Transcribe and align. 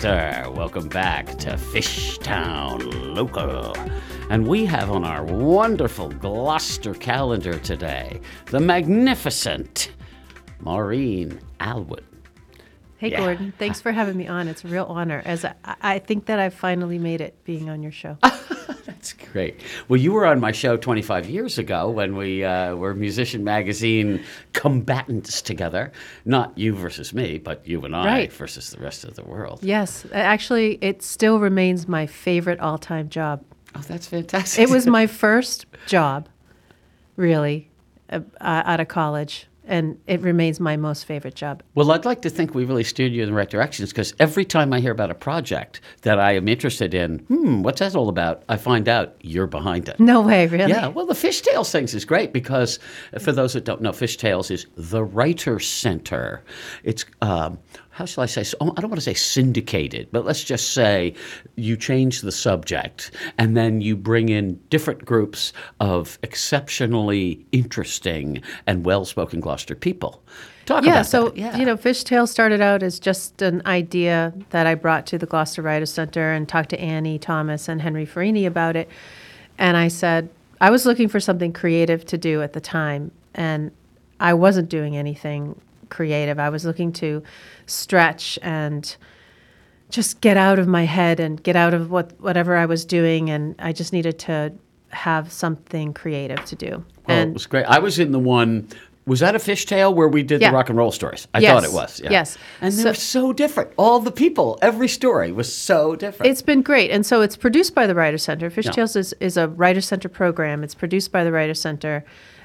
Gloucester. 0.00 0.50
Welcome 0.52 0.88
back 0.88 1.26
to 1.38 1.50
Fishtown 1.50 3.14
Local. 3.14 3.76
And 4.30 4.46
we 4.48 4.64
have 4.64 4.90
on 4.90 5.04
our 5.04 5.22
wonderful 5.22 6.08
Gloucester 6.08 6.94
calendar 6.94 7.58
today 7.58 8.20
the 8.46 8.58
magnificent 8.58 9.90
Maureen 10.60 11.38
Alwood. 11.60 12.04
Hey, 12.96 13.10
Yeah. 13.10 13.18
Gordon. 13.18 13.52
Thanks 13.58 13.82
for 13.82 13.92
having 13.92 14.16
me 14.16 14.26
on. 14.26 14.48
It's 14.48 14.64
a 14.64 14.68
real 14.68 14.86
honor. 14.88 15.20
As 15.26 15.44
I, 15.44 15.54
I 15.82 15.98
think 15.98 16.24
that 16.26 16.38
I've 16.38 16.54
finally 16.54 16.98
made 16.98 17.20
it 17.20 17.36
being 17.44 17.68
on 17.68 17.82
your 17.82 17.92
show. 17.92 18.16
That's 19.02 19.14
great. 19.32 19.60
Well, 19.88 19.98
you 19.98 20.12
were 20.12 20.24
on 20.24 20.38
my 20.38 20.52
show 20.52 20.76
25 20.76 21.28
years 21.28 21.58
ago 21.58 21.90
when 21.90 22.14
we 22.14 22.44
uh, 22.44 22.76
were 22.76 22.94
Musician 22.94 23.42
Magazine 23.42 24.22
combatants 24.52 25.42
together. 25.42 25.90
Not 26.24 26.56
you 26.56 26.72
versus 26.76 27.12
me, 27.12 27.38
but 27.38 27.66
you 27.66 27.80
and 27.84 27.96
I 27.96 28.04
Right. 28.06 28.32
versus 28.32 28.70
the 28.70 28.78
rest 28.80 29.02
of 29.02 29.16
the 29.16 29.24
world. 29.24 29.58
yes, 29.64 30.06
actually, 30.12 30.78
it 30.80 31.02
still 31.02 31.40
remains 31.40 31.88
my 31.88 32.06
favorite 32.06 32.60
all-time 32.60 33.08
job. 33.08 33.42
Oh, 33.74 33.80
that's 33.88 34.06
fantastic. 34.06 34.62
It 34.62 34.70
was 34.70 34.86
my 34.86 35.06
first 35.24 35.66
job, 35.86 36.28
really, 37.16 37.72
uh, 38.08 38.20
out 38.40 38.78
of 38.78 38.86
college, 38.86 39.48
and 39.64 39.98
it 40.06 40.20
remains 40.20 40.60
my 40.60 40.76
most 40.76 41.04
favorite 41.04 41.34
job. 41.34 41.62
Well, 41.74 41.90
I'd 41.92 42.04
like 42.04 42.22
to 42.22 42.30
think 42.30 42.54
we 42.54 42.64
really 42.64 42.84
steered 42.84 43.12
you 43.12 43.22
in 43.22 43.28
the 43.28 43.34
right 43.34 43.48
directions 43.48 43.90
because 43.90 44.14
every 44.18 44.44
time 44.44 44.72
I 44.72 44.80
hear 44.80 44.92
about 44.92 45.10
a 45.10 45.14
project 45.14 45.80
that 46.02 46.18
I 46.18 46.32
am 46.32 46.48
interested 46.48 46.94
in, 46.94 47.20
hmm, 47.20 47.62
what's 47.62 47.78
that 47.80 47.94
all 47.94 48.08
about? 48.08 48.42
I 48.48 48.56
find 48.56 48.88
out 48.88 49.16
you're 49.20 49.46
behind 49.46 49.88
it. 49.88 50.00
No 50.00 50.20
way, 50.20 50.46
really. 50.46 50.70
Yeah, 50.70 50.88
well, 50.88 51.06
the 51.06 51.14
Fishtails 51.14 51.70
things 51.70 51.94
is 51.94 52.04
great 52.04 52.32
because 52.32 52.78
for 53.20 53.32
those 53.32 53.52
that 53.52 53.64
don't 53.64 53.80
know, 53.80 53.92
Fishtails 53.92 54.50
is 54.50 54.66
the 54.76 55.04
Writer 55.04 55.58
Center. 55.60 56.42
It's 56.82 57.04
um, 57.20 57.58
how 57.92 58.06
shall 58.06 58.24
I 58.24 58.26
say? 58.26 58.42
So, 58.42 58.56
oh, 58.60 58.72
I 58.76 58.80
don't 58.80 58.90
want 58.90 59.00
to 59.00 59.04
say 59.04 59.12
syndicated, 59.14 60.08
but 60.12 60.24
let's 60.24 60.42
just 60.42 60.72
say 60.72 61.14
you 61.56 61.76
change 61.76 62.22
the 62.22 62.32
subject 62.32 63.10
and 63.36 63.54
then 63.54 63.82
you 63.82 63.96
bring 63.96 64.30
in 64.30 64.58
different 64.70 65.04
groups 65.04 65.52
of 65.78 66.18
exceptionally 66.22 67.46
interesting 67.52 68.42
and 68.66 68.86
well-spoken 68.86 69.40
Gloucester 69.40 69.74
people. 69.74 70.22
Talk 70.64 70.84
yeah, 70.84 70.92
about 70.92 71.06
so 71.06 71.24
that. 71.28 71.36
Yeah. 71.36 71.52
So 71.52 71.58
you 71.58 71.66
know, 71.66 71.76
Fishtail 71.76 72.26
started 72.26 72.62
out 72.62 72.82
as 72.82 72.98
just 72.98 73.42
an 73.42 73.60
idea 73.66 74.32
that 74.50 74.66
I 74.66 74.74
brought 74.74 75.06
to 75.08 75.18
the 75.18 75.26
Gloucester 75.26 75.60
Writers 75.60 75.92
Center 75.92 76.32
and 76.32 76.48
talked 76.48 76.70
to 76.70 76.80
Annie 76.80 77.18
Thomas 77.18 77.68
and 77.68 77.82
Henry 77.82 78.06
Ferrini 78.06 78.46
about 78.46 78.74
it. 78.74 78.88
And 79.58 79.76
I 79.76 79.88
said 79.88 80.30
I 80.62 80.70
was 80.70 80.86
looking 80.86 81.08
for 81.08 81.20
something 81.20 81.52
creative 81.52 82.06
to 82.06 82.16
do 82.16 82.40
at 82.40 82.54
the 82.54 82.60
time, 82.60 83.10
and 83.34 83.70
I 84.18 84.32
wasn't 84.32 84.70
doing 84.70 84.96
anything 84.96 85.60
creative. 85.96 86.38
I 86.40 86.48
was 86.48 86.64
looking 86.64 86.92
to 86.94 87.22
stretch 87.66 88.38
and 88.42 88.96
just 89.90 90.20
get 90.22 90.36
out 90.36 90.58
of 90.58 90.66
my 90.66 90.84
head 90.84 91.20
and 91.20 91.40
get 91.42 91.54
out 91.54 91.74
of 91.74 91.90
what 91.90 92.18
whatever 92.20 92.56
I 92.56 92.66
was 92.66 92.84
doing, 92.84 93.30
and 93.30 93.54
I 93.58 93.72
just 93.72 93.92
needed 93.92 94.18
to 94.20 94.52
have 94.88 95.30
something 95.30 95.92
creative 95.94 96.44
to 96.46 96.56
do. 96.56 96.84
Well, 97.06 97.18
and 97.18 97.30
it 97.30 97.34
was 97.34 97.46
great. 97.46 97.66
I 97.66 97.78
was 97.78 97.98
in 97.98 98.10
the 98.12 98.18
one. 98.18 98.68
Was 99.04 99.18
that 99.18 99.34
a 99.34 99.38
fishtail 99.40 99.92
where 99.92 100.06
we 100.06 100.22
did 100.22 100.40
Yeah. 100.40 100.50
the 100.50 100.54
rock 100.56 100.68
and 100.68 100.78
roll 100.78 100.92
stories? 100.92 101.26
I 101.34 101.40
Yes. 101.40 101.50
thought 101.52 101.64
it 101.64 101.72
was. 101.72 102.00
Yeah. 102.04 102.10
Yes. 102.12 102.38
And 102.60 102.72
So- 102.72 102.84
they're 102.84 102.94
so 102.94 103.32
different. 103.32 103.70
All 103.76 103.98
the 103.98 104.12
people, 104.12 104.60
every 104.62 104.86
story 104.86 105.32
was 105.32 105.52
so 105.52 105.96
different. 105.96 106.30
It's 106.30 106.40
been 106.42 106.62
great. 106.62 106.92
And 106.92 107.04
so 107.04 107.20
it's 107.20 107.36
produced 107.36 107.74
by 107.74 107.88
the 107.88 107.96
Writer 107.96 108.16
Center. 108.18 108.48
Fishtails 108.48 108.94
is, 108.94 109.12
is 109.18 109.36
a 109.36 109.48
Writer 109.48 109.80
Center 109.80 110.08
program. 110.08 110.62
It's 110.62 110.76
produced 110.76 111.10
by 111.10 111.24
the 111.24 111.32
Writer 111.32 111.54
Center. 111.54 112.04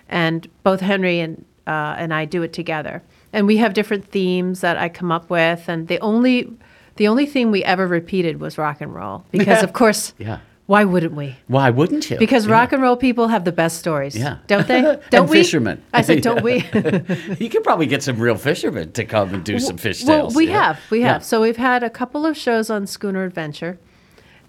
And 0.09 0.47
both 0.63 0.79
Henry 0.79 1.19
and, 1.19 1.45
uh, 1.67 1.93
and 1.99 2.11
I 2.11 2.25
do 2.25 2.41
it 2.41 2.53
together. 2.53 3.03
And 3.37 3.45
we 3.45 3.57
have 3.57 3.75
different 3.75 4.05
themes 4.05 4.61
that 4.61 4.77
I 4.77 4.89
come 4.89 5.11
up 5.11 5.29
with. 5.29 5.69
And 5.69 5.87
the 5.87 5.99
only, 5.99 6.51
the 6.95 7.07
only 7.07 7.27
theme 7.27 7.51
we 7.51 7.63
ever 7.63 7.85
repeated 7.85 8.39
was 8.39 8.57
rock 8.57 8.81
and 8.81 8.95
roll. 8.95 9.25
Because, 9.29 9.61
of 9.61 9.73
course, 9.73 10.15
yeah. 10.17 10.39
why 10.65 10.85
wouldn't 10.85 11.13
we? 11.13 11.35
Why 11.45 11.69
wouldn't 11.69 12.09
you? 12.09 12.17
Because 12.17 12.47
Yeah. 12.47 12.53
rock 12.53 12.71
and 12.71 12.81
roll 12.81 12.97
people 12.97 13.27
have 13.27 13.45
the 13.45 13.51
best 13.51 13.77
stories. 13.77 14.17
Yeah. 14.17 14.39
Don't 14.47 14.67
they? 14.67 14.81
Don't 15.11 15.29
we? 15.29 15.37
fishermen. 15.37 15.83
I 15.93 16.01
said, 16.01 16.23
don't 16.23 16.41
we? 16.41 16.55
you 17.39 17.47
could 17.51 17.63
probably 17.63 17.85
get 17.85 18.01
some 18.01 18.17
real 18.17 18.37
fishermen 18.37 18.91
to 18.93 19.05
come 19.05 19.35
and 19.35 19.43
do 19.43 19.59
some 19.59 19.77
fishtails. 19.77 20.07
Well, 20.07 20.31
we 20.31 20.47
yeah. 20.47 20.63
have, 20.63 20.79
we 20.89 21.01
have. 21.01 21.23
So 21.23 21.39
we've 21.39 21.57
had 21.57 21.83
a 21.83 21.91
couple 21.91 22.25
of 22.25 22.35
shows 22.35 22.71
on 22.71 22.87
Schooner 22.87 23.23
Adventure, 23.23 23.77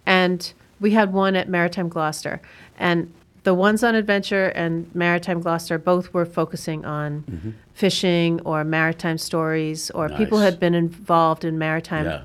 and 0.06 0.50
we 0.80 0.92
had 0.92 1.12
one 1.12 1.36
at 1.36 1.46
Maritime 1.46 1.90
Gloucester, 1.90 2.40
and 2.78 3.12
the 3.48 3.54
ones 3.54 3.82
on 3.82 3.94
Adventure 3.94 4.48
and 4.48 4.94
Maritime 4.94 5.40
Gloucester 5.40 5.78
both 5.78 6.12
were 6.12 6.26
focusing 6.26 6.84
on 6.84 7.54
fishing 7.72 8.42
or 8.42 8.62
maritime 8.62 9.16
stories, 9.16 9.90
or 9.92 10.10
people 10.10 10.24
Mm-hmm. 10.26 10.34
Nice. 10.36 10.44
had 10.52 10.60
been 10.60 10.74
involved 10.74 11.46
in 11.46 11.56
maritime 11.56 12.04
Yeah. 12.04 12.20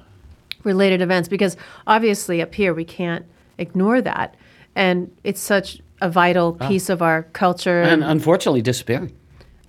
related 0.65 1.01
events 1.01 1.29
because 1.29 1.55
obviously 1.87 2.41
up 2.41 2.53
here 2.53 2.73
we 2.73 2.83
can't 2.83 3.25
ignore 3.57 4.01
that, 4.01 4.35
and 4.75 5.09
it's 5.23 5.39
such 5.39 5.79
a 6.01 6.09
vital 6.09 6.51
piece 6.67 6.89
of 6.89 7.01
our 7.01 7.23
culture. 7.31 7.83
Ah. 7.85 7.89
And 7.93 8.03
unfortunately 8.03 8.61
disappearing. 8.61 9.13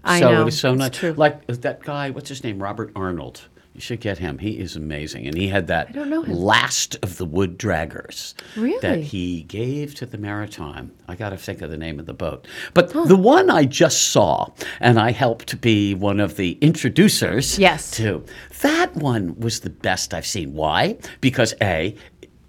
I 0.03 0.19
so 0.19 0.33
know, 0.33 0.43
it 0.43 0.49
is 0.49 0.59
so 0.59 0.73
it's 0.73 0.79
nice. 0.81 0.91
true. 0.91 1.13
Like 1.13 1.47
that 1.47 1.85
guy, 1.85 2.11
what's 2.11 2.29
his 2.31 2.43
name? 2.43 2.61
Robert 2.61 2.91
Arnold. 2.97 3.43
You 3.75 3.81
should 3.81 4.01
get 4.01 4.19
him. 4.19 4.39
He 4.39 4.61
is 4.61 4.77
amazing. 4.77 5.27
And 5.27 5.37
he 5.37 5.49
had 5.49 5.67
that 5.67 5.93
last 6.29 6.97
of 7.03 7.17
the 7.19 7.25
wood 7.25 7.59
draggers 7.59 8.35
that 8.83 9.01
he 9.01 9.43
gave 9.43 9.97
to 9.97 10.07
the 10.07 10.17
Maritime. 10.17 10.93
I 11.09 11.17
got 11.17 11.31
to 11.31 11.37
think 11.37 11.61
of 11.61 11.71
the 11.73 11.77
name 11.77 11.99
of 11.99 12.07
the 12.07 12.15
boat. 12.15 12.47
But 12.73 12.91
the 12.93 13.17
one 13.17 13.51
I 13.51 13.65
just 13.65 14.11
saw, 14.11 14.47
and 14.79 14.97
I 15.01 15.11
helped 15.11 15.61
be 15.61 15.93
one 15.93 16.21
of 16.21 16.37
the 16.37 16.53
introducers 16.61 17.59
Yes. 17.59 17.91
to, 17.93 18.25
that 18.63 18.95
one 18.95 19.35
was 19.41 19.61
the 19.61 19.71
best 19.71 20.15
I've 20.15 20.27
seen. 20.27 20.55
Why? 20.55 20.97
Because 21.21 21.53
A, 21.61 21.97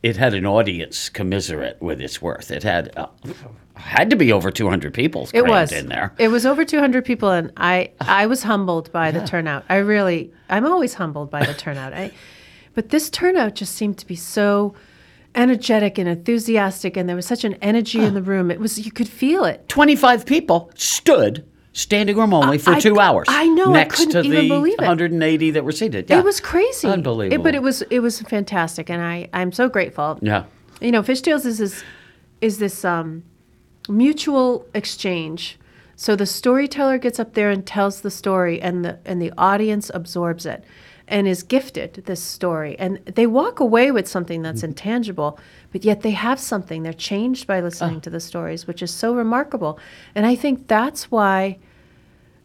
it 0.03 0.17
had 0.17 0.35
an 0.35 0.45
audience 0.45 1.09
commiserate 1.09 1.81
with 1.81 1.99
its 1.99 2.21
worth. 2.21 2.51
It 2.51 2.61
had 2.61 2.95
uh, 2.95 3.07
had 3.75 4.09
to 4.09 4.15
be 4.15 4.31
over 4.31 4.51
200 4.51 4.93
people 4.93 5.29
It 5.33 5.45
was 5.45 5.71
in 5.71 5.87
there. 5.89 6.13
It 6.17 6.29
was 6.29 6.45
over 6.45 6.65
200 6.65 7.03
people, 7.05 7.29
and 7.29 7.51
I 7.57 7.91
I 8.01 8.25
was 8.25 8.43
humbled 8.43 8.91
by 8.91 9.11
the 9.11 9.25
turnout. 9.25 9.65
I 9.69 9.77
really, 9.77 10.31
I'm 10.49 10.65
always 10.65 10.93
humbled 10.95 11.29
by 11.29 11.45
the 11.45 11.53
turnout. 11.65 11.93
I, 11.93 12.11
but 12.73 12.89
this 12.89 13.09
turnout 13.09 13.55
just 13.55 13.75
seemed 13.75 13.97
to 13.99 14.07
be 14.07 14.15
so 14.15 14.75
energetic 15.33 15.97
and 15.97 16.07
enthusiastic, 16.07 16.95
and 16.97 17.07
there 17.09 17.15
was 17.15 17.25
such 17.25 17.43
an 17.43 17.55
energy 17.61 17.99
in 18.03 18.13
the 18.13 18.21
room. 18.21 18.49
It 18.51 18.59
was 18.59 18.83
you 18.85 18.91
could 18.91 19.07
feel 19.09 19.43
it. 19.45 19.67
25 19.69 20.25
people 20.25 20.71
stood 20.75 21.45
standing 21.73 22.15
room 22.15 22.33
only 22.33 22.57
for 22.57 22.71
I- 22.71 22.79
two 22.79 22.99
hours. 22.99 23.27
I 23.29 23.47
know, 23.49 23.71
Next 23.73 23.99
to 23.99 24.05
couldn't 24.05 24.25
even 24.25 24.43
the 24.43 24.47
believe 24.55 24.73
it. 24.75 24.79
180 24.79 25.51
that 25.51 25.65
were 25.65 25.73
seated. 25.73 26.09
Yeah. 26.09 26.19
It 26.19 26.23
was 26.23 26.39
crazy, 26.39 26.87
Unbelievable. 26.87 27.41
It- 27.41 27.43
but 27.43 27.55
it 27.55 27.61
was 27.61 27.81
it 27.83 27.99
was 27.99 28.21
fantastic, 28.21 28.89
and 28.89 29.01
I 29.01 29.27
I'm 29.33 29.51
so 29.51 29.67
grateful. 29.67 30.17
Yeah. 30.21 30.45
You 30.79 30.91
know, 30.91 31.03
Fishtails 31.03 31.45
is 31.45 31.57
this 31.57 31.83
is 32.41 32.57
this 32.59 32.85
um, 32.85 33.23
mutual 33.89 34.65
exchange. 34.73 35.57
So 35.95 36.15
the 36.15 36.25
storyteller 36.25 36.97
gets 36.97 37.19
up 37.19 37.33
there 37.33 37.49
and 37.49 37.65
tells 37.65 38.01
the 38.01 38.11
story, 38.11 38.61
and 38.61 38.83
the 38.83 38.99
and 39.05 39.21
the 39.21 39.31
audience 39.37 39.89
absorbs 39.93 40.45
it, 40.45 40.63
and 41.07 41.25
is 41.27 41.41
gifted 41.43 41.93
this 42.05 42.21
story, 42.21 42.77
and 42.79 42.97
they 43.05 43.25
walk 43.27 43.59
away 43.61 43.91
with 43.91 44.07
something 44.07 44.41
that's 44.41 44.59
Mm-hmm. 44.59 44.71
intangible, 44.71 45.39
but 45.71 45.85
yet 45.85 46.01
they 46.01 46.11
have 46.11 46.39
something. 46.39 46.83
They're 46.83 46.91
changed 46.93 47.47
by 47.47 47.59
Ah. 47.59 47.63
listening 47.63 48.01
to 48.01 48.09
the 48.09 48.19
stories, 48.19 48.67
which 48.67 48.81
is 48.83 48.91
so 48.91 49.15
remarkable. 49.15 49.79
And 50.15 50.25
I 50.25 50.35
think 50.35 50.67
that's 50.67 51.09
why 51.09 51.59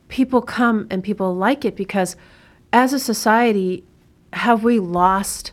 people 0.09 0.43
come 0.43 0.87
and 0.91 1.03
people 1.03 1.35
like 1.35 1.65
it 1.65 1.75
because 1.77 2.17
as 2.73 2.93
a 2.93 2.99
society 2.99 3.85
have 4.33 4.63
we 4.63 4.79
lost 4.79 5.53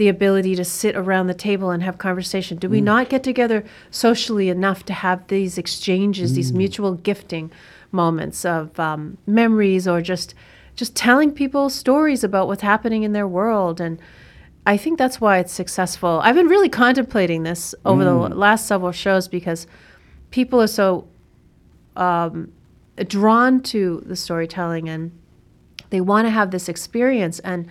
the 0.00 0.08
ability 0.08 0.56
to 0.56 0.64
sit 0.64 0.96
around 0.96 1.26
the 1.26 1.34
table 1.34 1.68
and 1.68 1.82
have 1.82 1.98
conversation. 1.98 2.56
Do 2.56 2.70
we 2.70 2.80
mm. 2.80 2.84
not 2.84 3.10
get 3.10 3.22
together 3.22 3.62
socially 3.90 4.48
enough 4.48 4.82
to 4.86 4.94
have 4.94 5.26
these 5.26 5.58
exchanges 5.58 6.32
these 6.32 6.52
mm. 6.52 6.56
mutual 6.56 6.94
gifting 6.94 7.52
moments 7.92 8.46
of 8.46 8.80
um, 8.80 9.18
memories 9.26 9.86
or 9.86 10.00
just 10.00 10.34
just 10.74 10.96
telling 10.96 11.32
people 11.32 11.68
stories 11.68 12.24
about 12.24 12.46
what's 12.46 12.62
happening 12.62 13.02
in 13.02 13.12
their 13.12 13.28
world? 13.28 13.78
And 13.78 14.00
i 14.64 14.78
think 14.78 14.96
that's 14.96 15.20
why 15.20 15.36
it's 15.36 15.52
successful. 15.52 16.22
I've 16.24 16.34
been 16.34 16.48
really 16.48 16.70
contemplating 16.70 17.42
this 17.42 17.74
over 17.84 18.02
the 18.02 18.12
mm. 18.12 18.34
last 18.34 18.66
several 18.66 18.92
shows 18.92 19.28
because 19.28 19.66
people 20.30 20.62
are 20.62 20.66
so 20.80 21.08
um, 21.94 22.50
drawn 23.06 23.60
to 23.74 24.02
the 24.06 24.16
storytelling 24.16 24.88
and 24.88 25.10
they 25.90 26.00
want 26.00 26.24
to 26.24 26.30
have 26.30 26.52
this 26.52 26.70
experience. 26.70 27.38
And 27.40 27.68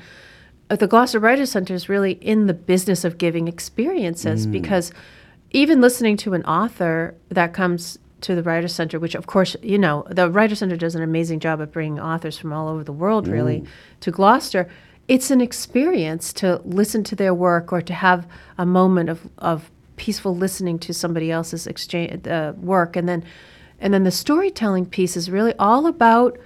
the 0.77 0.87
Gloucester 0.87 1.19
Writers 1.19 1.51
Center 1.51 1.73
is 1.73 1.89
really 1.89 2.13
in 2.13 2.45
the 2.45 2.53
business 2.53 3.03
of 3.03 3.17
giving 3.17 3.47
experiences 3.47 4.45
because 4.45 4.91
even 5.51 5.81
listening 5.81 6.15
to 6.17 6.33
an 6.33 6.43
author 6.45 7.15
that 7.29 7.53
comes 7.53 7.97
to 8.21 8.35
the 8.35 8.43
Writers 8.43 8.73
Center, 8.75 8.99
which 8.99 9.15
of 9.15 9.25
course, 9.25 9.55
you 9.63 9.79
know, 9.79 10.05
the 10.09 10.29
Writers 10.29 10.59
Center 10.59 10.75
does 10.75 10.93
an 10.93 11.01
amazing 11.01 11.39
job 11.39 11.59
of 11.59 11.71
bringing 11.71 11.99
authors 11.99 12.37
from 12.37 12.53
all 12.53 12.67
over 12.67 12.83
the 12.83 12.91
world 12.91 13.27
really 13.27 13.63
to 14.01 14.11
Gloucester. 14.11 14.69
It's 15.07 15.31
an 15.31 15.41
experience 15.41 16.31
to 16.33 16.61
listen 16.63 17.03
to 17.05 17.15
their 17.15 17.33
work 17.33 17.73
or 17.73 17.81
to 17.81 17.93
have 17.93 18.27
a 18.57 18.65
moment 18.65 19.09
of, 19.09 19.27
of 19.39 19.71
peaceful 19.95 20.35
listening 20.35 20.77
to 20.79 20.93
somebody 20.93 21.31
else's 21.31 21.65
exchange 21.65 22.27
uh, 22.27 22.53
work 22.57 22.95
and 22.95 23.09
then 23.09 23.23
and 23.81 23.93
then 23.93 24.03
the 24.03 24.11
storytelling 24.11 24.85
piece 24.85 25.15
is 25.15 25.31
really 25.31 25.53
all 25.57 25.87
about 25.87 26.37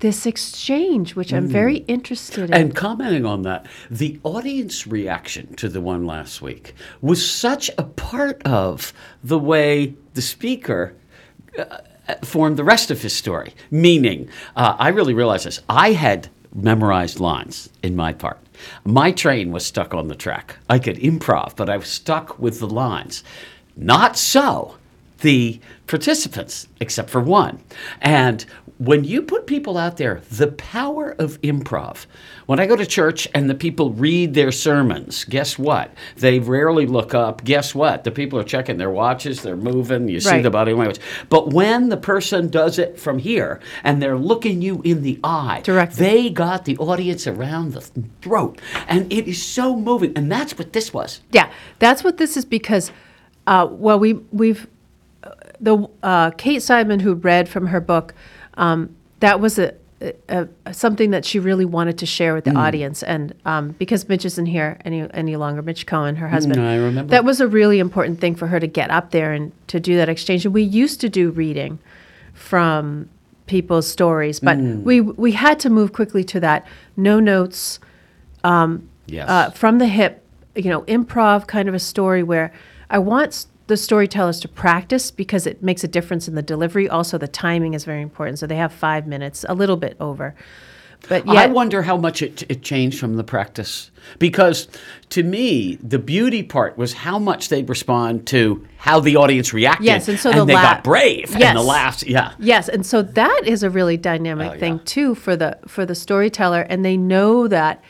this 0.00 0.26
exchange, 0.26 1.16
which 1.16 1.32
I'm 1.32 1.48
very 1.48 1.78
interested 1.88 2.50
in. 2.50 2.54
And 2.54 2.74
commenting 2.74 3.26
on 3.26 3.42
that, 3.42 3.66
the 3.90 4.20
audience 4.22 4.86
reaction 4.86 5.54
to 5.56 5.68
the 5.68 5.80
one 5.80 6.06
last 6.06 6.40
week 6.40 6.74
was 7.00 7.28
such 7.28 7.70
a 7.76 7.82
part 7.82 8.40
of 8.46 8.92
the 9.24 9.38
way 9.38 9.94
the 10.14 10.22
speaker 10.22 10.94
uh, 11.58 11.78
formed 12.22 12.56
the 12.56 12.64
rest 12.64 12.90
of 12.90 13.02
his 13.02 13.14
story. 13.14 13.54
Meaning, 13.70 14.28
uh, 14.56 14.76
I 14.78 14.88
really 14.88 15.14
realized 15.14 15.46
this. 15.46 15.60
I 15.68 15.92
had 15.92 16.28
memorized 16.54 17.20
lines 17.20 17.68
in 17.82 17.96
my 17.96 18.12
part. 18.12 18.38
My 18.84 19.12
train 19.12 19.52
was 19.52 19.66
stuck 19.66 19.94
on 19.94 20.08
the 20.08 20.14
track. 20.14 20.56
I 20.68 20.78
could 20.78 20.96
improv, 20.96 21.56
but 21.56 21.68
I 21.68 21.76
was 21.76 21.88
stuck 21.88 22.38
with 22.38 22.60
the 22.60 22.68
lines. 22.68 23.22
Not 23.76 24.16
so 24.16 24.77
the 25.20 25.60
participants, 25.86 26.68
except 26.80 27.10
for 27.10 27.20
one. 27.20 27.60
And 28.00 28.44
when 28.78 29.02
you 29.02 29.22
put 29.22 29.48
people 29.48 29.76
out 29.76 29.96
there, 29.96 30.20
the 30.30 30.52
power 30.52 31.10
of 31.18 31.40
improv. 31.42 32.06
When 32.46 32.60
I 32.60 32.66
go 32.66 32.76
to 32.76 32.86
church 32.86 33.26
and 33.34 33.50
the 33.50 33.54
people 33.54 33.90
read 33.90 34.34
their 34.34 34.52
sermons, 34.52 35.24
guess 35.24 35.58
what? 35.58 35.92
They 36.16 36.38
rarely 36.38 36.86
look 36.86 37.12
up. 37.12 37.42
Guess 37.44 37.74
what? 37.74 38.04
The 38.04 38.12
people 38.12 38.38
are 38.38 38.44
checking 38.44 38.76
their 38.76 38.90
watches, 38.90 39.42
they're 39.42 39.56
moving, 39.56 40.08
you 40.08 40.20
see 40.20 40.40
the 40.40 40.50
body 40.50 40.72
language. 40.72 41.00
But 41.28 41.52
when 41.52 41.88
the 41.88 41.96
person 41.96 42.48
does 42.50 42.78
it 42.78 43.00
from 43.00 43.18
here 43.18 43.60
and 43.82 44.00
they're 44.00 44.16
looking 44.16 44.62
you 44.62 44.80
in 44.82 45.02
the 45.02 45.18
eye, 45.24 45.60
Directly. 45.64 45.96
they 45.96 46.30
got 46.30 46.64
the 46.64 46.76
audience 46.78 47.26
around 47.26 47.72
the 47.72 47.80
throat. 48.22 48.60
And 48.86 49.12
it 49.12 49.26
is 49.26 49.42
so 49.42 49.76
moving. 49.76 50.12
And 50.16 50.30
that's 50.30 50.56
what 50.56 50.72
this 50.72 50.94
was. 50.94 51.20
Yeah, 51.32 51.50
that's 51.80 52.04
what 52.04 52.16
this 52.18 52.36
is 52.36 52.44
because, 52.44 52.92
uh, 53.48 53.66
well, 53.68 53.98
we 53.98 54.12
we've 54.30 54.68
the 55.60 55.88
uh, 56.02 56.30
Kate 56.32 56.62
Simon 56.62 57.00
who 57.00 57.14
read 57.14 57.48
from 57.48 57.66
her 57.66 57.80
book. 57.80 58.14
Um, 58.54 58.94
that 59.20 59.40
was 59.40 59.58
a, 59.58 59.74
a, 60.28 60.46
a 60.66 60.72
something 60.74 61.10
that 61.10 61.24
she 61.24 61.38
really 61.40 61.64
wanted 61.64 61.98
to 61.98 62.06
share 62.06 62.34
with 62.34 62.44
the 62.44 62.54
audience, 62.54 63.02
and 63.02 63.34
um, 63.44 63.70
because 63.78 64.08
Mitch 64.08 64.24
isn't 64.24 64.46
here 64.46 64.78
any 64.84 65.08
any 65.12 65.36
longer, 65.36 65.60
Mitch 65.62 65.86
Cohen, 65.86 66.16
her 66.16 66.28
husband, 66.28 66.60
I 66.60 66.76
remember. 66.76 67.10
that 67.10 67.24
was 67.24 67.40
a 67.40 67.48
really 67.48 67.78
important 67.80 68.20
thing 68.20 68.34
for 68.36 68.46
her 68.46 68.60
to 68.60 68.66
get 68.68 68.90
up 68.90 69.10
there 69.10 69.32
and 69.32 69.50
to 69.68 69.80
do 69.80 69.96
that 69.96 70.08
exchange. 70.08 70.44
And 70.44 70.54
we 70.54 70.62
used 70.62 71.00
to 71.00 71.08
do 71.08 71.30
reading 71.30 71.78
from 72.34 73.08
people's 73.46 73.88
stories, 73.88 74.38
but 74.40 74.56
we 74.58 75.00
we 75.00 75.32
had 75.32 75.58
to 75.60 75.70
move 75.70 75.92
quickly 75.92 76.22
to 76.24 76.40
that 76.40 76.66
no 76.96 77.18
notes 77.20 77.80
Yes. 79.06 79.28
uh, 79.28 79.50
from 79.50 79.78
the 79.78 79.86
hip, 79.86 80.22
you 80.54 80.68
know, 80.70 80.82
improv 80.82 81.46
kind 81.46 81.68
of 81.68 81.74
a 81.74 81.78
story 81.78 82.22
where 82.22 82.52
I 82.90 82.98
want 82.98 83.28
s- 83.28 83.46
the 83.68 83.76
storytellers 83.76 84.40
to 84.40 84.48
practice 84.48 85.10
because 85.10 85.46
it 85.46 85.62
makes 85.62 85.84
a 85.84 85.88
difference 85.88 86.26
in 86.28 86.34
the 86.34 86.42
delivery. 86.42 86.88
Also, 86.88 87.16
the 87.18 87.28
timing 87.28 87.74
is 87.74 87.84
very 87.84 88.02
important. 88.02 88.38
So 88.38 88.46
they 88.46 88.56
have 88.56 88.72
five 88.72 89.06
minutes, 89.06 89.44
a 89.48 89.54
little 89.54 89.76
bit 89.76 89.96
over. 90.00 90.34
But 91.08 91.24
yeah, 91.26 91.34
I 91.34 91.46
wonder 91.46 91.82
how 91.82 91.96
much 91.96 92.22
it, 92.22 92.42
it 92.50 92.62
changed 92.62 92.98
from 92.98 93.14
the 93.14 93.22
practice. 93.22 93.92
Because 94.18 94.66
to 95.10 95.22
me, 95.22 95.76
the 95.76 95.98
beauty 95.98 96.42
part 96.42 96.76
was 96.76 96.92
how 96.92 97.20
much 97.20 97.50
they'd 97.50 97.68
respond 97.68 98.26
to 98.28 98.66
how 98.78 98.98
the 98.98 99.14
audience 99.14 99.52
reacted. 99.54 99.86
Yes, 99.86 100.08
and 100.08 100.18
so 100.18 100.32
the 100.32 100.44
they 100.44 100.54
la- 100.54 100.62
got 100.62 100.82
brave. 100.82 101.30
And 101.30 101.40
Yes. 101.40 101.54
the 101.54 101.62
laughs, 101.62 102.02
yeah. 102.04 102.32
yes, 102.40 102.68
and 102.68 102.84
so 102.84 103.02
that 103.02 103.42
is 103.46 103.62
a 103.62 103.70
really 103.70 103.96
dynamic 103.96 104.52
Oh, 104.56 104.58
thing 104.58 104.74
yeah. 104.78 104.82
too 104.86 105.14
for 105.14 105.36
the 105.36 105.56
for 105.68 105.86
the 105.86 105.94
storyteller, 105.94 106.62
and 106.62 106.84
they 106.84 106.96
know 106.96 107.46
that 107.46 107.80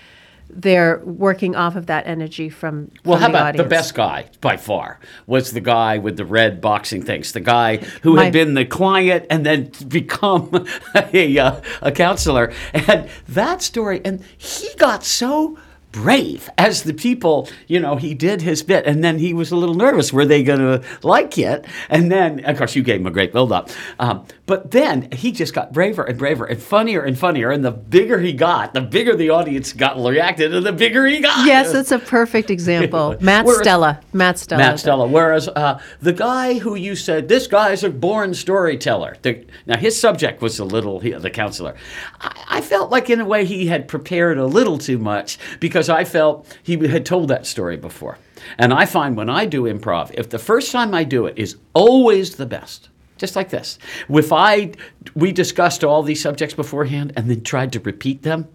they're 0.50 0.99
working 1.05 1.55
off 1.55 1.77
of 1.77 1.87
that 1.87 2.06
energy 2.06 2.49
from. 2.49 2.91
Well, 3.05 3.17
from 3.19 3.23
how 3.23 3.29
the 3.29 3.35
about 3.35 3.47
audience. 3.49 3.65
the 3.65 3.69
best 3.69 3.95
guy 3.95 4.27
by 4.41 4.56
far 4.56 4.99
was 5.27 5.53
the 5.53 5.61
guy 5.61 5.99
with 5.99 6.17
the 6.17 6.25
red 6.25 6.61
boxing 6.61 7.03
things, 7.03 7.33
the 7.33 7.41
guy 7.41 7.77
who 8.03 8.15
My- 8.17 8.25
had 8.25 8.33
been 8.33 8.55
the 8.55 8.65
client 8.65 9.27
and 9.31 9.45
then 9.45 9.71
become 9.89 10.67
a, 10.95 11.39
uh, 11.39 11.61
a 11.83 11.93
counselor. 11.93 12.53
And 12.73 13.09
that 13.29 13.62
story, 13.62 14.00
and 14.05 14.25
he 14.37 14.69
got 14.77 15.05
so 15.05 15.59
brave 15.93 16.50
as 16.58 16.82
the 16.82 16.93
people, 16.93 17.49
you 17.67 17.81
know, 17.81 17.96
he 17.96 18.14
did 18.14 18.43
his 18.43 18.62
bit 18.62 18.87
and 18.87 19.02
then 19.02 19.19
he 19.19 19.32
was 19.32 19.50
a 19.50 19.56
little 19.56 19.75
nervous. 19.75 20.12
Were 20.12 20.25
they 20.25 20.43
going 20.43 20.61
to 20.61 20.82
like 21.02 21.38
it? 21.38 21.64
And 21.88 22.12
then, 22.12 22.44
of 22.44 22.58
course, 22.58 22.76
you 22.76 22.82
gave 22.82 23.00
him 23.00 23.06
a 23.06 23.11
great 23.11 23.32
build 23.32 23.52
up. 23.52 23.70
Um, 23.99 24.26
but 24.46 24.70
then 24.70 25.11
he 25.12 25.32
just 25.32 25.55
got 25.55 25.73
braver 25.73 26.05
and 26.05 26.19
braver 26.19 26.44
and 26.44 26.61
funnier 26.61 27.02
and 27.02 27.19
funnier. 27.19 27.50
And 27.50 27.64
the 27.64 27.70
bigger 27.70 28.19
he 28.19 28.32
got, 28.32 28.75
the 28.75 28.81
bigger 28.81 29.14
the 29.17 29.31
audience 29.31 29.73
got 29.73 29.99
reacted 29.99 30.55
and 30.55 30.64
the 30.64 30.73
bigger 30.73 31.06
he 31.06 31.20
got. 31.20 31.46
Yes, 31.46 31.73
that's 31.73 31.93
a 31.93 31.99
perfect 31.99 32.50
example. 32.50 33.17
Matt 33.20 33.46
Whereas- 33.46 33.61
Stella. 33.62 34.00
Matt 34.12 34.38
Stella. 34.38 34.58
Matt 34.62 34.81
Stella. 34.81 35.06
Whereas 35.06 35.49
uh, 35.49 35.81
the 36.00 36.12
guy 36.12 36.58
who 36.58 36.75
you 36.75 36.96
said 36.96 37.29
this 37.29 37.46
guy's 37.46 37.85
a 37.85 37.90
born 37.90 38.35
storyteller. 38.35 39.17
The, 39.23 39.44
now 39.67 39.76
his 39.79 39.99
subject 39.99 40.43
was 40.43 40.58
a 40.58 40.64
little 40.64 41.00
he, 41.00 41.12
the 41.12 41.31
counselor. 41.31 41.76
I, 42.20 42.44
I 42.49 42.61
felt 42.61 42.90
like 42.90 43.11
in 43.11 43.20
a 43.20 43.25
way 43.25 43.44
he 43.44 43.67
had 43.67 43.88
prepared 43.88 44.38
a 44.38 44.46
little 44.46 44.79
too 44.79 44.99
much 44.99 45.38
because 45.61 45.77
I 45.88 46.04
felt 46.04 46.46
he 46.62 46.76
had 46.88 47.06
told 47.06 47.28
that 47.28 47.46
story 47.46 47.76
before. 47.76 48.19
And 48.58 48.72
I 48.72 48.86
find 48.86 49.16
when 49.16 49.30
I 49.30 49.46
do 49.46 49.62
improv, 49.64 50.12
if 50.14 50.30
the 50.30 50.38
first 50.38 50.72
time 50.72 50.94
I 50.94 51.04
do 51.04 51.26
it 51.26 51.38
is 51.38 51.56
always 51.75 52.36
the 52.36 52.46
best. 52.46 52.88
Just 53.19 53.36
like 53.36 53.50
this. 53.50 53.78
If 54.08 54.32
I 54.32 54.72
we 55.14 55.32
discussed 55.32 55.84
all 55.84 56.02
these 56.02 56.22
subjects 56.22 56.54
beforehand 56.54 57.12
and 57.16 57.28
then 57.28 57.42
tried 57.42 57.72
to 57.72 57.80
repeat 57.80 58.22
them, 58.22 58.48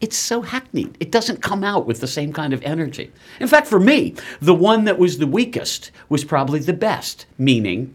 it's 0.00 0.16
so 0.16 0.42
hackneyed. 0.42 0.96
It 1.00 1.10
doesn't 1.10 1.42
come 1.42 1.64
out 1.64 1.86
with 1.86 2.00
the 2.00 2.06
same 2.06 2.32
kind 2.32 2.52
of 2.52 2.62
energy. 2.62 3.10
In 3.40 3.48
fact, 3.48 3.66
for 3.66 3.80
me, 3.80 4.14
the 4.40 4.54
one 4.54 4.84
that 4.84 4.98
was 4.98 5.18
the 5.18 5.26
weakest 5.26 5.90
was 6.08 6.24
probably 6.24 6.60
the 6.60 6.72
best, 6.72 7.26
meaning 7.38 7.94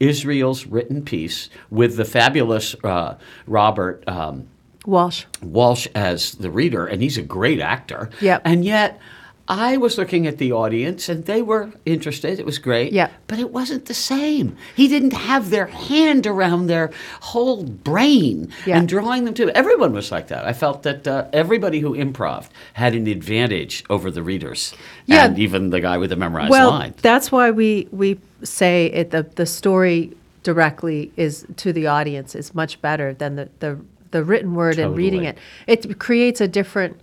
Israel's 0.00 0.66
written 0.66 1.02
piece 1.02 1.48
with 1.70 1.96
the 1.96 2.04
fabulous 2.04 2.74
uh, 2.84 3.16
Robert 3.46 4.04
um, 4.06 4.48
Walsh. 4.86 5.24
Walsh 5.42 5.86
as 5.94 6.32
the 6.32 6.50
reader, 6.50 6.86
and 6.86 7.02
he's 7.02 7.18
a 7.18 7.22
great 7.22 7.60
actor. 7.60 8.10
Yep. 8.20 8.42
And 8.44 8.64
yet, 8.64 9.00
I 9.48 9.76
was 9.76 9.96
looking 9.96 10.26
at 10.26 10.38
the 10.38 10.50
audience, 10.52 11.08
and 11.08 11.24
they 11.24 11.40
were 11.40 11.70
interested. 11.84 12.40
It 12.40 12.46
was 12.46 12.58
great. 12.58 12.92
Yep. 12.92 13.12
But 13.28 13.38
it 13.38 13.52
wasn't 13.52 13.86
the 13.86 13.94
same. 13.94 14.56
He 14.74 14.88
didn't 14.88 15.12
have 15.12 15.50
their 15.50 15.66
hand 15.66 16.26
around 16.26 16.66
their 16.66 16.90
whole 17.20 17.62
brain 17.62 18.52
Yeah. 18.64 18.78
and 18.78 18.88
drawing 18.88 19.24
them 19.24 19.34
to. 19.34 19.50
Everyone 19.56 19.92
was 19.92 20.10
like 20.10 20.28
that. 20.28 20.44
I 20.44 20.52
felt 20.52 20.82
that 20.82 21.06
uh, 21.06 21.26
everybody 21.32 21.78
who 21.80 21.94
improv 21.94 22.48
had 22.72 22.94
an 22.94 23.06
advantage 23.06 23.84
over 23.88 24.10
the 24.10 24.22
readers, 24.22 24.74
Yeah. 25.06 25.26
and 25.26 25.38
even 25.38 25.70
the 25.70 25.80
guy 25.80 25.96
with 25.98 26.10
the 26.10 26.16
memorized 26.16 26.50
well, 26.50 26.70
line. 26.70 26.94
that's 27.02 27.30
why 27.30 27.50
we 27.52 27.86
we 27.92 28.18
say 28.42 28.86
it 28.86 29.10
the 29.12 29.22
the 29.36 29.46
story 29.46 30.12
directly 30.42 31.10
is 31.16 31.46
to 31.56 31.72
the 31.72 31.86
audience 31.86 32.34
is 32.34 32.54
much 32.54 32.80
better 32.82 33.14
than 33.14 33.36
the 33.36 33.48
the, 33.60 33.78
the 34.16 34.24
written 34.24 34.54
word 34.54 34.78
and 34.78 34.96
reading 34.96 35.24
it. 35.30 35.36
It 35.66 35.98
creates 35.98 36.40
a 36.40 36.48
different 36.48 36.94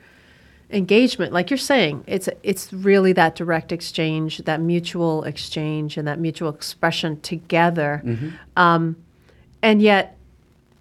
engagement 0.72 1.32
like 1.32 1.52
you're 1.52 1.58
saying 1.74 2.04
it's 2.08 2.28
it's 2.42 2.74
really 2.74 3.14
that 3.14 3.36
direct 3.36 3.72
exchange 3.72 4.40
that 4.40 4.60
mutual 4.60 5.24
exchange 5.24 5.98
and 5.98 6.08
that 6.08 6.18
mutual 6.20 6.50
expression 6.50 7.20
together 7.22 8.02
Mm-hmm. 8.04 8.30
um, 8.58 8.96
and 9.62 9.84
yet 9.84 10.18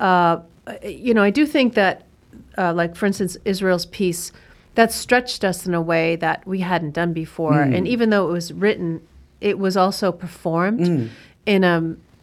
uh, 0.00 0.38
you 0.82 1.12
know 1.12 1.22
i 1.22 1.28
do 1.30 1.44
think 1.44 1.74
that 1.74 2.04
uh, 2.56 2.72
like 2.72 2.96
for 2.96 3.04
instance 3.04 3.36
israel's 3.44 3.84
piece 3.84 4.32
that 4.76 4.90
stretched 4.92 5.44
us 5.44 5.66
in 5.66 5.74
a 5.74 5.82
way 5.82 6.16
that 6.16 6.46
we 6.46 6.60
hadn't 6.60 6.92
done 6.92 7.12
before 7.12 7.52
Mm. 7.66 7.76
and 7.76 7.88
even 7.88 8.08
though 8.08 8.26
it 8.30 8.32
was 8.32 8.50
written 8.54 9.06
it 9.42 9.58
was 9.58 9.76
also 9.76 10.10
performed 10.10 11.10
in 11.44 11.64
a 11.64 11.76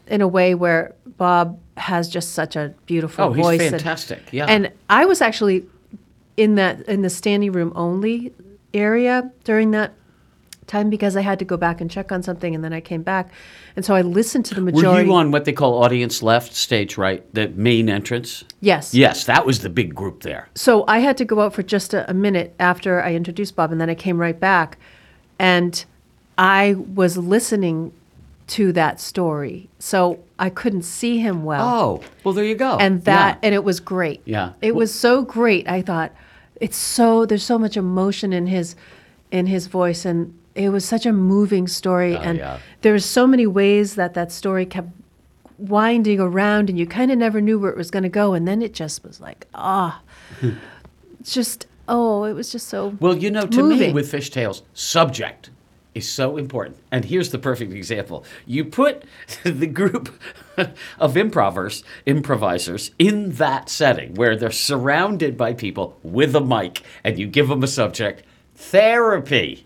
in 0.08 0.22
a 0.22 0.28
way 0.28 0.56
where 0.56 0.96
bob 1.18 1.60
has 1.80 2.10
just 2.10 2.34
such 2.34 2.56
a 2.56 2.74
beautiful 2.86 3.26
Oh, 3.26 3.34
he's 3.34 3.46
voice 3.46 3.62
and- 3.62 3.72
fantastic. 3.72 4.22
Yeah. 4.32 4.46
and 4.48 4.72
I 4.90 5.06
was 5.06 5.22
actually 5.22 5.66
in 6.38 6.56
that 6.56 6.82
in 6.88 7.02
the 7.02 7.10
standing 7.10 7.52
room 7.52 7.72
only 7.76 8.34
area 8.74 9.32
during 9.44 9.72
that 9.72 9.94
time 10.68 10.90
because 10.92 11.16
I 11.18 11.22
had 11.22 11.40
to 11.40 11.46
go 11.46 11.58
back 11.58 11.82
and 11.82 11.90
check 11.90 12.12
on 12.12 12.22
something 12.22 12.54
and 12.54 12.64
then 12.64 12.74
I 12.74 12.80
came 12.80 13.02
back. 13.02 13.32
And 13.76 13.84
so 13.84 13.96
I 13.96 14.02
listened 14.02 14.46
to 14.46 14.54
the 14.56 14.62
majority. 14.62 14.88
Were 14.88 15.02
you 15.02 15.14
on 15.16 15.32
what 15.32 15.46
they 15.46 15.52
call 15.54 15.82
audience 15.84 16.22
left, 16.22 16.54
stage 16.54 16.96
right, 16.96 17.24
the 17.34 17.50
main 17.50 17.90
entrance? 17.90 18.44
Yes. 18.62 18.94
Yes, 18.94 19.24
that 19.26 19.48
was 19.48 19.62
the 19.62 19.70
big 19.70 19.96
group 19.96 20.22
there. 20.22 20.48
So 20.54 20.86
I 20.88 21.00
had 21.00 21.18
to 21.18 21.26
go 21.26 21.40
out 21.42 21.54
for 21.56 21.64
just 21.64 21.96
a, 21.96 22.08
a 22.08 22.14
minute 22.14 22.54
after 22.60 23.02
I 23.02 23.16
introduced 23.16 23.56
Bob 23.56 23.72
and 23.72 23.82
then 23.82 23.90
I 23.90 23.96
came 23.96 24.20
right 24.20 24.40
back 24.40 24.78
and 25.40 25.84
I 26.38 26.76
was 26.76 27.18
listening 27.18 27.92
to 28.50 28.72
that 28.74 29.00
story. 29.00 29.70
So 29.80 30.20
I 30.38 30.50
couldn't 30.50 30.84
see 30.84 31.20
him 31.20 31.44
well. 31.44 31.68
Oh, 31.68 32.02
well, 32.24 32.34
there 32.34 32.44
you 32.46 32.56
go. 32.56 32.78
and 32.78 33.04
that 33.06 33.36
Yeah. 33.36 33.40
and 33.46 33.56
it 33.56 33.64
was 33.64 33.80
great 33.80 34.22
Yeah. 34.26 34.54
it 34.62 34.74
was 34.76 34.94
so 34.94 35.22
great 35.24 35.68
i 35.70 35.82
thought 35.82 36.12
it's 36.60 36.78
so 36.78 37.26
there's 37.26 37.44
so 37.44 37.58
much 37.60 37.76
emotion 37.78 38.34
in 38.34 38.48
his 38.48 38.76
in 39.32 39.46
his 39.48 39.68
voice 39.68 40.04
and 40.06 40.34
it 40.56 40.70
was 40.70 40.84
such 40.86 41.06
a 41.06 41.14
moving 41.14 41.68
story 41.68 42.16
Oh, 42.16 42.22
and 42.22 42.38
yeah. 42.40 42.58
there 42.82 42.92
were 42.94 43.00
so 43.18 43.26
many 43.28 43.46
ways 43.48 43.96
that 43.96 44.14
that 44.16 44.32
story 44.32 44.66
kept 44.66 44.90
winding 45.58 46.20
around 46.20 46.70
and 46.70 46.78
you 46.80 46.86
kind 46.88 47.12
of 47.12 47.18
never 47.18 47.42
knew 47.42 47.60
where 47.60 47.72
it 47.72 47.78
was 47.78 47.92
going 47.92 48.04
to 48.04 48.10
go 48.10 48.34
and 48.34 48.48
then 48.48 48.62
it 48.62 48.74
just 48.74 49.04
was 49.04 49.20
like 49.22 49.46
ah 49.54 50.02
it's 51.20 51.34
just 51.40 51.68
oh 51.88 52.24
it 52.24 52.34
was 52.34 52.52
just 52.52 52.68
so 52.68 52.96
Well, 53.00 53.18
you 53.18 53.30
know, 53.32 53.46
to 53.46 53.64
me, 53.64 53.70
moving. 53.76 53.94
with 53.94 54.12
fishtails, 54.12 54.62
subject 54.74 55.50
is 55.96 56.10
so 56.10 56.38
important. 56.38 56.78
And 56.92 57.06
here's 57.06 57.32
the 57.32 57.40
perfect 57.40 57.74
example. 57.74 58.26
You 58.46 58.66
put 58.66 59.04
the 59.44 59.68
group 59.68 60.10
of 61.00 61.18
improvers, 61.18 61.84
improvisers 62.06 62.92
in 63.00 63.32
that 63.34 63.70
setting 63.70 64.16
where 64.16 64.36
they're 64.36 64.52
surrounded 64.52 65.38
by 65.38 65.54
people 65.54 66.00
with 66.04 66.36
a 66.36 66.42
mic 66.42 66.84
and 67.04 67.18
you 67.18 67.28
give 67.28 67.48
them 67.48 67.64
a 67.64 67.68
subject, 67.68 68.24
therapy. 68.56 69.66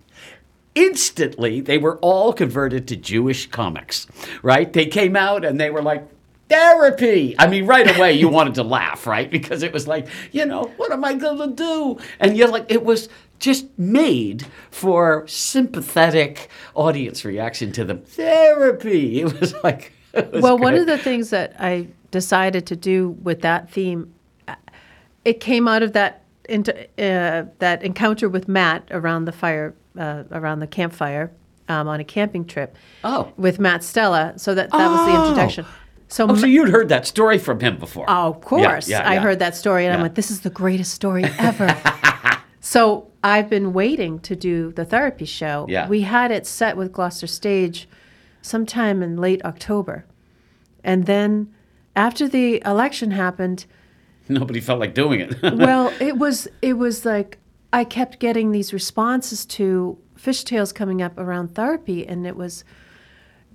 Instantly, 0.76 1.62
they 1.62 1.78
were 1.78 1.98
all 2.00 2.34
converted 2.34 2.88
to 2.88 2.96
Jewish 2.96 3.48
comics, 3.48 4.08
right? 4.42 4.72
They 4.72 4.88
came 4.88 5.16
out 5.16 5.46
and 5.46 5.60
they 5.60 5.70
were 5.70 5.84
like, 5.84 6.08
therapy. 6.50 7.36
I 7.40 7.48
mean, 7.48 7.66
right 7.66 7.96
away 7.96 8.14
you 8.14 8.30
wanted 8.38 8.56
to 8.56 8.64
laugh, 8.64 9.08
right? 9.08 9.30
Because 9.30 9.64
it 9.64 9.74
was 9.74 9.88
like, 9.88 10.08
you 10.32 10.46
know, 10.46 10.72
what 10.78 10.92
am 10.92 11.04
I 11.04 11.14
going 11.14 11.50
to 11.50 11.56
do? 11.56 11.98
And 12.20 12.38
you're 12.38 12.48
like, 12.48 12.66
it 12.70 12.84
was 12.84 13.10
just 13.44 13.68
made 13.78 14.46
for 14.72 15.28
sympathetic 15.28 16.50
audience 16.76 17.26
reaction 17.26 17.74
to 17.74 17.84
them. 17.84 18.02
Therapy. 18.06 19.20
It 19.24 19.40
was 19.40 19.54
like, 19.64 19.92
it 20.14 20.32
was 20.32 20.42
well, 20.42 20.58
one 20.58 20.76
of 20.76 20.86
the 20.86 20.98
things 20.98 21.30
that 21.32 21.54
I 21.60 21.88
decided 22.12 22.66
to 22.68 22.76
do 22.78 23.10
with 23.22 23.42
that 23.42 23.70
theme, 23.70 24.14
uh, 24.48 24.56
it 25.26 25.40
came 25.42 25.68
out 25.68 25.84
of 25.84 25.92
that 25.94 26.24
into 26.48 26.74
uh, 26.98 27.46
that 27.60 27.84
encounter 27.84 28.30
with 28.30 28.48
Matt 28.48 28.84
around 28.92 29.26
the 29.26 29.32
fire, 29.34 29.74
uh, 29.98 30.24
around 30.32 30.60
the 30.60 30.68
campfire, 30.68 31.30
um, 31.68 31.88
on 31.90 32.00
a 32.00 32.04
camping 32.06 32.46
trip. 32.46 32.78
Oh. 33.04 33.32
with 33.36 33.60
Matt 33.60 33.84
Stella. 33.84 34.34
So 34.38 34.56
that 34.56 34.72
that 34.72 34.88
was 34.90 35.06
the 35.06 35.18
Oh. 35.18 35.24
introduction. 35.24 35.66
So, 36.08 36.28
Oh, 36.30 36.36
so 36.36 36.46
you'd 36.46 36.70
heard 36.70 36.90
that 36.90 37.08
story 37.08 37.40
from 37.40 37.60
him 37.60 37.78
before. 37.78 38.06
Oh, 38.08 38.28
of 38.30 38.42
course. 38.42 38.88
yeah, 38.88 39.08
I 39.08 39.16
yeah. 39.16 39.20
heard 39.22 39.40
that 39.40 39.56
story 39.56 39.86
and 39.86 39.98
I 39.98 40.02
went, 40.02 40.16
this 40.16 40.30
is 40.32 40.42
the 40.42 40.50
greatest 40.50 40.94
story 40.94 41.24
ever. 41.40 41.76
so 42.66 43.12
I've 43.22 43.50
been 43.50 43.74
waiting 43.74 44.20
to 44.22 44.38
do 44.38 44.72
the 44.72 44.86
therapy 44.86 45.26
show. 45.26 45.66
Yeah. 45.68 45.90
We 45.90 46.02
had 46.02 46.32
it 46.32 46.48
set 46.48 46.78
with 46.78 46.94
Gloucester 46.94 47.28
Stage 47.28 47.90
sometime 48.42 49.04
in 49.04 49.18
late 49.18 49.44
October. 49.44 50.06
And 50.82 51.06
then 51.06 51.54
after 51.94 52.26
the 52.26 52.64
election 52.66 53.12
happened, 53.12 53.66
Nobody 54.30 54.62
felt 54.62 54.80
like 54.80 54.94
doing 54.94 55.20
it. 55.20 55.42
well, 55.44 55.92
it 56.00 56.18
was 56.18 56.48
it 56.62 56.78
was 56.78 57.04
like 57.04 57.38
I 57.74 57.84
kept 57.84 58.20
getting 58.20 58.52
these 58.52 58.72
responses 58.72 59.46
to 59.48 59.98
fishtails 60.18 60.74
coming 60.74 61.02
up 61.02 61.18
around 61.18 61.56
therapy, 61.56 62.08
and 62.08 62.26
it 62.26 62.38
was, 62.38 62.64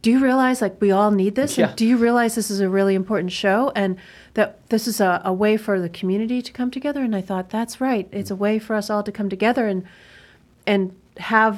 do 0.03 0.11
you 0.11 0.23
realize 0.23 0.61
like 0.61 0.79
we 0.83 0.91
all 0.91 1.11
need 1.11 1.35
this? 1.35 1.57
Yeah. 1.57 1.69
And 1.69 1.77
do 1.77 1.87
you 1.87 1.97
realize 1.97 2.35
this 2.35 2.50
is 2.50 2.61
a 2.61 2.69
really 2.69 2.95
important 2.95 3.33
show, 3.33 3.73
and 3.75 3.97
that 4.38 4.50
this 4.68 4.87
is 4.87 5.00
a, 5.00 5.21
a 5.25 5.33
way 5.33 5.57
for 5.57 5.80
the 5.80 5.88
community 6.00 6.40
to 6.42 6.52
come 6.52 6.71
together? 6.71 7.02
And 7.02 7.14
I 7.16 7.21
thought 7.28 7.50
that's 7.50 7.80
right. 7.80 8.07
It's 8.12 8.30
a 8.30 8.37
way 8.37 8.59
for 8.61 8.75
us 8.76 8.88
all 8.90 9.02
to 9.02 9.12
come 9.12 9.28
together 9.28 9.66
and 9.73 9.80
and 10.66 10.95
have 11.16 11.57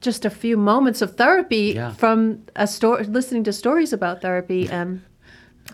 just 0.00 0.24
a 0.24 0.30
few 0.30 0.56
moments 0.56 1.00
of 1.02 1.16
therapy 1.16 1.72
Yeah. 1.76 1.92
from 1.94 2.42
a 2.56 2.66
story, 2.66 3.04
listening 3.04 3.44
to 3.44 3.52
stories 3.52 3.92
about 3.92 4.20
therapy. 4.22 4.68
Um, 4.78 5.02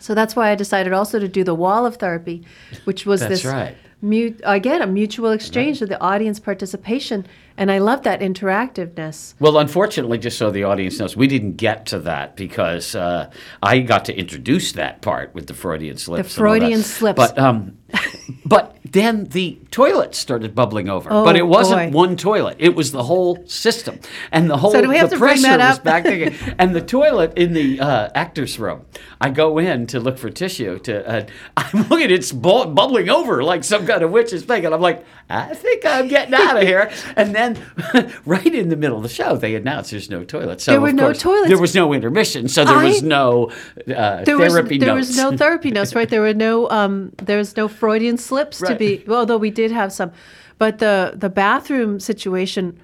so 0.00 0.14
that's 0.14 0.34
why 0.36 0.50
I 0.50 0.54
decided 0.54 0.92
also 0.92 1.18
to 1.18 1.28
do 1.28 1.44
the 1.44 1.54
wall 1.54 1.84
of 1.86 1.96
therapy, 1.96 2.44
which 2.84 3.04
was 3.06 3.20
this 3.20 3.44
right. 3.44 3.76
mu- 4.00 4.34
again 4.58 4.80
a 4.82 4.86
mutual 4.86 5.32
exchange 5.32 5.82
of 5.82 5.88
the 5.88 6.00
audience 6.00 6.40
participation, 6.40 7.24
and 7.56 7.70
I 7.70 7.78
love 7.78 8.02
that 8.02 8.20
interactiveness. 8.20 9.34
Well, 9.40 9.58
unfortunately, 9.58 10.18
just 10.18 10.38
so 10.38 10.50
the 10.50 10.64
audience 10.64 10.98
knows, 10.98 11.16
we 11.16 11.26
didn't 11.26 11.56
get 11.56 11.86
to 11.86 11.98
that 12.00 12.36
because 12.36 12.94
uh, 12.94 13.30
I 13.62 13.80
got 13.80 14.04
to 14.06 14.16
introduce 14.16 14.72
that 14.72 15.02
part 15.02 15.34
with 15.34 15.46
the 15.46 15.54
Freudian 15.54 15.96
slips. 15.96 16.34
that. 16.34 16.40
Freudian 16.40 16.82
slips. 16.82 17.16
But 17.16 17.38
um, 17.38 17.78
but 18.44 18.76
then 18.84 19.24
the 19.24 19.58
toilet 19.70 20.14
started 20.14 20.54
bubbling 20.54 20.88
over. 20.88 21.08
Oh, 21.10 21.24
but 21.24 21.36
it 21.36 21.46
wasn't 21.46 21.92
boy. 21.92 21.96
one 21.96 22.16
toilet; 22.16 22.56
it 22.58 22.74
was 22.74 22.92
the 22.92 23.02
whole 23.02 23.44
system, 23.46 23.98
and 24.30 24.50
the 24.50 24.56
whole 24.56 24.72
do 24.72 24.88
we 24.88 24.96
have 24.98 25.10
the 25.10 25.16
to 25.16 25.20
bring 25.20 25.40
pressure 25.40 25.56
that 25.58 25.68
was 25.68 25.78
back 25.78 26.04
there. 26.04 26.32
And 26.58 26.74
the 26.74 26.80
toilet 26.80 27.36
in 27.36 27.52
the 27.54 27.80
uh, 27.80 28.10
actors' 28.14 28.58
room. 28.58 28.84
I 29.20 29.30
go 29.30 29.58
in 29.58 29.86
to 29.88 30.00
look 30.00 30.18
for 30.18 30.30
tissue. 30.30 30.78
To 30.80 31.08
uh, 31.08 31.26
I'm 31.56 31.88
looking, 31.88 32.10
it's 32.10 32.32
bu- 32.32 32.66
bubbling 32.66 33.08
over 33.08 33.42
like 33.42 33.64
some 33.64 33.86
kind 33.86 34.02
of 34.02 34.10
witch's 34.10 34.44
thing, 34.44 34.64
and 34.64 34.74
I'm 34.74 34.80
like, 34.80 35.04
I 35.30 35.54
think 35.54 35.86
I'm 35.86 36.08
getting 36.08 36.34
out 36.34 36.56
of 36.56 36.62
here. 36.66 36.90
And 37.16 37.34
then, 37.34 37.58
right 38.26 38.54
in 38.54 38.68
the 38.68 38.76
middle 38.76 38.96
of 38.98 39.02
the 39.02 39.08
show, 39.08 39.36
they 39.36 39.54
announced 39.54 39.90
there's 39.90 40.10
no 40.10 40.24
toilet. 40.24 40.60
So 40.60 40.72
There 40.72 40.80
were 40.80 40.92
no 40.92 41.04
course, 41.06 41.20
toilets. 41.22 41.48
There 41.48 41.58
was 41.60 41.74
no 41.74 41.92
intermission, 41.94 42.48
so 42.48 42.64
there 42.64 42.78
was 42.84 43.02
no 43.02 43.50
uh, 43.88 44.24
There 44.24 44.36
was 44.36 44.52
therapy 44.52 44.78
there 44.78 44.94
notes. 44.94 45.08
was 45.08 45.16
no 45.16 45.36
therapy 45.36 45.70
notes, 45.78 45.94
right? 45.94 46.08
There 46.08 46.20
were 46.20 46.34
no 46.34 46.68
um, 46.70 47.12
there 47.18 47.38
was 47.38 47.56
no 47.56 47.68
Freudian 47.68 48.18
slips 48.18 48.58
to 48.58 48.74
be. 48.74 49.04
Well, 49.06 49.20
although 49.20 49.38
we 49.38 49.50
did 49.50 49.70
have 49.72 49.92
some, 49.92 50.12
but 50.58 50.78
the 50.78 51.12
the 51.16 51.30
bathroom 51.30 51.98
situation, 52.00 52.78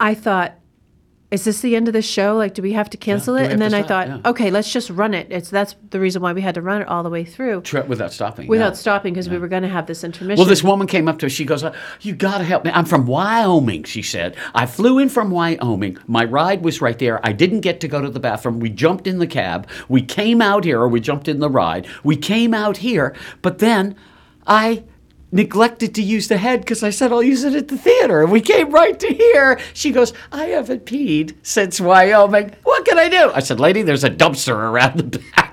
I 0.00 0.14
thought. 0.14 0.54
Is 1.30 1.44
this 1.44 1.60
the 1.60 1.76
end 1.76 1.88
of 1.88 1.92
the 1.92 2.00
show? 2.00 2.36
Like, 2.36 2.54
do 2.54 2.62
we 2.62 2.72
have 2.72 2.88
to 2.88 2.96
cancel 2.96 3.34
do 3.34 3.40
we 3.40 3.46
it? 3.46 3.52
And 3.52 3.60
have 3.60 3.70
then 3.70 3.78
to 3.82 3.84
I 3.84 3.86
stop? 3.86 4.06
thought, 4.06 4.20
Yeah. 4.24 4.30
okay, 4.30 4.50
let's 4.50 4.72
just 4.72 4.88
run 4.88 5.12
it. 5.12 5.26
It's 5.30 5.50
that's 5.50 5.76
the 5.90 6.00
reason 6.00 6.22
why 6.22 6.32
we 6.32 6.40
had 6.40 6.54
to 6.54 6.62
run 6.62 6.80
it 6.80 6.88
all 6.88 7.02
the 7.02 7.10
way 7.10 7.22
through 7.22 7.62
without 7.86 8.14
stopping. 8.14 8.48
without 8.48 8.72
yeah. 8.72 8.78
stopping 8.78 9.12
because 9.12 9.28
we 9.28 9.36
were 9.36 9.48
going 9.48 9.62
to 9.62 9.68
have 9.68 9.86
this 9.86 10.04
intermission. 10.04 10.38
Well, 10.38 10.48
this 10.48 10.64
woman 10.64 10.86
came 10.86 11.06
up 11.06 11.18
to 11.18 11.26
us. 11.26 11.32
She 11.32 11.44
goes, 11.44 11.62
uh, 11.62 11.74
"You 12.00 12.14
got 12.14 12.38
to 12.38 12.44
help 12.44 12.64
me. 12.64 12.70
I'm 12.72 12.86
from 12.86 13.06
Wyoming." 13.06 13.84
She 13.84 14.00
said, 14.00 14.36
"I 14.54 14.64
flew 14.64 14.98
in 14.98 15.10
from 15.10 15.30
Wyoming. 15.30 15.98
My 16.06 16.24
ride 16.24 16.62
was 16.64 16.80
right 16.80 16.98
there. 16.98 17.20
I 17.22 17.32
didn't 17.32 17.60
get 17.60 17.80
to 17.80 17.88
go 17.88 18.00
to 18.00 18.08
the 18.08 18.20
bathroom. 18.20 18.58
We 18.58 18.70
jumped 18.70 19.06
in 19.06 19.18
the 19.18 19.26
cab. 19.26 19.68
We 19.88 20.00
came 20.00 20.40
out 20.40 20.64
here, 20.64 20.80
or 20.80 20.88
we 20.88 20.98
jumped 21.00 21.28
in 21.28 21.40
the 21.40 21.50
ride. 21.50 21.86
We 22.02 22.16
came 22.16 22.54
out 22.54 22.78
here, 22.78 23.14
but 23.42 23.58
then 23.58 23.96
I." 24.46 24.84
Neglected 25.30 25.94
to 25.94 26.02
use 26.02 26.28
the 26.28 26.38
head 26.38 26.60
because 26.60 26.82
I 26.82 26.90
said 26.90 27.12
I'll 27.12 27.22
use 27.22 27.44
it 27.44 27.54
at 27.54 27.68
the 27.68 27.76
theater. 27.76 28.22
And 28.22 28.32
we 28.32 28.40
came 28.40 28.70
right 28.70 28.98
to 28.98 29.08
here. 29.08 29.60
She 29.74 29.90
goes, 29.90 30.14
I 30.32 30.46
haven't 30.46 30.86
peed 30.86 31.34
since 31.42 31.80
Wyoming. 31.80 32.54
What 32.62 32.86
can 32.86 32.98
I 32.98 33.08
do? 33.08 33.30
I 33.34 33.40
said, 33.40 33.60
Lady, 33.60 33.82
there's 33.82 34.04
a 34.04 34.10
dumpster 34.10 34.56
around 34.56 34.98
the 34.98 35.18
back. 35.34 35.47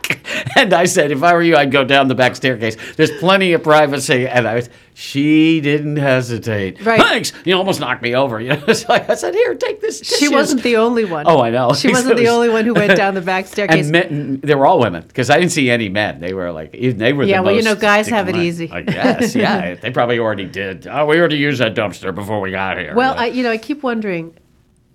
And 0.56 0.74
I 0.74 0.86
said, 0.86 1.12
if 1.12 1.22
I 1.24 1.34
were 1.34 1.42
you, 1.42 1.58
I'd 1.58 1.72
go 1.72 1.84
down 1.84 2.08
the 2.08 2.16
back 2.16 2.36
staircase. 2.36 2.78
There's 2.96 3.12
plenty 3.20 3.54
of 3.54 3.64
privacy. 3.64 4.28
And 4.28 4.48
I 4.48 4.56
was, 4.56 4.70
she 4.94 5.60
didn't 5.60 5.98
hesitate. 5.98 6.84
Right. 6.86 7.00
Thanks. 7.00 7.34
You 7.44 7.56
almost 7.56 7.80
knocked 7.80 8.02
me 8.02 8.16
over. 8.16 8.40
You 8.46 8.50
know, 8.50 8.64
like 8.90 9.10
I 9.10 9.16
said, 9.16 9.34
here, 9.34 9.56
take 9.56 9.82
this. 9.82 10.02
she 10.02 10.30
wasn't 10.30 10.62
the 10.62 10.78
only 10.78 11.04
one. 11.04 11.26
Oh, 11.28 11.42
I 11.42 11.50
know. 11.50 11.74
She 11.74 11.90
wasn't 11.90 12.18
the 12.18 12.28
only 12.36 12.48
one 12.50 12.64
who 12.64 12.76
went 12.76 12.96
down 12.96 13.16
the 13.16 13.22
back 13.22 13.48
staircase. 13.48 13.86
And 13.86 13.92
men, 13.92 14.40
they 14.44 14.54
were 14.54 14.68
all 14.68 14.80
women 14.80 15.04
because 15.08 15.32
I 15.32 15.40
didn't 15.40 15.52
see 15.52 15.72
any 15.72 15.90
men. 15.90 16.20
They 16.20 16.34
were 16.34 16.52
like 16.52 16.74
they 16.74 17.12
were. 17.12 17.24
Yeah, 17.24 17.38
the 17.38 17.44
well, 17.44 17.56
you 17.56 17.64
know, 17.64 17.74
guys 17.74 18.08
have 18.10 18.30
it 18.30 18.36
easy. 18.36 18.70
I 18.70 18.82
guess. 18.84 19.34
Yeah, 19.36 19.74
they 19.74 19.90
probably 19.90 20.20
already 20.20 20.46
did. 20.46 20.86
Oh, 20.86 21.08
we 21.08 21.18
already 21.18 21.38
used 21.38 21.60
that 21.60 21.74
dumpster 21.74 22.14
before 22.14 22.40
we 22.40 22.52
got 22.52 22.78
here. 22.78 22.94
Well. 22.94 23.16
I, 23.18 23.28
you 23.28 23.44
know, 23.44 23.52
I 23.52 23.58
keep 23.58 23.82
wondering 23.82 24.38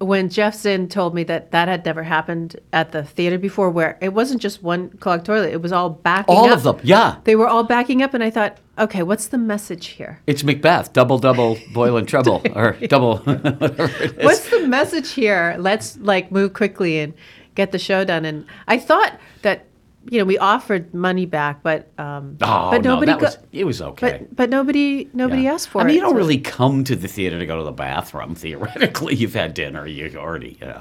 when 0.00 0.28
Jeff 0.30 0.54
Zinn 0.54 0.88
told 0.88 1.14
me 1.14 1.24
that 1.24 1.50
that 1.52 1.68
had 1.68 1.84
never 1.84 2.02
happened 2.02 2.56
at 2.72 2.90
the 2.92 3.04
theater 3.04 3.38
before, 3.38 3.68
where 3.70 3.98
it 4.00 4.14
wasn't 4.14 4.40
just 4.40 4.62
one 4.62 4.88
clogged 4.98 5.26
toilet; 5.26 5.52
it 5.52 5.60
was 5.62 5.72
all 5.72 5.90
backing 5.90 6.34
all 6.34 6.46
up. 6.48 6.56
of 6.56 6.62
them. 6.62 6.80
Yeah, 6.82 7.16
They 7.24 7.36
were 7.36 7.46
all 7.46 7.64
backing 7.64 8.02
up, 8.02 8.14
and 8.14 8.24
I 8.24 8.30
thought, 8.30 8.58
okay, 8.78 9.02
what's 9.02 9.26
the 9.28 9.38
message 9.38 9.88
here? 9.88 10.20
it's 10.26 10.42
Macbeth. 10.42 10.92
Double, 10.92 11.18
double, 11.18 11.58
boil 11.74 11.96
and 11.98 12.08
trouble, 12.08 12.42
or 12.54 12.72
double. 12.88 13.18
whatever 13.24 13.84
it 14.02 14.18
is. 14.18 14.24
What's 14.24 14.50
the 14.50 14.66
message 14.66 15.12
here? 15.12 15.56
Let's 15.58 15.98
like 15.98 16.32
move 16.32 16.54
quickly 16.54 16.98
and 17.00 17.12
get 17.54 17.72
the 17.72 17.78
show 17.78 18.04
done. 18.04 18.24
And 18.24 18.46
I 18.68 18.78
thought 18.78 19.18
that 19.42 19.66
you 20.08 20.18
know 20.18 20.24
we 20.24 20.38
offered 20.38 20.94
money 20.94 21.26
back, 21.26 21.62
but 21.62 21.90
um, 21.98 22.36
Oh 22.40 22.70
but 22.70 22.82
no, 22.82 22.94
nobody 22.94 23.12
that 23.12 23.20
go- 23.20 23.26
was 23.26 23.38
it 23.52 23.64
was 23.64 23.82
okay. 23.82 24.18
but 24.20 24.36
but 24.36 24.50
nobody 24.50 25.08
nobody 25.12 25.42
Yeah. 25.42 25.52
asked 25.54 25.68
for 25.68 25.80
it. 25.80 25.84
I 25.84 25.86
mean, 25.88 25.90
it. 25.90 25.94
you 25.96 26.00
don't 26.00 26.12
so- 26.12 26.16
really 26.16 26.38
come 26.38 26.84
to 26.84 26.96
the 26.96 27.06
theater 27.08 27.38
to 27.38 27.44
go 27.46 27.58
to 27.58 27.64
the 27.64 27.72
bathroom. 27.72 28.34
Theoretically, 28.44 29.14
you've 29.16 29.34
had 29.34 29.52
dinner. 29.54 29.86
You 29.86 30.10
already, 30.16 30.56
you 30.60 30.66
know. 30.66 30.80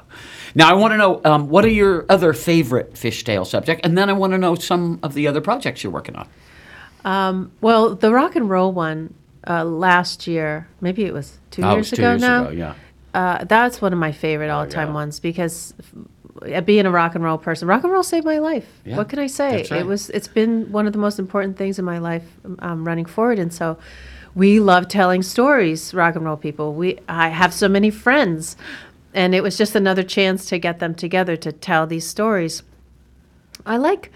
Now, 0.54 0.70
I 0.70 0.72
want 0.72 0.92
to 0.92 0.96
know 0.98 1.20
um, 1.24 1.48
what 1.48 1.64
are 1.64 1.68
your 1.68 2.06
other 2.08 2.32
favorite 2.32 2.94
fishtail 2.94 3.46
subject, 3.46 3.82
and 3.84 3.96
then 3.96 4.08
I 4.08 4.14
want 4.14 4.32
to 4.32 4.38
know 4.38 4.54
some 4.54 4.98
of 5.02 5.12
the 5.14 5.28
other 5.28 5.40
projects 5.42 5.84
you're 5.84 5.92
working 5.92 6.16
on. 6.16 6.26
Well, 7.60 7.94
the 7.94 8.12
rock 8.12 8.36
and 8.36 8.48
roll 8.48 8.72
one 8.72 9.14
uh, 9.46 9.64
last 9.64 10.26
year, 10.26 10.68
maybe 10.80 11.04
it 11.04 11.12
was 11.14 11.38
two 11.50 11.62
Oh, 11.62 11.72
years 11.72 11.90
was 11.90 11.96
two 11.98 12.02
ago 12.02 12.10
years 12.12 12.20
now. 12.20 12.42
ago, 12.44 12.50
yeah. 12.52 12.74
Uh, 13.12 13.44
that's 13.44 13.82
one 13.82 13.92
of 13.92 13.98
my 13.98 14.12
favorite 14.12 14.50
all-time 14.50 14.88
yeah. 14.88 14.94
ones 14.94 15.18
because 15.20 15.74
being 16.64 16.86
a 16.86 16.90
rock 16.90 17.14
and 17.14 17.24
roll 17.24 17.38
person, 17.38 17.68
rock 17.68 17.84
and 17.84 17.92
roll 17.92 18.02
saved 18.02 18.24
my 18.24 18.38
life. 18.38 18.66
Yeah, 18.84 18.96
what 18.96 19.08
can 19.08 19.18
I 19.18 19.26
say? 19.26 19.66
right. 19.70 19.80
It 19.80 19.86
was. 19.86 20.10
It's 20.10 20.28
been 20.28 20.70
one 20.72 20.86
of 20.86 20.92
the 20.92 20.98
most 20.98 21.18
important 21.18 21.56
things 21.56 21.78
in 21.78 21.84
my 21.84 21.98
life 21.98 22.24
um, 22.60 22.86
running 22.86 23.06
forward, 23.06 23.38
and 23.38 23.52
so 23.52 23.78
we 24.34 24.60
love 24.60 24.88
telling 24.88 25.22
stories. 25.22 25.92
Rock 25.94 26.16
and 26.16 26.24
roll 26.24 26.36
people. 26.36 26.74
We 26.74 26.98
I 27.08 27.28
have 27.28 27.52
so 27.52 27.68
many 27.68 27.90
friends, 27.90 28.56
and 29.14 29.34
it 29.34 29.42
was 29.42 29.56
just 29.56 29.74
another 29.74 30.02
chance 30.02 30.46
to 30.46 30.58
get 30.58 30.78
them 30.78 30.94
together 30.94 31.36
to 31.36 31.52
tell 31.52 31.86
these 31.86 32.06
stories. 32.06 32.62
I 33.66 33.76
like, 33.76 34.10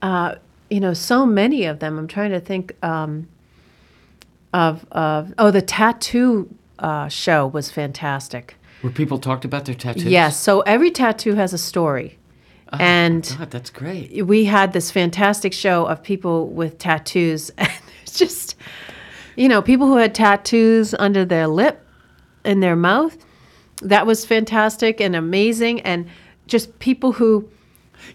uh, 0.00 0.36
you 0.70 0.80
know, 0.80 0.94
so 0.94 1.26
many 1.26 1.64
of 1.64 1.78
them. 1.78 1.98
I'm 1.98 2.08
trying 2.08 2.30
to 2.30 2.40
think 2.40 2.76
um, 2.84 3.28
of 4.52 4.86
of 4.92 5.34
oh, 5.38 5.50
the 5.50 5.62
tattoo 5.62 6.54
uh, 6.78 7.08
show 7.08 7.46
was 7.46 7.70
fantastic. 7.70 8.56
Where 8.82 8.92
people 8.92 9.18
talked 9.18 9.44
about 9.44 9.64
their 9.64 9.74
tattoos. 9.74 10.04
Yes, 10.04 10.36
so 10.38 10.60
every 10.60 10.90
tattoo 10.90 11.34
has 11.34 11.52
a 11.52 11.58
story, 11.58 12.18
oh, 12.72 12.76
and 12.78 13.34
God, 13.38 13.50
that's 13.50 13.70
great. 13.70 14.26
we 14.26 14.44
had 14.44 14.72
this 14.72 14.90
fantastic 14.90 15.52
show 15.52 15.86
of 15.86 16.02
people 16.02 16.48
with 16.48 16.78
tattoos, 16.78 17.50
and 17.58 17.70
it's 18.02 18.18
just, 18.18 18.56
you 19.36 19.48
know, 19.48 19.62
people 19.62 19.86
who 19.86 19.96
had 19.96 20.14
tattoos 20.14 20.94
under 20.94 21.24
their 21.24 21.46
lip, 21.46 21.86
in 22.44 22.60
their 22.60 22.74
mouth, 22.76 23.16
that 23.82 24.04
was 24.06 24.24
fantastic 24.24 25.00
and 25.00 25.14
amazing, 25.16 25.80
and 25.82 26.06
just 26.48 26.76
people 26.80 27.12
who, 27.12 27.48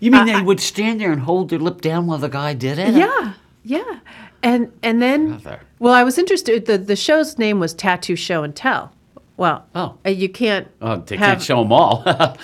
You 0.02 0.12
mean 0.12 0.26
they 0.26 0.42
would 0.42 0.60
stand 0.60 1.00
there 1.00 1.12
and 1.14 1.22
hold 1.22 1.50
their 1.50 1.60
lip 1.60 1.80
down 1.82 2.08
while 2.08 2.18
the 2.18 2.28
guy 2.30 2.54
did 2.54 2.78
it? 2.78 2.94
yeah, 2.94 3.34
yeah, 3.64 4.00
and 4.44 4.72
and 4.84 5.02
then, 5.02 5.42
well, 5.80 5.94
I 5.94 6.04
was 6.04 6.18
interested. 6.18 6.66
The 6.66 6.78
the 6.78 6.96
show's 6.98 7.38
name 7.38 7.60
was 7.62 7.74
Tattoo 7.74 8.18
Show 8.18 8.44
and 8.44 8.54
Tell. 8.56 8.92
Well, 9.38 9.66
Oh. 9.76 9.98
uh, 10.06 10.10
you 10.10 10.30
can't. 10.30 10.68
Oh, 10.82 10.98
they 10.98 11.16
have, 11.18 11.28
can't 11.38 11.42
show 11.42 11.62
them 11.64 11.72
all. 11.72 12.04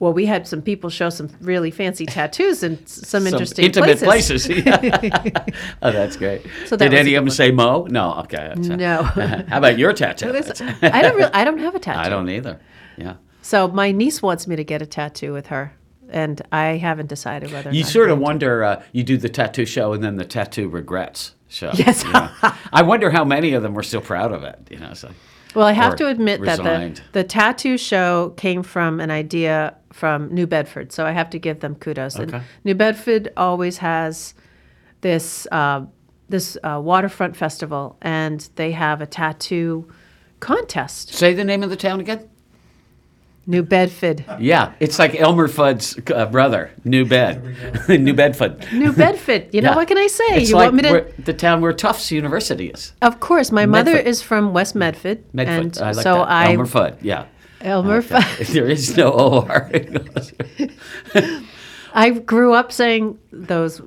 Well, 0.00 0.12
we 0.12 0.26
had 0.26 0.46
some 0.46 0.60
people 0.60 0.90
show 0.90 1.08
some 1.08 1.30
really 1.40 1.70
fancy 1.70 2.04
tattoos 2.04 2.62
in 2.62 2.84
some, 2.84 3.22
Some 3.22 3.26
interesting 3.26 3.64
intimate 3.64 3.98
places. 4.00 4.44
places. 4.46 4.66
oh, 5.82 5.92
that's 5.92 6.16
great. 6.16 6.42
So 6.66 6.76
that 6.76 6.90
Did 6.90 6.98
any 6.98 7.14
of 7.14 7.20
them 7.22 7.26
good 7.26 7.34
say 7.34 7.50
Mo? 7.52 7.84
No. 7.88 8.12
Okay. 8.24 8.52
No. 8.56 9.02
How 9.48 9.58
about 9.58 9.78
your 9.78 9.92
tattoo? 9.94 10.28
I 10.82 11.00
don't. 11.00 11.16
Really, 11.16 11.32
I 11.32 11.44
don't 11.44 11.58
have 11.58 11.74
a 11.74 11.78
tattoo. 11.78 12.00
I 12.00 12.08
don't 12.10 12.28
either. 12.28 12.60
Yeah. 12.98 13.14
So 13.40 13.68
my 13.68 13.92
niece 13.92 14.20
wants 14.20 14.46
me 14.46 14.56
to 14.56 14.64
get 14.64 14.82
a 14.82 14.86
tattoo 14.86 15.32
with 15.32 15.46
her, 15.46 15.72
and 16.10 16.42
I 16.52 16.76
haven't 16.76 17.06
decided 17.08 17.52
whether. 17.52 17.70
or 17.70 17.72
You 17.72 17.84
sort 17.84 18.10
of 18.10 18.18
wonder. 18.18 18.62
Uh, 18.64 18.82
you 18.92 19.04
do 19.04 19.16
the 19.16 19.28
tattoo 19.30 19.64
show 19.64 19.92
and 19.94 20.02
then 20.02 20.16
the 20.16 20.24
tattoo 20.26 20.68
regrets 20.68 21.34
show. 21.48 21.70
Yes. 21.76 22.04
you 22.04 22.12
know. 22.12 22.28
I 22.72 22.82
wonder 22.82 23.10
how 23.10 23.24
many 23.24 23.54
of 23.54 23.62
them 23.62 23.72
were 23.72 23.84
still 23.84 24.02
proud 24.02 24.32
of 24.32 24.42
it. 24.42 24.58
You 24.70 24.80
know. 24.80 24.92
So. 24.92 25.10
Well, 25.54 25.66
I 25.66 25.72
have 25.72 25.96
to 25.96 26.08
admit 26.08 26.42
that 26.42 26.58
the 26.58 27.00
the 27.12 27.24
tattoo 27.24 27.78
show 27.78 28.34
came 28.36 28.62
from 28.62 29.00
an 29.00 29.10
idea 29.10 29.76
from 29.92 30.32
New 30.34 30.46
Bedford, 30.46 30.92
so 30.92 31.06
I 31.06 31.12
have 31.12 31.30
to 31.30 31.38
give 31.38 31.60
them 31.60 31.76
kudos. 31.76 32.18
Okay. 32.18 32.36
And 32.36 32.44
New 32.64 32.74
Bedford 32.74 33.32
always 33.36 33.78
has 33.78 34.34
this 35.00 35.46
uh, 35.52 35.84
this 36.28 36.56
uh, 36.64 36.80
waterfront 36.82 37.36
festival, 37.36 37.96
and 38.02 38.48
they 38.56 38.72
have 38.72 39.00
a 39.00 39.06
tattoo 39.06 39.88
contest. 40.40 41.14
Say 41.14 41.34
the 41.34 41.44
name 41.44 41.62
of 41.62 41.70
the 41.70 41.76
town 41.76 42.00
again. 42.00 42.28
New 43.46 43.62
Bedford. 43.62 44.24
Yeah, 44.40 44.72
it's 44.80 44.98
like 44.98 45.14
Elmer 45.20 45.48
Fudd's 45.48 45.98
uh, 46.10 46.26
brother, 46.26 46.70
New 46.84 47.04
Bed, 47.04 47.42
New 47.88 48.14
Bedford. 48.14 48.66
New 48.72 48.92
Bedford. 48.92 49.48
You 49.52 49.60
know 49.60 49.70
Yeah. 49.70 49.76
what 49.76 49.88
can 49.88 49.98
I 49.98 50.06
say? 50.06 50.24
It's 50.30 50.50
you 50.50 50.56
like 50.56 50.72
want 50.72 50.76
me 50.76 50.82
to? 50.82 51.22
the 51.22 51.34
town 51.34 51.60
where 51.60 51.72
Tufts 51.74 52.10
University 52.10 52.68
is. 52.68 52.92
Of 53.02 53.20
course, 53.20 53.52
my 53.52 53.66
mother 53.66 53.96
is 53.96 54.22
from 54.22 54.52
West 54.54 54.74
Medford, 54.74 55.24
Medford. 55.34 55.76
and 55.76 55.78
I 55.78 55.90
like 55.92 56.02
so 56.02 56.14
that. 56.14 56.28
I 56.30 56.52
Elmer 56.52 56.66
Fudd. 56.66 56.96
Yeah. 57.02 57.26
Elmer 57.60 57.96
Okay. 57.98 58.08
Fudd. 58.20 58.46
there 58.54 58.66
is 58.68 58.96
no 58.96 59.10
OR. 59.10 59.70
I 61.94 62.10
grew 62.10 62.54
up 62.54 62.72
saying 62.72 63.18
those. 63.32 63.80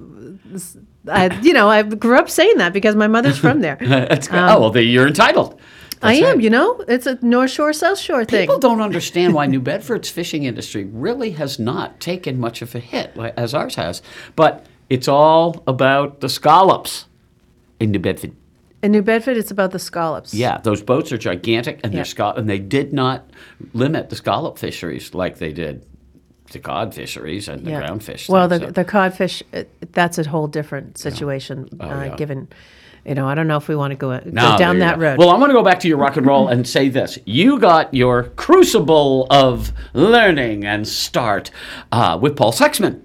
I, 1.09 1.33
you 1.41 1.53
know, 1.53 1.69
I 1.69 1.83
grew 1.83 2.17
up 2.17 2.29
saying 2.29 2.57
that 2.57 2.73
because 2.73 2.95
my 2.95 3.07
mother's 3.07 3.37
from 3.37 3.61
there. 3.61 3.77
That's 3.81 4.27
good. 4.27 4.37
oh 4.39 4.59
well, 4.69 4.77
you're 4.77 5.07
entitled. 5.07 5.59
I 6.01 6.13
am. 6.15 6.23
right. 6.23 6.41
You 6.41 6.49
know, 6.49 6.83
it's 6.87 7.05
a 7.07 7.17
North 7.25 7.51
Shore 7.51 7.73
South 7.73 7.97
Shore 7.99 8.25
thing. 8.25 8.41
People 8.41 8.59
don't 8.59 8.81
understand 8.81 9.33
why 9.33 9.45
New 9.45 9.59
Bedford's 9.61 10.09
fishing 10.09 10.43
industry 10.43 10.85
really 10.85 11.31
has 11.31 11.59
not 11.59 11.99
taken 11.99 12.39
much 12.39 12.61
of 12.61 12.73
a 12.75 12.79
hit 12.79 13.15
as 13.17 13.53
ours 13.53 13.75
has. 13.75 14.01
But 14.35 14.65
it's 14.89 15.07
all 15.07 15.63
about 15.67 16.19
the 16.21 16.29
scallops 16.29 17.05
in 17.79 17.91
New 17.91 17.99
Bedford. 17.99 18.33
In 18.83 18.91
New 18.91 19.01
Bedford, 19.01 19.37
it's 19.37 19.49
about 19.51 19.71
the 19.71 19.79
scallops. 19.79 20.33
Yeah, 20.33 20.59
those 20.59 20.81
boats 20.83 21.11
are 21.11 21.17
gigantic, 21.17 21.79
and 21.83 21.91
Yeah. 21.91 21.97
they're 21.97 22.05
scallop, 22.05 22.37
and 22.37 22.47
they 22.49 22.59
did 22.59 22.93
not 22.93 23.27
limit 23.73 24.09
the 24.09 24.15
scallop 24.15 24.59
fisheries 24.59 25.13
like 25.15 25.39
they 25.39 25.51
did 25.51 25.83
the 26.51 26.59
cod 26.59 26.93
fisheries 26.93 27.49
and 27.49 27.65
the 27.65 27.71
Yeah. 27.71 27.79
ground 27.79 28.03
fish. 28.03 28.29
Well, 28.29 28.47
thing, 28.47 28.59
the 28.59 28.65
so- 28.67 28.71
the 28.71 28.85
codfish, 28.85 29.43
uh, 29.53 29.63
that's 29.91 30.17
a 30.17 30.29
whole 30.29 30.47
different 30.47 30.97
situation. 30.97 31.67
uh, 31.79 31.83
Oh, 31.83 32.03
yeah. 32.03 32.15
Given, 32.15 32.47
you 33.07 33.15
know, 33.15 33.27
I 33.27 33.35
don't 33.35 33.47
know 33.47 33.57
if 33.57 33.67
we 33.67 33.75
want 33.75 33.91
to 33.91 33.95
go, 33.95 34.19
go 34.19 34.29
No, 34.29 34.57
down 34.57 34.79
that 34.79 34.99
road. 34.99 35.17
Well, 35.17 35.29
I 35.29 35.37
want 35.37 35.49
to 35.49 35.53
go 35.53 35.63
back 35.63 35.79
to 35.81 35.87
your 35.87 35.97
rock 35.97 36.17
and 36.17 36.25
roll 36.25 36.49
and 36.49 36.67
say 36.67 36.89
this: 36.89 37.17
you 37.25 37.57
got 37.59 37.93
your 37.93 38.23
crucible 38.35 39.27
of 39.29 39.71
learning 39.93 40.65
and 40.65 40.87
start 40.87 41.49
uh, 41.91 42.19
with 42.21 42.35
Paul 42.35 42.51
Saxman. 42.51 43.01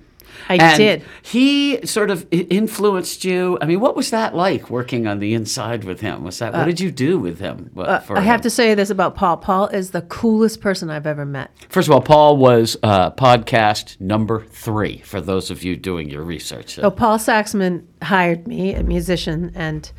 I 0.49 0.57
And 0.57 0.77
did. 0.77 1.05
He 1.23 1.85
sort 1.87 2.11
of 2.11 2.27
influenced 2.31 3.25
you. 3.25 3.59
I 3.61 3.67
mean, 3.67 3.81
what 3.81 3.97
was 3.97 4.11
that 4.11 4.35
like 4.35 4.71
working 4.71 5.07
on 5.07 5.19
the 5.19 5.35
inside 5.35 5.85
with 5.85 6.01
him? 6.01 6.25
Was 6.25 6.39
that 6.39 6.53
what 6.53 6.65
did 6.65 6.81
you 6.81 6.91
do 6.91 7.19
with 7.19 7.39
him? 7.39 7.71
uh, 7.77 8.01
for 8.01 8.17
I 8.17 8.21
have 8.21 8.41
him? 8.41 8.43
to 8.43 8.51
say 8.51 8.75
this 8.75 8.91
about 8.91 9.15
Paul. 9.15 9.37
Paul 9.37 9.67
is 9.69 9.91
the 9.91 10.03
coolest 10.03 10.61
person 10.61 10.91
I've 10.91 11.07
ever 11.07 11.25
met. 11.25 11.51
First 11.69 11.89
of 11.89 11.95
all, 11.95 12.01
Paul 12.01 12.37
was 12.37 12.77
uh, 12.83 13.11
podcast 13.13 14.01
number 14.01 14.45
three 14.47 14.99
for 14.99 15.21
those 15.21 15.51
of 15.51 15.63
you 15.63 15.77
doing 15.77 16.09
your 16.09 16.23
research. 16.23 16.75
So 16.75 16.91
Paul 16.91 17.19
Saxman 17.19 17.85
hired 18.03 18.47
me, 18.47 18.75
a 18.75 18.83
musician, 18.83 19.53
and 19.55 19.91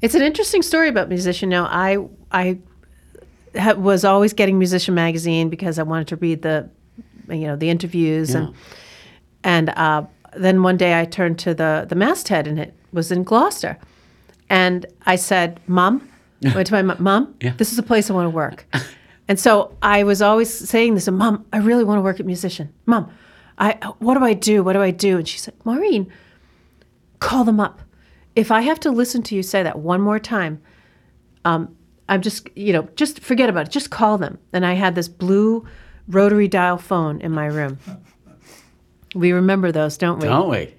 it's 0.00 0.14
an 0.14 0.22
interesting 0.22 0.62
story 0.62 0.88
about 0.88 1.08
musician. 1.08 1.48
Now, 1.48 1.66
I 1.66 1.98
I 2.30 2.58
ha- 3.58 3.74
was 3.74 4.04
always 4.04 4.32
getting 4.32 4.58
Musician 4.58 4.94
magazine 4.94 5.48
because 5.48 5.78
I 5.78 5.82
wanted 5.82 6.08
to 6.08 6.16
read 6.16 6.42
the, 6.42 6.68
you 7.28 7.46
know, 7.46 7.56
the 7.56 7.70
interviews 7.70 8.34
and 8.34 8.54
and 9.44 9.70
uh, 9.70 10.04
then 10.36 10.62
one 10.62 10.76
day 10.76 10.98
I 11.00 11.04
turned 11.04 11.38
to 11.40 11.54
the 11.54 11.86
the 11.88 11.94
masthead 11.94 12.46
and 12.46 12.58
it 12.58 12.74
was 12.92 13.10
in 13.12 13.22
Gloucester, 13.24 13.78
and 14.50 14.86
I 15.06 15.16
said, 15.16 15.60
"Mom," 15.66 16.08
I 16.44 16.54
went 16.54 16.66
to 16.68 16.74
my 16.74 16.82
mom, 16.82 16.96
"Mom, 17.02 17.34
Yeah. 17.40 17.54
this 17.56 17.72
is 17.72 17.78
a 17.78 17.82
place 17.82 18.10
I 18.10 18.14
want 18.14 18.26
to 18.26 18.30
work." 18.30 18.66
And 19.28 19.38
so 19.38 19.76
I 19.82 20.02
was 20.02 20.20
always 20.20 20.52
saying 20.52 20.94
this, 20.94 21.08
Mom, 21.08 21.46
I 21.52 21.58
really 21.58 21.84
want 21.84 21.98
to 21.98 22.02
work 22.02 22.18
at 22.20 22.26
musician. 22.26 22.72
Mom, 22.86 23.10
I 23.56 23.72
what 23.98 24.14
do 24.18 24.24
I 24.24 24.34
do? 24.34 24.62
What 24.64 24.72
do 24.74 24.82
I 24.82 24.90
do? 24.90 25.18
And 25.18 25.26
she 25.28 25.38
said, 25.38 25.54
Maureen, 25.64 26.12
call 27.20 27.44
them 27.44 27.60
up. 27.60 27.80
If 28.34 28.50
I 28.50 28.62
have 28.62 28.80
to 28.80 28.90
listen 28.90 29.22
to 29.24 29.34
you 29.36 29.42
say 29.42 29.62
that 29.62 29.78
one 29.78 30.00
more 30.00 30.18
time, 30.18 30.60
um, 31.44 31.74
I'm 32.08 32.20
just 32.20 32.48
you 32.56 32.72
know 32.72 32.88
just 32.96 33.20
forget 33.20 33.48
about 33.48 33.66
it. 33.68 33.72
Just 33.72 33.90
call 33.90 34.18
them. 34.18 34.38
And 34.52 34.66
I 34.66 34.74
had 34.74 34.94
this 34.96 35.08
blue 35.08 35.64
rotary 36.08 36.48
dial 36.48 36.76
phone 36.78 37.20
in 37.20 37.30
my 37.32 37.46
room. 37.46 37.78
We 39.14 39.32
remember 39.32 39.72
those, 39.72 39.96
don't 39.98 40.18
we? 40.18 40.26
don't 40.28 40.48
we? 40.48 40.74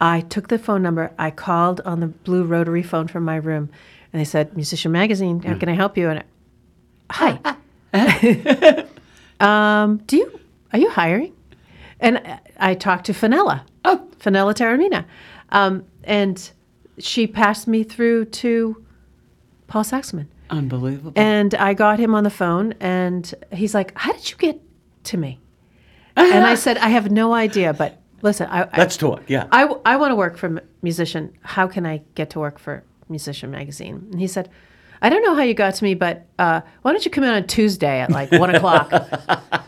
I 0.00 0.20
took 0.20 0.48
the 0.48 0.58
phone 0.58 0.82
number. 0.82 1.12
I 1.18 1.30
called 1.30 1.80
on 1.84 2.00
the 2.00 2.06
blue 2.08 2.44
rotary 2.44 2.82
phone 2.82 3.08
from 3.08 3.24
my 3.24 3.36
room, 3.36 3.70
and 4.12 4.20
they 4.20 4.24
said, 4.24 4.54
"Musician 4.56 4.90
Magazine, 4.92 5.40
how 5.42 5.54
can 5.56 5.68
I 5.68 5.74
help 5.74 5.96
you?" 5.96 6.08
And 6.10 6.24
I, 7.10 7.38
hi, 7.92 8.84
um, 9.40 9.98
do 10.06 10.16
you 10.16 10.40
are 10.72 10.78
you 10.78 10.90
hiring? 10.90 11.32
And 12.00 12.18
I- 12.18 12.40
I 12.58 12.74
talked 12.74 13.06
to 13.06 13.14
Fenella, 13.14 13.64
Oh. 13.84 14.06
Fenella 14.18 14.54
Taramina, 14.54 15.04
um, 15.50 15.84
and 16.04 16.50
she 16.98 17.26
passed 17.26 17.66
me 17.68 17.82
through 17.84 18.26
to 18.26 18.84
Paul 19.66 19.82
Saxman, 19.84 20.26
Unbelievable. 20.50 21.12
and 21.16 21.54
I 21.54 21.74
got 21.74 21.98
him 21.98 22.14
on 22.14 22.22
the 22.24 22.30
phone, 22.30 22.74
and 22.80 23.32
he's 23.52 23.74
like, 23.74 23.92
"How 23.96 24.12
did 24.12 24.30
you 24.30 24.36
get 24.36 24.60
to 25.04 25.16
me?" 25.16 25.38
And 26.16 26.44
I 26.44 26.54
said, 26.54 26.78
"I 26.78 26.88
have 26.88 27.10
no 27.10 27.34
idea, 27.34 27.72
but 27.72 27.98
listen, 28.22 28.48
I, 28.50 28.62
I 28.64 28.78
Let's 28.78 28.96
talk. 28.96 29.22
Yeah. 29.28 29.46
I, 29.52 29.64
I 29.84 29.96
want 29.96 30.12
to 30.12 30.16
work 30.16 30.36
for 30.36 30.62
Musician. 30.80 31.32
How 31.42 31.66
can 31.66 31.84
I 31.86 32.02
get 32.14 32.30
to 32.30 32.40
work 32.40 32.58
for 32.58 32.82
Musician 33.08 33.50
Magazine? 33.50 34.08
And 34.10 34.20
he 34.20 34.26
said, 34.26 34.48
I 35.02 35.08
don't 35.10 35.22
know 35.22 35.34
how 35.34 35.42
you 35.42 35.52
got 35.54 35.74
to 35.74 35.84
me, 35.84 35.94
but 35.94 36.26
uh, 36.38 36.60
why 36.82 36.92
don't 36.92 37.04
you 37.04 37.10
come 37.10 37.24
in 37.24 37.30
on 37.30 37.46
Tuesday 37.46 38.00
at 38.00 38.10
like 38.10 38.30
one 38.32 38.54
o'clock? 38.54 38.90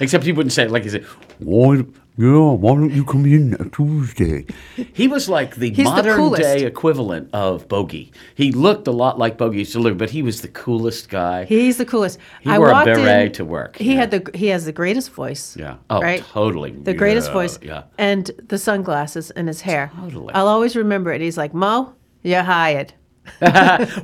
Except 0.00 0.24
he 0.24 0.32
wouldn't 0.32 0.52
say 0.52 0.64
it 0.64 0.70
like 0.70 0.82
he 0.84 0.88
said, 0.90 1.04
why, 1.38 1.76
yeah, 2.16 2.50
why 2.52 2.74
don't 2.74 2.90
you 2.92 3.04
come 3.04 3.24
in 3.26 3.54
on 3.56 3.70
Tuesday? 3.70 4.46
He 4.92 5.06
was 5.08 5.28
like 5.28 5.56
the 5.56 5.70
the 5.70 5.84
modern 5.84 6.16
coolest. 6.16 6.42
day 6.42 6.64
equivalent 6.64 7.30
of 7.32 7.68
Bogey. 7.68 8.12
He 8.34 8.52
looked 8.52 8.86
a 8.88 8.92
lot 8.92 9.18
like 9.18 9.38
Bogey's 9.38 9.72
delivery, 9.72 9.96
but 9.96 10.10
he 10.10 10.22
was 10.22 10.40
the 10.42 10.48
coolest 10.48 11.08
guy. 11.08 11.44
He's 11.44 11.76
the 11.78 11.86
coolest. 11.86 12.18
He 12.40 12.50
I 12.50 12.58
wore 12.58 12.68
a 12.68 12.72
walked 12.72 12.86
beret 12.86 13.26
in- 13.26 13.32
to 13.34 13.44
work, 13.44 13.76
He 13.76 13.92
yeah. 13.94 14.00
had 14.00 14.10
the 14.10 14.30
he 14.34 14.48
has 14.48 14.64
the 14.64 14.72
greatest 14.72 15.10
voice. 15.12 15.56
yeah. 15.56 15.76
Oh, 15.90 16.00
right? 16.00 16.22
totally. 16.32 16.72
The 16.72 16.94
greatest 16.94 17.28
Yeah, 17.28 17.32
voice. 17.34 17.58
Yeah. 17.62 17.82
And 17.98 18.30
the 18.48 18.58
sunglasses 18.58 19.30
and 19.32 19.46
his 19.48 19.60
hair. 19.62 19.90
Totally. 19.96 20.34
I'll 20.34 20.48
always 20.48 20.74
remember 20.76 21.12
it. 21.12 21.20
He's 21.20 21.36
like, 21.38 21.54
Mo, 21.54 21.94
you're 22.22 22.42
hired. 22.42 22.92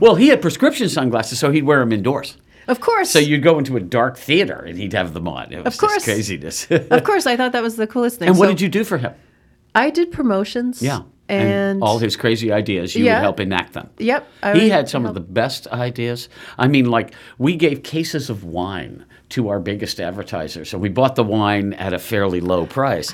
well, 0.01 0.15
he 0.15 0.29
had 0.29 0.41
prescription 0.43 0.89
sunglasses, 0.89 1.39
so 1.39 1.51
he'd 1.51 1.65
wear 1.65 1.81
them 1.81 1.93
indoors. 1.93 2.37
Of 2.67 2.81
course. 2.81 3.11
So 3.11 3.19
you'd 3.19 3.43
go 3.43 3.59
into 3.59 3.77
a 3.77 3.81
dark 3.81 4.17
theater 4.17 4.59
and 4.61 4.79
he'd 4.79 4.95
have 4.95 5.13
them 5.13 5.29
on. 5.29 5.53
It 5.53 5.63
was 5.65 5.79
course. 5.79 6.05
craziness. 6.05 6.71
of 6.71 7.05
course, 7.05 7.27
I 7.27 7.37
thought 7.37 7.53
that 7.53 7.63
was 7.63 7.77
the 7.77 7.87
coolest 7.87 8.19
thing. 8.21 8.29
and 8.29 8.39
what 8.39 8.47
So 8.47 8.53
did 8.53 8.61
you 8.63 8.69
do 8.69 8.85
for 8.85 8.97
him? 8.99 9.13
I 9.75 9.91
did 9.91 10.11
promotions. 10.13 10.81
Yeah. 10.81 11.03
And, 11.29 11.83
all 11.83 11.99
his 11.99 12.17
crazy 12.17 12.53
ideas, 12.53 12.95
you 12.95 13.05
Yeah. 13.05 13.15
would 13.19 13.23
help 13.23 13.41
enact 13.41 13.73
them. 13.73 13.89
Yep. 13.99 14.29
I 14.43 14.59
he 14.59 14.69
had 14.69 14.89
some 14.89 15.05
help. 15.05 15.17
of 15.17 15.27
the 15.27 15.33
best 15.33 15.67
ideas. 15.69 16.29
I 16.59 16.69
mean, 16.69 16.91
like 16.91 17.15
we 17.39 17.57
gave 17.57 17.83
cases 17.83 18.29
of 18.29 18.45
wine 18.45 19.05
to 19.31 19.49
our 19.49 19.59
biggest 19.59 20.01
advertisers, 20.01 20.69
so 20.69 20.77
we 20.79 20.91
bought 20.91 21.17
the 21.17 21.25
wine 21.25 21.73
at 21.73 21.93
a 21.95 21.99
fairly 21.99 22.41
low 22.41 22.67
price. 22.67 23.13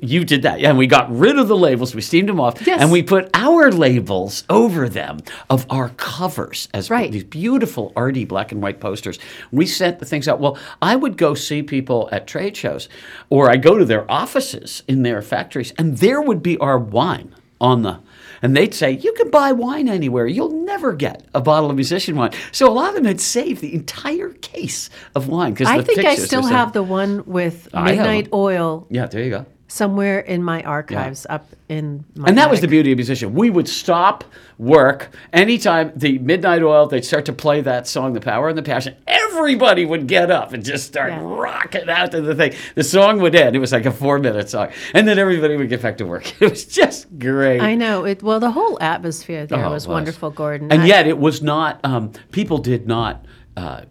You 0.00 0.24
did 0.24 0.42
that, 0.42 0.58
yeah. 0.58 0.70
And 0.70 0.78
we 0.78 0.86
got 0.86 1.14
rid 1.16 1.38
of 1.38 1.48
the 1.48 1.56
labels, 1.56 1.94
we 1.94 2.00
steamed 2.00 2.30
them 2.30 2.40
off, 2.40 2.66
Yes. 2.66 2.80
and 2.80 2.90
we 2.90 3.02
put 3.02 3.28
our 3.34 3.70
labels 3.70 4.42
over 4.48 4.88
them 4.88 5.18
of 5.50 5.66
our 5.68 5.90
covers 5.90 6.66
as 6.72 6.88
Right. 6.90 7.12
these 7.12 7.24
beautiful 7.24 7.92
arty 7.94 8.24
black 8.24 8.52
and 8.52 8.62
white 8.62 8.80
posters. 8.80 9.18
We 9.52 9.66
sent 9.66 9.98
the 9.98 10.06
things 10.06 10.26
out. 10.26 10.40
Well, 10.40 10.56
I 10.80 10.96
would 10.96 11.16
go 11.18 11.34
see 11.34 11.62
people 11.62 12.08
at 12.10 12.26
trade 12.26 12.56
shows, 12.56 12.88
or 13.28 13.50
I 13.50 13.56
go 13.56 13.76
to 13.76 13.84
their 13.84 14.10
offices 14.10 14.82
in 14.88 15.02
their 15.02 15.20
factories, 15.20 15.72
and 15.78 15.98
there 15.98 16.22
would 16.22 16.42
be 16.42 16.56
our 16.58 16.78
wine 16.78 17.34
on 17.60 17.82
the. 17.82 18.00
And 18.42 18.56
they'd 18.56 18.74
say, 18.74 18.92
You 18.92 19.12
can 19.12 19.30
buy 19.30 19.52
wine 19.52 19.88
anywhere. 19.88 20.26
You'll 20.26 20.64
never 20.64 20.92
get 20.92 21.26
a 21.34 21.40
bottle 21.40 21.70
of 21.70 21.76
musician 21.76 22.16
wine. 22.16 22.32
So 22.52 22.68
a 22.68 22.72
lot 22.72 22.90
of 22.90 22.94
them 22.94 23.04
had 23.04 23.20
saved 23.20 23.60
the 23.60 23.74
entire 23.74 24.30
case 24.30 24.88
of 25.14 25.28
wine. 25.28 25.52
because 25.52 25.68
I 25.68 25.82
think 25.82 26.00
I 26.00 26.16
still 26.16 26.46
have 26.46 26.72
the 26.72 26.82
one 26.82 27.24
with 27.26 27.68
Midnight. 27.74 28.28
Oil 28.32 28.86
Yeah, 28.90 29.06
there 29.06 29.22
you 29.22 29.30
go. 29.30 29.46
Somewhere 29.70 30.18
in 30.20 30.42
my 30.42 30.62
archives 30.64 31.26
up 31.30 31.46
in 31.68 32.04
my 32.16 32.28
And 32.28 32.36
that 32.38 32.50
was 32.50 32.60
the 32.60 32.66
beauty 32.66 32.90
of 32.92 32.98
musician. 32.98 33.32
We 33.34 33.50
would 33.50 33.68
stop 33.68 34.24
work 34.58 35.10
anytime 35.32 35.92
the 35.94 36.18
midnight 36.18 36.62
oil. 36.62 36.86
They'd 36.86 37.04
start 37.04 37.24
to 37.26 37.32
play 37.32 37.60
that 37.60 37.86
song, 37.86 38.12
"The 38.12 38.20
Power 38.20 38.48
and 38.48 38.58
the 38.58 38.62
Passion." 38.62 38.96
Everybody 39.06 39.84
would 39.84 40.06
get 40.08 40.30
up 40.30 40.52
and 40.52 40.64
just 40.64 40.86
start 40.86 41.12
Yeah. 41.12 41.20
rocking 41.22 41.88
out 41.88 42.10
to 42.10 42.20
the 42.20 42.34
thing. 42.34 42.52
The 42.74 42.82
song 42.82 43.20
would 43.20 43.34
end. 43.36 43.54
It 43.54 43.60
was 43.60 43.70
like 43.72 43.86
a 43.86 43.92
four-minute 43.92 44.50
song, 44.50 44.68
and 44.92 45.06
then 45.06 45.18
everybody 45.18 45.56
would 45.56 45.68
get 45.68 45.80
back 45.82 45.96
to 45.98 46.04
work. 46.04 46.34
It 46.42 46.50
was 46.50 46.64
just 46.64 47.06
great. 47.18 47.60
I 47.60 47.74
know 47.76 48.04
it. 48.04 48.22
Well, 48.22 48.40
the 48.40 48.50
whole 48.50 48.76
atmosphere 48.80 49.46
there 49.46 49.64
Oh, 49.64 49.70
was, 49.70 49.86
was. 49.86 49.94
wonderful, 49.94 50.30
Gordon. 50.30 50.72
And 50.72 50.82
I- 50.82 50.86
yet, 50.86 51.06
it 51.06 51.18
was 51.18 51.42
not. 51.42 51.78
Um, 51.84 52.10
people 52.32 52.58
did 52.58 52.86
not. 52.88 53.24
Uh, 53.56 53.82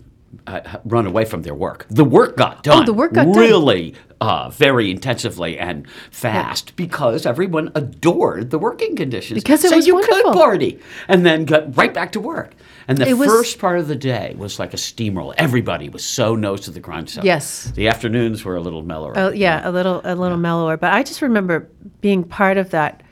uh, 0.47 0.77
run 0.85 1.05
away 1.05 1.25
from 1.25 1.41
their 1.43 1.53
work. 1.55 1.85
The 1.89 2.03
work 2.03 2.37
got 2.37 2.63
done. 2.63 2.83
Oh, 2.83 2.85
the 2.85 2.93
work 2.93 3.13
got 3.13 3.25
done. 3.25 3.33
really 3.37 3.95
uh, 4.21 4.49
very 4.49 4.91
intensively 4.91 5.57
and 5.57 5.89
fast 6.11 6.75
because 6.75 7.25
everyone 7.25 7.71
adored 7.75 8.49
the 8.49 8.59
working 8.59 8.95
conditions. 8.95 9.41
Because 9.41 9.63
it 9.63 9.69
so 9.69 9.75
was 9.77 9.87
you 9.87 9.95
wonderful. 9.95 10.31
could 10.31 10.33
party 10.33 10.79
and 11.07 11.25
then 11.25 11.45
got 11.45 11.75
right 11.77 11.93
back 11.93 12.11
to 12.13 12.19
work. 12.19 12.53
And 12.87 12.97
the 12.97 13.13
was- 13.13 13.29
first 13.29 13.59
part 13.59 13.79
of 13.79 13.87
the 13.87 13.95
day 13.95 14.35
was 14.37 14.59
like 14.59 14.73
a 14.73 14.77
steamroller. 14.77 15.35
Everybody 15.37 15.89
was 15.89 16.03
so 16.03 16.35
nose 16.35 16.61
to 16.61 16.71
the 16.71 16.79
grindstone. 16.79 17.25
Yes. 17.25 17.71
The 17.75 17.87
afternoons 17.87 18.43
were 18.43 18.55
a 18.55 18.61
little 18.61 18.81
mellower. 18.83 19.13
Oh, 19.15 19.31
yeah, 19.31 19.67
a 19.67 19.71
little 19.71 20.01
a 20.03 20.15
little 20.15 20.37
mellower. 20.37 20.77
But 20.77 20.93
I 20.93 21.03
just 21.03 21.21
remember 21.21 21.69
being 22.01 22.23
part 22.23 22.57
of 22.57 22.71
that 22.71 23.03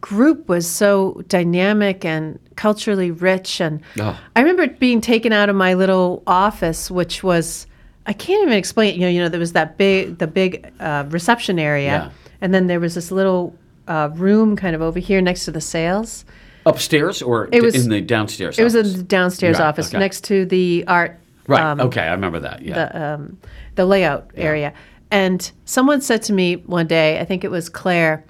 group 0.00 0.48
was 0.48 0.68
so 0.68 1.22
dynamic 1.28 2.04
and 2.04 2.38
culturally 2.58 3.10
rich 3.12 3.60
and 3.60 3.80
Oh. 4.00 4.18
I 4.36 4.40
remember 4.40 4.66
being 4.66 5.00
taken 5.00 5.32
out 5.32 5.48
of 5.48 5.54
my 5.56 5.74
little 5.74 6.22
office 6.26 6.90
which 6.90 7.22
was 7.22 7.66
I 8.04 8.12
can't 8.12 8.42
even 8.42 8.54
explain 8.54 8.90
it. 8.90 8.94
You 8.96 9.02
know, 9.02 9.08
you 9.08 9.20
know 9.20 9.28
there 9.28 9.38
was 9.40 9.52
that 9.52 9.78
big 9.78 10.18
the 10.18 10.26
big 10.26 10.50
uh, 10.80 11.04
reception 11.08 11.58
area 11.58 11.86
Yeah. 11.92 12.10
and 12.40 12.52
then 12.52 12.66
there 12.66 12.80
was 12.80 12.94
this 12.94 13.10
little 13.12 13.54
uh, 13.86 14.10
room 14.14 14.56
kind 14.56 14.74
of 14.74 14.82
over 14.82 14.98
here 14.98 15.20
next 15.22 15.44
to 15.44 15.50
the 15.52 15.60
sales. 15.60 16.24
Upstairs 16.66 17.22
or 17.22 17.48
It 17.52 17.62
was- 17.62 17.76
in 17.76 17.90
the 17.90 18.00
downstairs? 18.00 18.58
It 18.58 18.64
was 18.64 18.74
office? 18.74 18.92
in 18.92 18.98
the 18.98 19.04
downstairs 19.04 19.58
Right, 19.58 19.66
office 19.68 19.88
okay. 19.88 19.98
next 19.98 20.24
to 20.24 20.44
the 20.44 20.84
art 20.88 21.12
Right. 21.46 21.62
um, 21.62 21.80
okay, 21.80 22.02
I 22.02 22.10
remember 22.12 22.40
that. 22.40 22.60
Yeah. 22.62 22.74
the 22.74 23.02
um, 23.04 23.38
the 23.76 23.86
layout 23.86 24.30
area. 24.36 24.72
And 25.10 25.40
someone 25.64 26.00
said 26.00 26.22
to 26.24 26.32
me 26.34 26.56
one 26.66 26.86
day, 26.88 27.20
I 27.20 27.24
think 27.24 27.44
it 27.44 27.50
was 27.50 27.68
Claire, 27.70 28.24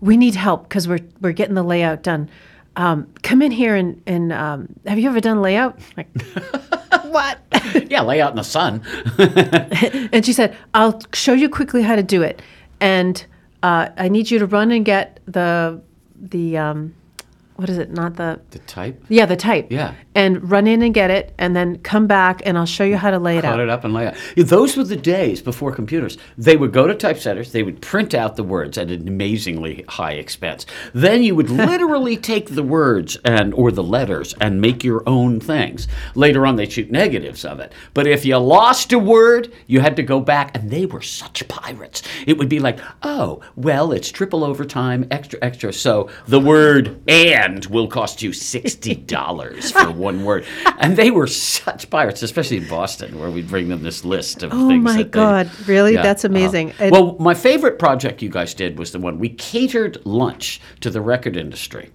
we 0.00 0.16
need 0.16 0.34
help 0.34 0.60
because 0.68 0.88
we're 0.88 1.04
we're 1.20 1.32
getting 1.40 1.54
the 1.54 1.62
layout 1.74 2.02
done. 2.02 2.28
Um, 2.76 3.12
come 3.22 3.42
in 3.42 3.50
here 3.50 3.74
and 3.74 4.00
and 4.06 4.32
um, 4.32 4.68
have 4.86 4.98
you 4.98 5.08
ever 5.08 5.20
done 5.20 5.42
layout? 5.42 5.78
Like, 5.96 6.08
what? 7.04 7.38
yeah, 7.88 8.02
layout 8.02 8.30
in 8.30 8.36
the 8.36 8.44
sun. 8.44 8.82
and 10.12 10.24
she 10.24 10.32
said, 10.32 10.56
I'll 10.74 11.00
show 11.12 11.32
you 11.32 11.48
quickly 11.48 11.82
how 11.82 11.96
to 11.96 12.02
do 12.02 12.22
it. 12.22 12.40
And 12.80 13.24
uh, 13.62 13.88
I 13.96 14.08
need 14.08 14.30
you 14.30 14.38
to 14.38 14.46
run 14.46 14.70
and 14.70 14.84
get 14.84 15.20
the 15.26 15.80
the 16.16 16.56
um, 16.58 16.94
what 17.56 17.68
is 17.68 17.76
it? 17.78 17.90
Not 17.90 18.16
the 18.16 18.40
the 18.50 18.58
type. 18.60 19.04
yeah 19.08 19.26
the 19.26 19.36
type. 19.36 19.66
Yeah. 19.70 19.94
And 20.12 20.50
run 20.50 20.66
in 20.66 20.82
and 20.82 20.92
get 20.92 21.10
it, 21.10 21.32
and 21.38 21.54
then 21.54 21.78
come 21.78 22.08
back, 22.08 22.42
and 22.44 22.58
I'll 22.58 22.66
show 22.66 22.82
you 22.82 22.96
how 22.96 23.10
to 23.12 23.18
lay 23.20 23.38
it 23.38 23.42
cut 23.42 23.54
out. 23.54 23.60
it 23.60 23.68
up 23.68 23.84
and 23.84 23.94
lay 23.94 24.08
it. 24.08 24.16
Yeah, 24.34 24.42
Those 24.44 24.76
were 24.76 24.82
the 24.82 24.96
days 24.96 25.40
before 25.40 25.72
computers. 25.72 26.18
They 26.36 26.56
would 26.56 26.72
go 26.72 26.88
to 26.88 26.94
typesetters, 26.96 27.52
they 27.52 27.62
would 27.62 27.80
print 27.80 28.12
out 28.12 28.34
the 28.34 28.42
words 28.42 28.76
at 28.76 28.90
an 28.90 29.06
amazingly 29.06 29.84
high 29.88 30.14
expense. 30.14 30.66
Then 30.92 31.22
you 31.22 31.36
would 31.36 31.48
literally 31.50 32.16
take 32.16 32.50
the 32.50 32.64
words 32.64 33.16
and 33.24 33.54
or 33.54 33.70
the 33.70 33.84
letters 33.84 34.34
and 34.40 34.60
make 34.60 34.82
your 34.82 35.02
own 35.08 35.38
things. 35.38 35.86
Later 36.16 36.44
on 36.44 36.56
they'd 36.56 36.72
shoot 36.72 36.90
negatives 36.90 37.44
of 37.44 37.60
it. 37.60 37.72
But 37.94 38.08
if 38.08 38.24
you 38.24 38.36
lost 38.38 38.92
a 38.92 38.98
word, 38.98 39.52
you 39.68 39.78
had 39.78 39.94
to 39.96 40.02
go 40.02 40.20
back 40.20 40.56
and 40.56 40.70
they 40.70 40.86
were 40.86 41.02
such 41.02 41.46
pirates. 41.46 42.02
It 42.26 42.36
would 42.36 42.48
be 42.48 42.58
like, 42.58 42.80
"Oh, 43.04 43.40
well, 43.54 43.92
it's 43.92 44.10
triple 44.10 44.42
overtime, 44.42 45.06
extra 45.10 45.38
extra, 45.40 45.72
so 45.72 46.08
the 46.26 46.40
word 46.40 47.00
and 47.06 47.64
will 47.66 47.86
cost 47.86 48.22
you 48.22 48.30
$60 48.30 49.72
for 49.72 49.90
one 49.90 50.09
word." 50.24 50.44
And 50.78 50.96
they 50.96 51.10
were 51.10 51.26
such 51.26 51.88
pirates, 51.90 52.22
especially 52.22 52.56
in 52.58 52.68
Boston 52.68 53.18
where 53.18 53.30
we'd 53.30 53.48
bring 53.48 53.68
them 53.68 53.82
this 53.82 54.04
list 54.04 54.42
of 54.42 54.52
Oh 54.52 54.68
things 54.68 54.82
my 54.84 54.96
that 54.98 55.04
they- 55.04 55.08
God, 55.10 55.50
really? 55.66 55.94
Yeah, 55.94 56.02
That's 56.02 56.24
uh-huh. 56.24 56.32
amazing. 56.34 56.72
And- 56.78 56.90
well, 56.90 57.16
my 57.20 57.34
favorite 57.34 57.78
project 57.78 58.22
you 58.22 58.28
guys 58.28 58.54
did 58.54 58.78
was 58.78 58.92
the 58.92 58.98
one 58.98 59.18
we 59.18 59.28
catered 59.28 59.98
lunch 60.04 60.60
to 60.80 60.90
the 60.90 61.00
record 61.00 61.36
industry. 61.36 61.90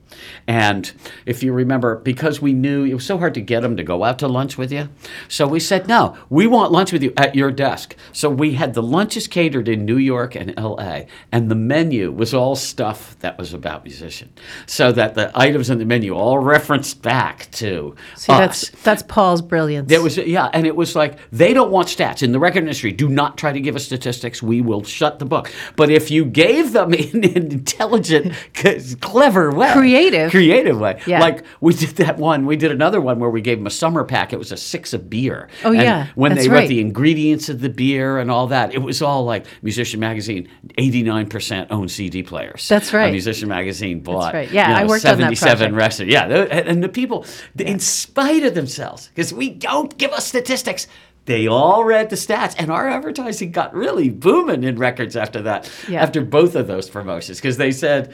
And 0.47 0.91
if 1.25 1.43
you 1.43 1.51
remember, 1.51 1.97
because 1.97 2.41
we 2.41 2.53
knew 2.53 2.85
it 2.85 2.93
was 2.93 3.05
so 3.05 3.17
hard 3.17 3.33
to 3.33 3.41
get 3.41 3.61
them 3.61 3.75
to 3.75 3.83
go 3.83 4.03
out 4.03 4.19
to 4.19 4.27
lunch 4.29 4.57
with 4.57 4.71
you, 4.71 4.87
so 5.27 5.45
we 5.45 5.59
said, 5.59 5.87
no, 5.89 6.15
we 6.29 6.47
want 6.47 6.71
lunch 6.71 6.93
with 6.93 7.03
you 7.03 7.11
at 7.17 7.35
your 7.35 7.51
desk. 7.51 7.95
So 8.13 8.29
we 8.29 8.53
had 8.53 8.73
the 8.75 8.83
lunches 8.83 9.27
catered 9.27 9.67
in 9.67 9.85
New 9.85 9.97
York 9.97 10.35
and 10.35 10.53
LA, 10.57 11.01
and 11.33 11.51
the 11.51 11.55
menu 11.55 12.11
was 12.11 12.33
all 12.33 12.55
stuff 12.55 13.17
that 13.19 13.37
was 13.37 13.53
about 13.53 13.83
musician. 13.83 14.31
So 14.65 14.91
that 14.93 15.15
the 15.15 15.31
items 15.35 15.69
in 15.69 15.79
the 15.79 15.85
menu 15.85 16.13
all 16.13 16.39
referenced 16.39 17.01
back 17.01 17.49
to 17.53 17.94
See, 18.15 18.31
us. 18.31 18.39
that's 18.39 18.83
that's 18.83 19.03
Paul's 19.03 19.41
brilliance. 19.41 19.91
It 19.91 20.01
was 20.01 20.17
yeah, 20.17 20.49
and 20.53 20.65
it 20.67 20.75
was 20.75 20.95
like 20.95 21.17
they 21.31 21.53
don't 21.53 21.71
want 21.71 21.87
stats 21.87 22.23
in 22.23 22.31
the 22.31 22.39
record 22.39 22.59
industry. 22.59 22.91
Do 22.91 23.07
not 23.09 23.37
try 23.37 23.51
to 23.51 23.59
give 23.59 23.75
us 23.75 23.85
statistics. 23.85 24.41
We 24.43 24.61
will 24.61 24.83
shut 24.83 25.19
the 25.19 25.25
book. 25.25 25.51
But 25.75 25.89
if 25.89 26.09
you 26.11 26.25
gave 26.25 26.73
them 26.73 26.93
in 26.93 27.23
an 27.23 27.51
intelligent, 27.51 28.33
clever 29.01 29.51
way, 29.51 29.71
Creative. 29.73 30.31
creative 30.31 30.79
way, 30.79 30.99
Yeah. 31.05 31.19
like 31.19 31.43
we 31.61 31.73
did 31.73 31.89
that 31.97 32.17
one. 32.17 32.45
We 32.45 32.55
did 32.55 32.71
another 32.71 33.01
one 33.01 33.19
where 33.19 33.29
we 33.29 33.41
gave 33.41 33.57
them 33.57 33.67
a 33.67 33.71
summer 33.71 34.03
pack. 34.03 34.33
It 34.33 34.39
was 34.39 34.51
a 34.51 34.57
six 34.57 34.93
of 34.93 35.09
beer. 35.09 35.47
Oh, 35.63 35.71
And 35.71 35.81
yeah, 35.81 36.07
when 36.15 36.33
that's 36.33 36.43
they 36.45 36.49
wrote 36.49 36.59
right. 36.59 36.69
the 36.69 36.79
ingredients 36.81 37.49
of 37.49 37.61
the 37.61 37.69
beer 37.69 38.17
and 38.19 38.29
all 38.31 38.47
that, 38.47 38.73
it 38.73 38.79
was 38.81 39.01
all 39.01 39.23
like 39.25 39.45
Musician 39.61 39.99
Magazine. 39.99 40.47
Eighty 40.77 41.03
nine 41.03 41.27
percent 41.27 41.71
own 41.71 41.87
CD 41.87 42.23
players. 42.23 42.67
That's 42.67 42.93
right. 42.93 43.11
Musician 43.11 43.49
Magazine 43.49 43.99
bought. 44.01 44.33
right. 44.33 44.51
Yeah, 44.51 44.69
you 44.69 44.75
I 44.75 44.81
know, 44.83 44.87
worked 44.89 45.05
on 45.05 45.17
that 45.19 45.37
77 45.37 45.57
project. 45.57 45.75
restaurants. 45.75 46.11
Yeah, 46.13 46.25
and 46.27 46.83
the 46.83 46.89
people, 46.89 47.25
in 47.57 47.79
spite 47.85 48.43
of 48.43 48.55
themselves, 48.55 49.09
because 49.09 49.33
we 49.33 49.49
don't 49.49 49.97
give 49.97 50.11
us 50.11 50.27
statistics, 50.27 50.87
they 51.25 51.47
all 51.47 51.83
read 51.83 52.09
the 52.09 52.15
stats, 52.15 52.55
and 52.57 52.69
our 52.71 52.87
advertising 52.87 53.51
got 53.51 53.73
really 53.73 54.09
booming 54.09 54.63
in 54.63 54.77
records 54.77 55.15
after 55.15 55.41
that. 55.43 55.71
Yeah. 55.89 56.01
After 56.01 56.21
both 56.21 56.55
of 56.55 56.67
those 56.67 56.89
promotions, 56.89 57.39
because 57.39 57.57
they 57.57 57.71
said. 57.71 58.13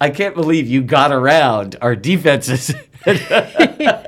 I 0.00 0.10
can't 0.10 0.34
believe 0.34 0.68
you 0.68 0.82
got 0.82 1.10
around 1.10 1.76
our 1.80 1.96
defenses. 1.96 2.72
and 3.04 3.18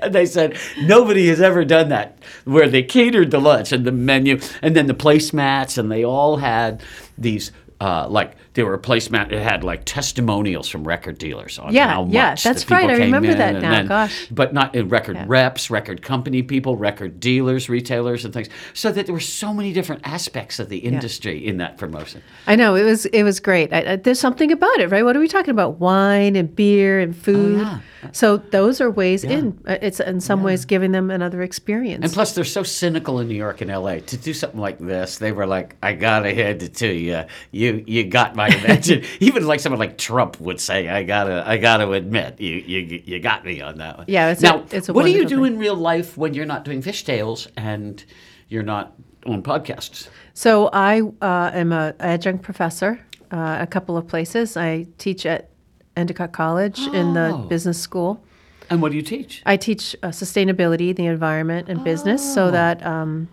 they 0.15 0.25
said 0.25 0.57
nobody 0.83 1.27
has 1.29 1.41
ever 1.41 1.65
done 1.65 1.89
that, 1.89 2.19
where 2.45 2.69
they 2.69 2.83
catered 2.83 3.31
the 3.31 3.41
lunch 3.41 3.73
and 3.73 3.85
the 3.85 3.93
menu, 3.93 4.39
and 4.63 4.77
then 4.77 4.87
the 4.87 4.95
placemats, 4.95 5.79
and 5.79 5.91
they 5.91 6.05
all 6.05 6.37
had 6.37 6.83
these 7.19 7.51
uh, 7.81 8.07
like 8.09 8.37
they 8.61 8.65
were 8.65 8.75
a 8.75 8.79
placemat. 8.79 9.33
It 9.33 9.41
had 9.41 9.65
like 9.65 9.87
testimonials 9.87 10.69
from 10.69 10.87
record 10.87 11.17
dealers 11.17 11.59
on 11.59 11.73
Yeah, 11.73 11.89
how 11.89 12.05
much 12.05 12.13
yeah, 12.13 12.35
that 12.35 12.43
that's 12.45 12.63
people 12.63 12.77
right. 12.77 12.91
I 12.91 12.95
remember 13.05 13.33
that 13.33 13.55
now, 13.55 13.71
then- 13.71 13.87
gosh. 13.87 14.27
but 14.31 14.53
not 14.53 14.75
in 14.75 14.91
record 14.91 15.17
Yeah. 15.17 15.25
reps, 15.29 15.71
record 15.71 16.03
company 16.03 16.43
people, 16.43 16.77
record 16.77 17.21
dealers, 17.21 17.71
retailers, 17.71 18.27
and 18.27 18.35
things. 18.35 18.49
So 18.75 18.93
that 18.93 19.07
there 19.07 19.15
were 19.15 19.19
so 19.21 19.55
many 19.55 19.73
different 19.73 20.03
aspects 20.05 20.59
of 20.59 20.69
the 20.69 20.77
industry 20.77 21.47
in 21.47 21.57
that 21.57 21.79
promotion. 21.79 22.21
I 22.47 22.55
know 22.57 22.75
it 22.75 22.83
was 22.85 23.07
it 23.07 23.23
was 23.23 23.41
great. 23.41 23.73
I, 23.73 23.93
I, 23.93 23.97
there's 23.97 24.21
something 24.21 24.53
about 24.53 24.79
it, 24.79 24.91
right? 24.91 25.05
What 25.07 25.17
are 25.17 25.21
we 25.21 25.29
talking 25.29 25.53
about? 25.53 25.79
Wine 25.81 26.37
and 26.37 26.55
beer 26.55 27.01
and 27.01 27.17
food. 27.17 27.61
Oh, 27.61 27.63
yeah. 27.63 28.11
So 28.13 28.39
those 28.39 28.81
are 28.81 28.91
ways 28.91 29.25
in. 29.25 29.59
Uh, 29.67 29.77
It's 29.81 30.01
in 30.01 30.21
some 30.21 30.43
ways 30.43 30.65
giving 30.67 30.93
them 30.93 31.11
another 31.11 31.43
experience. 31.43 32.03
And 32.05 32.13
plus, 32.13 32.33
they're 32.35 32.45
so 32.45 32.63
cynical 32.63 33.21
in 33.21 33.29
New 33.29 33.35
York 33.35 33.61
and 33.61 33.71
L.A. 33.71 34.01
To 34.01 34.17
do 34.17 34.33
something 34.35 34.61
like 34.61 34.79
this, 34.79 35.19
they 35.19 35.33
were 35.33 35.47
like, 35.47 35.77
"I 35.83 35.93
gotta 35.93 36.35
hand 36.35 36.63
it 36.63 36.75
to 36.77 36.87
you. 36.93 37.25
You 37.53 37.85
you 37.87 38.05
got 38.05 38.35
my 38.37 38.50
attention." 38.51 39.05
Even 39.21 39.47
like 39.47 39.61
someone 39.61 39.79
like 39.79 39.97
Trump 39.99 40.41
would 40.41 40.61
say, 40.61 40.89
"I 40.89 41.03
gotta 41.03 41.43
I 41.47 41.57
gotta 41.59 41.91
admit, 41.93 42.41
you 42.41 42.57
you 42.57 43.03
you 43.05 43.19
got 43.21 43.45
me 43.45 43.61
on 43.61 43.79
that 43.79 43.99
one." 43.99 44.07
Yeah, 44.09 44.31
it's 44.31 44.43
a- 44.43 44.47
now, 44.47 44.65
it's 44.71 44.89
a 44.89 44.93
what 44.93 45.05
do 45.05 45.13
you 45.13 45.25
do 45.25 45.37
thing. 45.45 45.55
in 45.55 45.59
real 45.59 45.77
life 45.77 46.17
when 46.17 46.35
you're 46.35 46.47
not 46.47 46.65
doing 46.65 46.83
fishtails 46.83 47.49
and 47.57 48.05
you're 48.49 48.63
not 48.63 48.95
on 49.27 49.43
podcasts? 49.43 50.09
So 50.35 50.71
I 50.73 51.01
uh, 51.21 51.51
am 51.53 51.73
a 51.73 51.95
adjunct 52.01 52.43
professor 52.43 53.01
uh, 53.31 53.59
a 53.61 53.67
couple 53.67 53.97
of 53.97 54.07
places. 54.09 54.57
I 54.57 54.87
teach 54.99 55.27
at 55.27 55.51
Endicott 55.97 56.33
College 56.33 56.81
in 56.95 57.15
the 57.15 57.31
Oh. 57.35 57.39
business 57.49 57.79
school. 57.81 58.23
And 58.71 58.81
what 58.81 58.91
do 58.93 58.97
you 58.97 59.03
teach? 59.03 59.43
I 59.45 59.57
teach 59.57 59.97
uh, 60.03 60.09
sustainability, 60.09 60.95
the 60.95 61.07
environment, 61.07 61.69
and 61.69 61.83
business. 61.85 62.23
Oh. 62.23 62.35
So 62.35 62.51
that 62.53 62.85
um, 62.87 63.29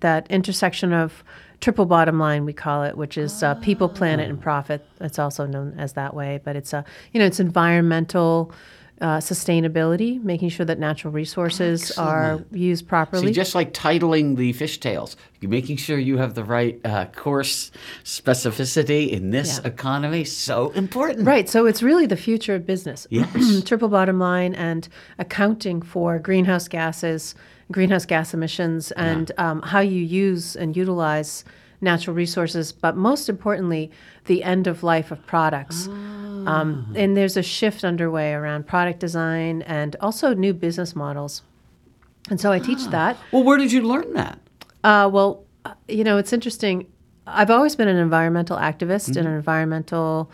that 0.00 0.30
intersection 0.30 0.92
of 0.92 1.24
triple 1.60 1.86
bottom 1.86 2.18
line, 2.18 2.44
we 2.44 2.52
call 2.52 2.84
it, 2.84 2.96
which 2.96 3.18
is 3.18 3.42
uh, 3.42 3.54
people, 3.56 3.88
planet, 3.88 4.28
and 4.28 4.40
profit. 4.40 4.84
It's 5.00 5.18
also 5.18 5.46
known 5.46 5.74
as 5.78 5.92
that 5.94 6.14
way, 6.14 6.40
but 6.42 6.56
it's 6.56 6.72
a 6.72 6.84
you 7.12 7.20
know 7.20 7.26
it's 7.26 7.40
environmental. 7.40 8.52
Uh, 9.00 9.16
sustainability, 9.18 10.22
making 10.22 10.50
sure 10.50 10.66
that 10.66 10.78
natural 10.78 11.12
resources 11.12 11.90
are 11.98 12.44
used 12.52 12.86
properly. 12.86 13.28
See, 13.28 13.32
just 13.32 13.54
like 13.54 13.72
titling 13.72 14.36
the 14.36 14.52
fishtails, 14.52 15.16
you're 15.40 15.50
making 15.50 15.78
sure 15.78 15.98
you 15.98 16.18
have 16.18 16.34
the 16.34 16.44
right 16.44 16.78
uh, 16.84 17.06
course 17.06 17.70
specificity 18.04 19.10
in 19.10 19.30
this 19.30 19.58
Yeah. 19.62 19.68
economy, 19.68 20.24
so 20.24 20.70
important. 20.70 21.26
Right. 21.26 21.48
So 21.48 21.66
it's 21.66 21.82
really 21.82 22.06
the 22.06 22.16
future 22.16 22.54
of 22.54 22.66
business. 22.66 23.06
Yes. 23.10 23.62
Triple 23.64 23.88
bottom 23.88 24.18
line 24.18 24.54
and 24.54 24.88
accounting 25.18 25.80
for 25.82 26.18
greenhouse 26.18 26.68
gases, 26.68 27.34
greenhouse 27.72 28.04
gas 28.04 28.34
emissions, 28.34 28.90
and 28.92 29.32
um, 29.38 29.62
how 29.62 29.80
you 29.80 30.02
use 30.02 30.56
and 30.56 30.76
utilize 30.76 31.44
natural 31.80 32.14
resources, 32.14 32.72
but 32.72 32.96
most 32.96 33.28
importantly, 33.28 33.90
the 34.26 34.42
end 34.42 34.66
of 34.66 34.82
life 34.82 35.10
of 35.10 35.24
products. 35.26 35.88
Um, 36.46 36.92
and 36.96 37.16
there's 37.16 37.36
a 37.36 37.42
shift 37.42 37.84
underway 37.84 38.32
around 38.32 38.66
product 38.66 38.98
design 38.98 39.62
and 39.62 39.96
also 40.00 40.34
new 40.34 40.54
business 40.54 40.96
models. 40.96 41.42
And 42.30 42.40
so 42.40 42.52
I 42.52 42.58
teach 42.58 42.86
that. 42.86 43.16
Well, 43.32 43.44
where 43.44 43.58
did 43.58 43.72
you 43.72 43.82
learn 43.82 44.14
that? 44.14 44.38
Uh, 44.82 45.10
well, 45.12 45.44
uh, 45.64 45.74
you 45.88 46.04
know, 46.04 46.16
it's 46.16 46.32
interesting. 46.32 46.86
I've 47.26 47.50
always 47.50 47.76
been 47.76 47.88
an 47.88 47.96
environmental 47.96 48.56
activist 48.56 49.16
and 49.16 49.26
an 49.26 49.34
environmental 49.34 50.30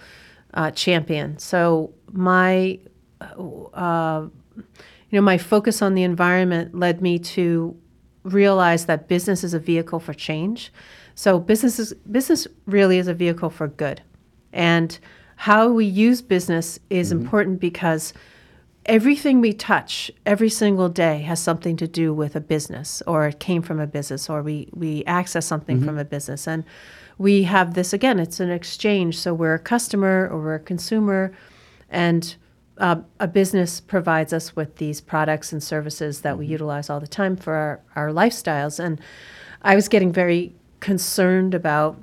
uh, 0.55 0.71
champion. 0.71 1.39
So 1.39 1.93
my, 2.13 2.79
uh, 3.21 4.27
you 4.57 4.65
know, 5.13 5.23
my 5.23 5.39
focus 5.39 5.83
on 5.83 5.95
the 5.95 6.03
environment 6.03 6.75
led 6.75 7.03
me 7.03 7.19
to 7.19 7.77
realize 8.23 8.87
that 8.87 9.09
business 9.09 9.45
is 9.45 9.55
a 9.55 9.59
vehicle 9.59 10.01
for 10.01 10.15
change. 10.15 10.73
So 11.17 11.41
business 11.41 11.81
is 11.81 11.93
business 12.11 12.47
really 12.67 12.99
is 12.99 13.09
a 13.09 13.15
vehicle 13.15 13.51
for 13.51 13.67
good, 13.67 14.03
and 14.53 14.97
how 15.37 15.69
we 15.69 15.85
use 15.85 16.23
business 16.23 16.79
is 16.89 17.11
mm-hmm. 17.11 17.23
important 17.23 17.61
because 17.61 18.13
everything 18.87 19.41
we 19.41 19.53
touch 19.53 20.11
every 20.25 20.49
single 20.49 20.89
day 20.89 21.21
has 21.23 21.43
something 21.43 21.77
to 21.77 21.89
do 21.89 22.15
with 22.15 22.37
a 22.37 22.41
business 22.41 23.03
or 23.07 23.27
it 23.27 23.41
came 23.41 23.61
from 23.61 23.81
a 23.81 23.87
business 23.87 24.31
or 24.31 24.43
we, 24.43 24.69
we 24.73 25.05
access 25.07 25.45
something 25.45 25.79
mm-hmm. 25.79 25.87
from 25.87 25.99
a 25.99 26.05
business. 26.05 26.47
And 26.47 26.65
we 27.19 27.43
have 27.43 27.75
this 27.75 27.93
again 27.93 28.19
it's 28.21 28.41
an 28.41 28.51
exchange. 28.51 29.19
So 29.19 29.35
we're 29.35 29.55
a 29.55 29.59
customer 29.59 30.29
or 30.31 30.41
we're 30.41 30.55
a 30.55 30.61
consumer 30.61 31.33
and 31.91 32.37
uh, 32.79 33.01
a 33.21 33.27
business 33.27 33.81
provides 33.81 34.33
us 34.33 34.55
with 34.55 34.77
these 34.77 35.01
products 35.01 35.53
and 35.53 35.63
services 35.63 36.21
that 36.21 36.39
we 36.39 36.45
mm-hmm. 36.45 36.53
utilize 36.53 36.89
all 36.89 37.01
the 37.01 37.07
time 37.07 37.37
for 37.37 37.55
our, 37.55 37.81
our 37.97 38.09
lifestyles. 38.11 38.79
And 38.79 39.01
i 39.63 39.75
was 39.75 39.89
getting 39.89 40.13
very 40.13 40.55
concerned 40.81 41.55
about 41.55 41.99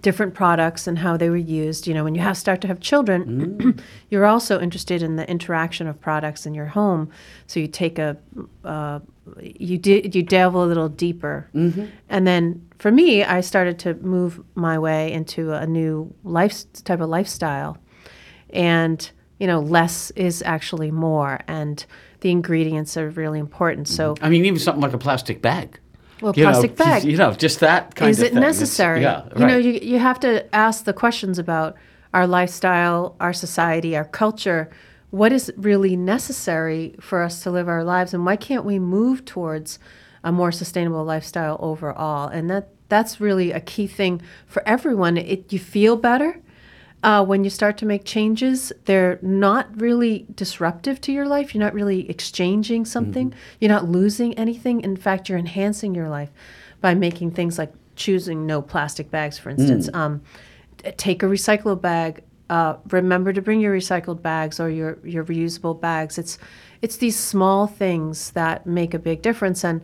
different 0.00 0.34
products 0.34 0.86
and 0.86 0.98
how 0.98 1.16
they 1.16 1.28
were 1.28 1.36
used. 1.36 1.86
You 1.86 1.94
know, 1.94 2.04
when 2.04 2.14
you 2.14 2.20
have 2.20 2.36
start 2.36 2.60
to 2.62 2.68
have 2.68 2.80
children, 2.80 3.58
mm. 3.58 3.80
you're 4.10 4.26
also 4.26 4.60
interested 4.60 5.02
in 5.02 5.16
the 5.16 5.28
interaction 5.28 5.86
of 5.86 6.00
products 6.00 6.46
in 6.46 6.54
your 6.54 6.66
home. 6.66 7.10
So 7.46 7.60
you 7.60 7.68
take 7.68 7.98
a, 7.98 8.16
uh, 8.64 9.00
you 9.42 9.78
di- 9.78 10.08
you 10.12 10.22
delve 10.22 10.54
a 10.54 10.58
little 10.58 10.88
deeper, 10.88 11.48
mm-hmm. 11.54 11.86
and 12.08 12.26
then 12.26 12.66
for 12.78 12.90
me, 12.90 13.24
I 13.24 13.40
started 13.40 13.78
to 13.80 13.94
move 13.94 14.42
my 14.54 14.78
way 14.78 15.12
into 15.12 15.52
a 15.52 15.66
new 15.66 16.14
life 16.24 16.64
type 16.84 17.00
of 17.00 17.08
lifestyle, 17.08 17.78
and 18.50 19.10
you 19.38 19.46
know, 19.46 19.60
less 19.60 20.10
is 20.12 20.42
actually 20.42 20.90
more, 20.90 21.40
and 21.46 21.84
the 22.20 22.30
ingredients 22.30 22.96
are 22.96 23.10
really 23.10 23.38
important. 23.38 23.86
So. 23.88 24.14
Mm-hmm. 24.14 24.24
I 24.24 24.28
mean, 24.28 24.44
even 24.44 24.58
something 24.58 24.82
like 24.82 24.94
a 24.94 24.98
plastic 24.98 25.42
bag. 25.42 25.78
Well, 26.20 26.32
You 26.36 26.44
know, 26.44 26.50
plastic 26.50 26.76
bag. 26.76 27.04
You 27.04 27.16
know, 27.16 27.32
just 27.32 27.60
that 27.60 27.94
kind 27.94 28.10
is 28.10 28.18
of 28.20 28.26
it 28.26 28.28
thing. 28.34 28.38
It's- 28.38 28.52
necessary? 28.60 29.02
yeah, 29.02 29.22
right. 29.22 29.38
You 29.38 29.46
know, 29.46 29.56
you, 29.56 29.72
you 29.82 29.98
have 29.98 30.18
to 30.20 30.52
ask 30.54 30.84
the 30.84 30.92
questions 30.92 31.38
about 31.38 31.76
our 32.14 32.26
lifestyle, 32.26 33.14
our 33.20 33.32
society, 33.32 33.96
our 33.96 34.04
culture. 34.04 34.70
What 35.10 35.32
is 35.32 35.52
really 35.56 35.96
necessary 35.96 36.94
for 37.00 37.22
us 37.22 37.42
to 37.42 37.50
live 37.50 37.68
our 37.68 37.84
lives, 37.84 38.12
and 38.14 38.26
why 38.26 38.36
can't 38.36 38.64
we 38.64 38.78
move 38.78 39.24
towards 39.24 39.78
a 40.24 40.32
more 40.32 40.52
sustainable 40.52 41.04
lifestyle 41.04 41.56
overall? 41.60 42.28
And 42.28 42.50
that 42.50 42.68
that's 42.88 43.20
really 43.20 43.52
a 43.52 43.60
key 43.60 43.86
thing 43.86 44.20
for 44.46 44.62
everyone. 44.66 45.16
It 45.16 45.52
you 45.52 45.58
feel 45.58 45.96
better. 45.96 46.40
Uh, 47.02 47.24
when 47.24 47.44
you 47.44 47.50
start 47.50 47.78
to 47.78 47.86
make 47.86 48.04
changes, 48.04 48.72
they're 48.86 49.20
not 49.22 49.68
really 49.80 50.26
disruptive 50.34 51.00
to 51.00 51.12
your 51.12 51.26
life. 51.26 51.54
You're 51.54 51.62
not 51.62 51.74
really 51.74 52.10
exchanging 52.10 52.84
something. 52.84 53.32
You're 53.60 53.70
not 53.70 53.88
losing 53.88 54.34
anything. 54.34 54.80
In 54.80 54.96
fact, 54.96 55.28
you're 55.28 55.38
enhancing 55.38 55.94
your 55.94 56.08
life 56.08 56.30
by 56.80 56.94
making 56.94 57.32
things 57.32 57.56
like 57.56 57.72
choosing 57.94 58.46
no 58.46 58.60
plastic 58.60 59.10
bags, 59.10 59.38
for 59.38 59.50
instance. 59.50 59.88
Um, 59.94 60.22
t- 60.78 60.90
take 60.92 61.22
a 61.22 61.26
recyclable 61.26 61.80
bag. 61.80 62.24
Uh, 62.50 62.76
remember 62.90 63.32
to 63.32 63.42
bring 63.42 63.60
your 63.60 63.76
recycled 63.76 64.20
bags 64.22 64.58
or 64.58 64.68
your, 64.68 64.98
your 65.04 65.24
reusable 65.24 65.78
bags. 65.80 66.18
It's 66.18 66.38
it's 66.80 66.96
these 66.96 67.16
small 67.16 67.66
things 67.66 68.30
that 68.32 68.66
make 68.66 68.94
a 68.94 68.98
big 68.98 69.22
difference. 69.22 69.64
And 69.64 69.82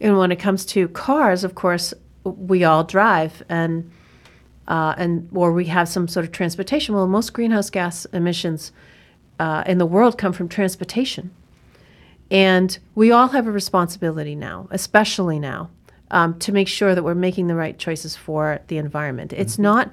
and 0.00 0.16
when 0.18 0.30
it 0.30 0.36
comes 0.36 0.64
to 0.66 0.88
cars, 0.88 1.42
of 1.42 1.54
course, 1.54 1.94
we 2.24 2.64
all 2.64 2.84
drive 2.84 3.42
and 3.48 3.90
uh, 4.68 4.94
and 4.96 5.28
or 5.32 5.52
we 5.52 5.66
have 5.66 5.88
some 5.88 6.08
sort 6.08 6.24
of 6.24 6.32
transportation. 6.32 6.94
Well, 6.94 7.06
most 7.06 7.32
greenhouse 7.32 7.70
gas 7.70 8.04
emissions 8.06 8.72
uh, 9.38 9.64
in 9.66 9.78
the 9.78 9.86
world 9.86 10.18
come 10.18 10.32
from 10.32 10.48
transportation, 10.48 11.30
and 12.30 12.78
we 12.94 13.10
all 13.10 13.28
have 13.28 13.46
a 13.46 13.52
responsibility 13.52 14.34
now, 14.34 14.68
especially 14.70 15.38
now, 15.38 15.70
um, 16.10 16.38
to 16.40 16.52
make 16.52 16.68
sure 16.68 16.94
that 16.94 17.02
we're 17.02 17.14
making 17.14 17.46
the 17.46 17.56
right 17.56 17.78
choices 17.78 18.16
for 18.16 18.60
the 18.68 18.78
environment. 18.78 19.32
It's 19.32 19.58
not 19.58 19.90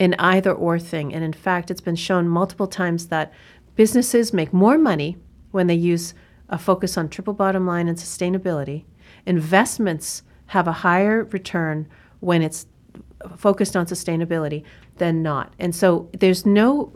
an 0.00 0.14
either 0.18 0.52
or 0.52 0.78
thing, 0.78 1.14
and 1.14 1.24
in 1.24 1.32
fact, 1.32 1.70
it's 1.70 1.80
been 1.80 1.96
shown 1.96 2.28
multiple 2.28 2.66
times 2.66 3.08
that 3.08 3.32
businesses 3.76 4.32
make 4.32 4.52
more 4.52 4.78
money 4.78 5.16
when 5.50 5.66
they 5.66 5.74
use 5.74 6.14
a 6.48 6.58
focus 6.58 6.96
on 6.96 7.08
triple 7.08 7.34
bottom 7.34 7.66
line 7.66 7.88
and 7.88 7.98
sustainability. 7.98 8.84
Investments 9.26 10.22
have 10.46 10.66
a 10.66 10.72
higher 10.72 11.24
return 11.24 11.86
when 12.20 12.42
it's 12.42 12.66
focused 13.36 13.76
on 13.76 13.86
sustainability 13.86 14.62
than 14.98 15.22
not. 15.22 15.52
And 15.58 15.74
so 15.74 16.08
there's 16.18 16.44
no 16.46 16.92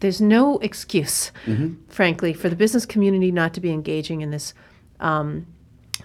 there's 0.00 0.20
no 0.20 0.58
excuse, 0.58 1.30
frankly, 1.88 2.32
for 2.32 2.48
the 2.48 2.56
business 2.56 2.84
community 2.84 3.30
not 3.30 3.54
to 3.54 3.60
be 3.60 3.70
engaging 3.70 4.20
in 4.20 4.32
this 4.32 4.52
um, 4.98 5.46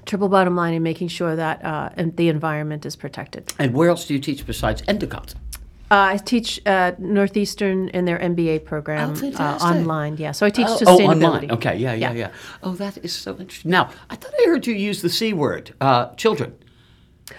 triple 0.05 0.29
bottom 0.29 0.55
line 0.55 0.75
and 0.75 0.83
making 0.83 1.07
sure 1.07 1.35
that 1.35 1.65
uh, 1.65 1.89
and 1.97 2.15
the 2.15 2.29
environment 2.29 2.85
is 2.85 2.95
protected. 2.95 3.51
and 3.57 3.73
where 3.73 3.89
else 3.89 4.05
do 4.05 4.13
you 4.13 4.19
teach 4.19 4.45
besides 4.45 4.83
Endicott? 4.87 5.33
Uh, 5.89 6.13
I 6.13 6.17
teach 6.17 6.59
uh, 6.67 6.91
Northeastern 6.99 7.89
in 7.89 8.05
their 8.05 8.19
MBA 8.19 8.65
program 8.65 9.13
Oh, 9.19 9.31
uh, 9.39 9.57
online. 9.61 10.17
Yeah, 10.17 10.31
so 10.33 10.45
I 10.45 10.49
teach 10.51 10.67
Oh, 10.69 10.77
sustainability. 10.77 11.23
oh, 11.23 11.25
online. 11.25 11.51
Okay, 11.51 11.77
yeah, 11.77 11.93
yeah, 11.93 12.11
Yeah. 12.11 12.17
yeah, 12.27 12.31
Oh, 12.61 12.73
that 12.75 12.97
is 13.03 13.13
so 13.13 13.31
interesting. 13.39 13.71
Now, 13.71 13.89
I 14.09 14.15
thought 14.17 14.33
I 14.39 14.47
heard 14.47 14.67
you 14.67 14.73
use 14.75 15.01
the 15.01 15.09
C 15.09 15.33
word, 15.33 15.73
uh, 15.81 16.09
children. 16.15 16.53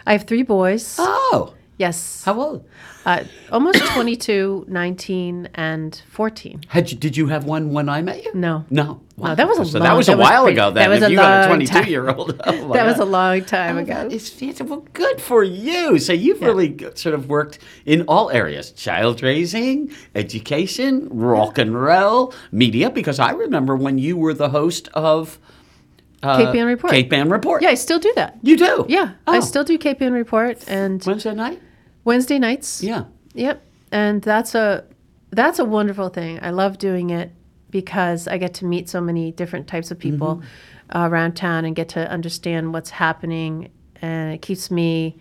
I 0.06 0.12
have 0.12 0.24
three 0.24 0.42
boys. 0.42 0.96
Oh, 0.98 1.52
yes, 1.78 2.22
how 2.24 2.40
old? 2.40 2.68
uh, 3.06 3.24
almost 3.50 3.78
22, 3.94 4.66
19, 4.68 5.48
and 5.54 6.02
14. 6.10 6.60
Had 6.68 6.90
you, 6.90 6.98
did 6.98 7.16
you 7.16 7.28
have 7.28 7.44
one 7.44 7.72
when 7.72 7.88
I 7.88 8.02
met 8.02 8.22
you? 8.22 8.30
No. 8.34 8.66
No. 8.68 9.00
No, 9.16 9.34
that 9.34 9.48
was 9.48 9.58
a 9.58 9.64
so 9.64 9.78
long- 9.78 9.88
that 9.88 9.96
was 9.96 10.08
a 10.08 10.12
that 10.12 10.18
was 10.18 10.24
while 10.28 10.42
pretty- 10.44 10.58
ago. 10.58 10.70
Then, 10.70 10.74
that 10.74 10.88
was 10.90 11.02
if 11.02 11.08
a 11.08 11.10
you 11.10 11.16
got 11.16 11.24
a 11.24 11.34
long 11.34 11.40
time. 11.42 11.66
twenty-two-year-old, 11.66 12.40
oh 12.46 12.66
my 12.68 12.76
That 12.76 12.86
was 12.86 12.98
a 12.98 13.04
long 13.04 13.44
time 13.44 13.76
Oh, 13.76 13.80
ago. 13.80 13.94
fantastic. 14.10 14.68
Well, 14.68 14.86
good 14.92 15.20
for 15.20 15.42
you. 15.42 15.98
So 15.98 16.12
you've 16.12 16.40
really 16.40 16.76
sort 16.94 17.14
of 17.16 17.28
worked 17.28 17.58
in 17.86 18.02
all 18.02 18.30
areas: 18.30 18.70
child 18.72 19.20
raising, 19.22 19.90
education, 20.14 21.08
rock 21.10 21.58
and 21.58 21.74
roll, 21.74 22.32
media. 22.52 22.90
Because 22.90 23.18
I 23.18 23.32
remember 23.32 23.74
when 23.74 23.98
you 23.98 24.16
were 24.16 24.34
the 24.34 24.50
host 24.50 24.88
of 24.94 25.38
uh, 26.22 26.36
Cape 26.36 26.54
Ann 26.54 26.66
Report. 26.66 26.92
Cape 26.92 27.12
Ann 27.12 27.28
Report. 27.28 27.60
Yeah, 27.62 27.70
I 27.70 27.74
still 27.74 27.98
do 27.98 28.12
that. 28.14 28.38
you 28.42 28.56
do. 28.56 28.84
Yeah, 28.88 29.14
I 29.26 29.38
Oh. 29.38 29.40
still 29.40 29.64
do 29.64 29.76
Cape 29.78 30.00
Ann 30.00 30.12
Report 30.12 30.62
and 30.68 31.02
Wednesday 31.04 31.34
night. 31.34 31.60
Wednesday 32.04 32.38
nights. 32.38 32.82
Yeah. 32.82 33.04
Yep. 33.34 33.62
And 33.92 34.22
that's 34.22 34.54
a 34.54 34.84
that's 35.30 35.58
a 35.58 35.64
wonderful 35.64 36.08
thing. 36.08 36.38
I 36.42 36.50
love 36.50 36.78
doing 36.78 37.10
it 37.10 37.30
because 37.70 38.26
I 38.28 38.38
get 38.38 38.54
to 38.54 38.64
meet 38.64 38.88
so 38.88 39.00
many 39.00 39.30
different 39.32 39.66
types 39.68 39.90
of 39.90 39.98
people 39.98 40.36
Mm-hmm. 40.36 40.96
uh, 40.98 41.08
around 41.08 41.32
town 41.36 41.64
and 41.66 41.76
get 41.76 41.90
to 41.90 42.10
understand 42.10 42.72
what's 42.72 42.90
happening 42.90 43.70
and 44.00 44.32
it 44.32 44.40
keeps 44.40 44.70
me 44.70 45.18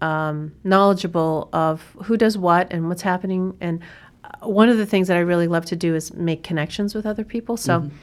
um, 0.00 0.52
knowledgeable 0.64 1.48
of 1.52 1.82
who 2.04 2.16
does 2.16 2.38
what 2.38 2.72
and 2.72 2.88
what's 2.88 3.02
happening 3.02 3.54
and 3.60 3.80
uh, 4.24 4.48
one 4.48 4.68
of 4.70 4.78
the 4.78 4.86
things 4.86 5.08
that 5.08 5.16
I 5.16 5.20
really 5.20 5.48
love 5.48 5.64
to 5.66 5.76
do 5.76 5.94
is 5.94 6.14
make 6.14 6.42
connections 6.42 6.94
with 6.94 7.04
other 7.04 7.24
people. 7.24 7.56
So 7.56 7.80
Mm-hmm. 7.80 7.96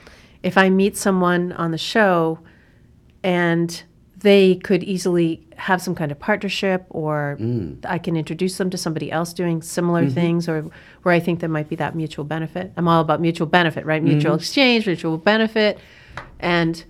if 0.43 0.57
I 0.57 0.69
meet 0.69 0.95
someone 0.97 1.53
on 1.53 1.71
the 1.71 1.77
show 1.79 2.39
and 3.23 3.83
they 4.25 4.55
could 4.55 4.83
easily 4.83 5.39
have 5.55 5.79
some 5.79 5.93
kind 5.93 6.11
of 6.11 6.17
partnership 6.17 6.83
or 6.89 7.37
mm. 7.39 7.77
I 7.85 7.99
can 7.99 8.17
introduce 8.17 8.57
them 8.57 8.71
to 8.71 8.77
somebody 8.77 9.11
else 9.11 9.33
doing 9.33 9.61
similar 9.61 10.05
mm-hmm. 10.05 10.15
things 10.15 10.49
or 10.49 10.65
where 11.03 11.13
I 11.13 11.19
think 11.19 11.41
there 11.41 11.49
might 11.49 11.69
be 11.69 11.75
that 11.75 11.93
mutual 11.93 12.25
benefit. 12.25 12.73
I'm 12.75 12.87
all 12.87 13.01
about 13.01 13.21
mutual 13.21 13.45
benefit, 13.45 13.85
right? 13.85 14.01
Mutual 14.01 14.31
mm-hmm. 14.31 14.39
exchange, 14.39 14.87
mutual 14.87 15.19
benefit. 15.19 15.77
And 16.39 16.83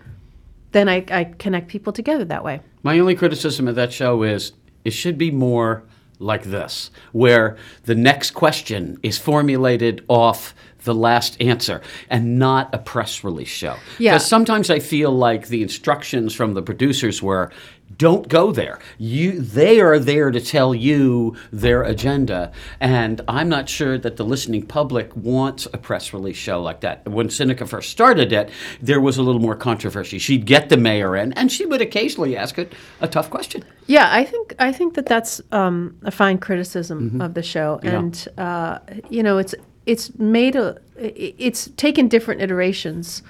then 0.72 0.88
I, 0.88 1.04
I 1.12 1.26
connect 1.26 1.68
people 1.68 1.92
together 1.92 2.24
that 2.24 2.42
way. 2.42 2.62
My 2.84 3.00
only 3.00 3.16
criticism 3.16 3.68
of 3.68 3.76
that 3.76 3.92
show 3.92 4.24
is 4.24 4.54
it 4.86 4.92
should 4.92 5.18
be 5.18 5.30
more 5.30 5.84
like 6.20 6.44
this, 6.44 6.90
where 7.12 7.58
the 7.84 7.96
next 7.96 8.32
question 8.32 8.98
is 9.04 9.18
formulated 9.18 10.06
off 10.08 10.56
the 10.86 10.96
last 10.96 11.40
answer 11.42 11.82
and 12.10 12.40
not 12.40 12.74
a 12.74 12.78
press 12.78 13.24
release 13.24 13.50
show. 13.50 13.76
Yeah. 14.00 14.14
Because 14.14 14.28
sometimes 14.28 14.70
I 14.70 14.80
feel 14.80 15.12
like 15.12 15.48
the 15.50 15.62
instructions 15.62 16.34
from 16.34 16.54
the 16.54 16.62
producers 16.62 17.22
were 17.22 17.52
don't 17.98 18.28
go 18.28 18.52
there. 18.52 18.80
You 18.98 19.40
they 19.40 19.80
are 19.80 20.00
there 20.00 20.32
to 20.32 20.42
tell 20.42 20.74
you 20.74 21.36
their 21.54 21.84
agenda 21.84 22.52
and 22.80 23.22
I'm 23.28 23.48
not 23.48 23.70
sure 23.70 23.98
that 24.00 24.18
the 24.18 24.26
listening 24.26 24.66
public 24.66 25.16
wants 25.16 25.66
a 25.72 25.78
press 25.78 26.12
release 26.12 26.36
show 26.36 26.62
like 26.62 26.82
that. 26.82 27.08
When 27.08 27.30
Seneca 27.30 27.66
first 27.68 27.92
started 27.92 28.34
it, 28.34 28.50
there 28.82 29.00
was 29.00 29.18
a 29.18 29.22
little 29.24 29.40
more 29.40 29.56
controversy. 29.56 30.18
She'd 30.18 30.46
get 30.46 30.70
the 30.70 30.78
mayor 30.78 31.16
in 31.16 31.32
and 31.34 31.52
she 31.52 31.66
would 31.66 31.80
occasionally 31.80 32.36
ask 32.36 32.58
it 32.58 32.74
a 33.02 33.08
tough 33.08 33.30
question. 33.30 33.64
Yeah, 33.88 34.10
I 34.12 34.24
think 34.26 34.56
I 34.60 34.72
think 34.72 34.96
that 34.96 35.06
that's 35.06 35.40
um, 35.52 35.96
a 36.04 36.12
fine 36.12 36.40
criticism 36.40 37.22
of 37.22 37.34
the 37.36 37.44
show, 37.44 37.80
Mm-hmm. 37.84 37.88
Yeah. 37.88 38.00
and 38.00 38.28
uh, 38.38 38.80
you 39.10 39.22
know, 39.24 39.38
it's 39.38 39.54
it's 39.86 40.16
made 40.18 40.56
a 40.56 40.78
it's 40.98 41.70
taken 41.78 42.08
different 42.08 42.42
iterations, 42.42 43.22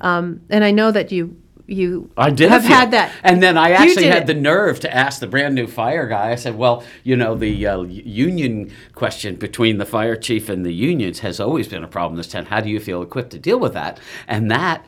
um, 0.00 0.40
and 0.50 0.64
I 0.64 0.70
know 0.70 0.90
that 0.90 1.10
you 1.10 1.36
you. 1.66 2.10
I 2.16 2.30
did 2.30 2.50
have 2.50 2.64
had 2.64 2.90
that, 2.90 3.12
and 3.22 3.42
then 3.42 3.56
I 3.56 3.70
actually 3.70 4.06
had 4.06 4.24
it. 4.24 4.26
the 4.26 4.34
nerve 4.34 4.80
to 4.80 4.94
ask 4.94 5.20
the 5.20 5.26
brand 5.26 5.54
new 5.54 5.66
fire 5.66 6.06
guy. 6.06 6.30
I 6.30 6.34
said, 6.34 6.56
"Well, 6.56 6.84
you 7.02 7.16
know, 7.16 7.34
the 7.34 7.66
uh, 7.66 7.82
union 7.82 8.70
question 8.94 9.36
between 9.36 9.78
the 9.78 9.86
fire 9.86 10.16
chief 10.16 10.48
and 10.48 10.64
the 10.64 10.74
unions 10.74 11.20
has 11.20 11.40
always 11.40 11.68
been 11.68 11.82
a 11.82 11.88
problem 11.88 12.16
this 12.16 12.28
town. 12.28 12.46
How 12.46 12.60
do 12.60 12.68
you 12.68 12.80
feel 12.80 13.02
equipped 13.02 13.30
to 13.30 13.38
deal 13.38 13.58
with 13.58 13.72
that?" 13.74 13.98
And 14.28 14.50
that 14.50 14.84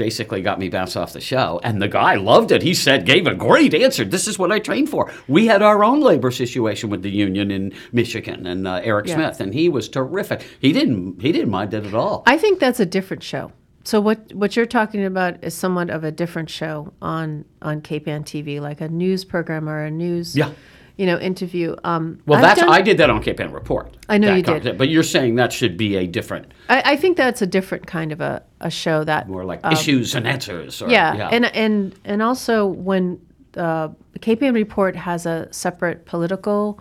basically 0.00 0.40
got 0.40 0.58
me 0.58 0.70
bounced 0.70 0.96
off 0.96 1.12
the 1.12 1.20
show. 1.20 1.60
And 1.62 1.80
the 1.82 1.86
guy 1.86 2.14
loved 2.14 2.50
it. 2.52 2.62
He 2.62 2.72
said, 2.72 3.04
gave 3.04 3.26
a 3.26 3.34
great 3.34 3.74
answer. 3.74 4.02
This 4.02 4.26
is 4.26 4.38
what 4.38 4.50
I 4.50 4.58
trained 4.58 4.88
for. 4.88 5.12
We 5.28 5.46
had 5.46 5.60
our 5.60 5.84
own 5.84 6.00
labor 6.00 6.30
situation 6.30 6.88
with 6.88 7.02
the 7.02 7.10
union 7.10 7.50
in 7.50 7.74
Michigan 7.92 8.46
and 8.46 8.66
uh, 8.66 8.80
Eric 8.82 9.08
Yeah. 9.08 9.16
Smith, 9.16 9.40
and 9.40 9.52
he 9.52 9.68
was 9.68 9.90
terrific. 9.90 10.40
He 10.58 10.72
didn't 10.72 11.20
he 11.20 11.32
didn't 11.32 11.50
mind 11.50 11.74
it 11.74 11.84
at 11.84 11.92
all. 11.92 12.22
I 12.26 12.38
think 12.38 12.60
that's 12.60 12.80
a 12.80 12.86
different 12.86 13.22
show. 13.22 13.52
So 13.84 14.00
what 14.00 14.32
what 14.32 14.56
you're 14.56 14.64
talking 14.64 15.04
about 15.04 15.44
is 15.44 15.52
somewhat 15.54 15.90
of 15.90 16.02
a 16.02 16.10
different 16.10 16.48
show 16.48 16.94
on 17.02 17.44
on 17.60 17.82
Cape 17.82 18.08
Ann 18.08 18.24
TV, 18.24 18.58
like 18.58 18.80
a 18.80 18.88
news 18.88 19.24
program 19.26 19.68
or 19.68 19.84
a 19.84 19.90
news 19.90 20.34
Yeah. 20.34 20.52
You 21.00 21.06
know 21.06 21.18
interview. 21.18 21.74
Um, 21.82 22.04
Well, 22.26 22.36
I've 22.38 22.42
that's 22.44 22.60
done- 22.60 22.68
I 22.68 22.82
did 22.82 22.98
that 22.98 23.08
on 23.08 23.22
Cape 23.22 23.40
Ann 23.40 23.52
Report. 23.52 23.86
I 24.10 24.18
know 24.18 24.34
you 24.34 24.42
did. 24.42 24.76
But 24.76 24.88
you're 24.90 25.02
saying 25.14 25.36
that 25.36 25.50
should 25.50 25.76
be 25.78 25.96
a 25.96 26.06
different, 26.06 26.52
I, 26.68 26.82
I 26.92 26.96
think 26.96 27.16
that's 27.16 27.40
a 27.40 27.46
different 27.46 27.86
kind 27.86 28.12
of 28.12 28.20
a, 28.20 28.42
a 28.60 28.70
show 28.70 29.02
that 29.04 29.26
more 29.26 29.44
like 29.52 29.60
issues 29.72 30.14
and 30.14 30.26
answers. 30.26 30.82
Or, 30.82 30.86
Um, 30.86 30.90
yeah, 30.90 31.28
and 31.32 31.44
and 31.64 31.94
and 32.04 32.20
also 32.22 32.66
when 32.66 33.18
uh, 33.56 33.88
Cape 34.20 34.42
Ann 34.42 34.52
report 34.54 34.94
has 34.94 35.24
a 35.26 35.48
separate 35.50 36.04
political 36.04 36.78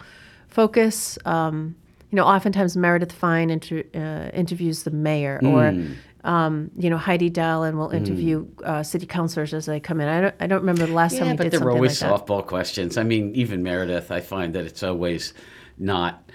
focus. 0.50 1.18
Um, 1.26 1.76
you 2.12 2.16
know, 2.18 2.26
oftentimes 2.26 2.76
Meredith 2.76 3.12
Fine 3.14 3.50
inter, 3.52 3.84
uh, 3.96 4.30
interviews 4.38 4.84
the 4.84 4.92
mayor, 4.92 5.40
or 5.44 5.72
Hmm. 5.72 5.94
Um, 6.24 6.72
you 6.78 6.90
know 6.90 6.98
Heidi 6.98 7.30
Dallin 7.30 7.76
will 7.76 7.90
interview 7.92 8.48
uh, 8.64 8.84
city 8.84 9.06
councilors 9.06 9.54
as 9.54 9.66
they 9.66 9.80
come 9.80 10.02
in. 10.02 10.08
I 10.08 10.22
don't 10.22 10.36
I 10.40 10.48
don't 10.48 10.60
remember 10.60 10.86
the 10.86 10.94
last 10.94 11.18
time 11.18 11.28
yeah, 11.28 11.32
we 11.34 11.38
but 11.38 11.44
did 11.44 11.54
there 11.54 11.60
were 11.62 11.72
always 11.72 12.02
like 12.02 12.12
softball 12.12 12.46
questions. 12.46 12.98
I 12.98 13.04
mean, 13.04 13.34
even 13.36 13.64
Meredith, 13.64 14.12
I 14.12 14.20
find 14.20 14.54
that 14.56 14.66
it's 14.66 14.84
always 14.84 15.34
not. 15.78 16.30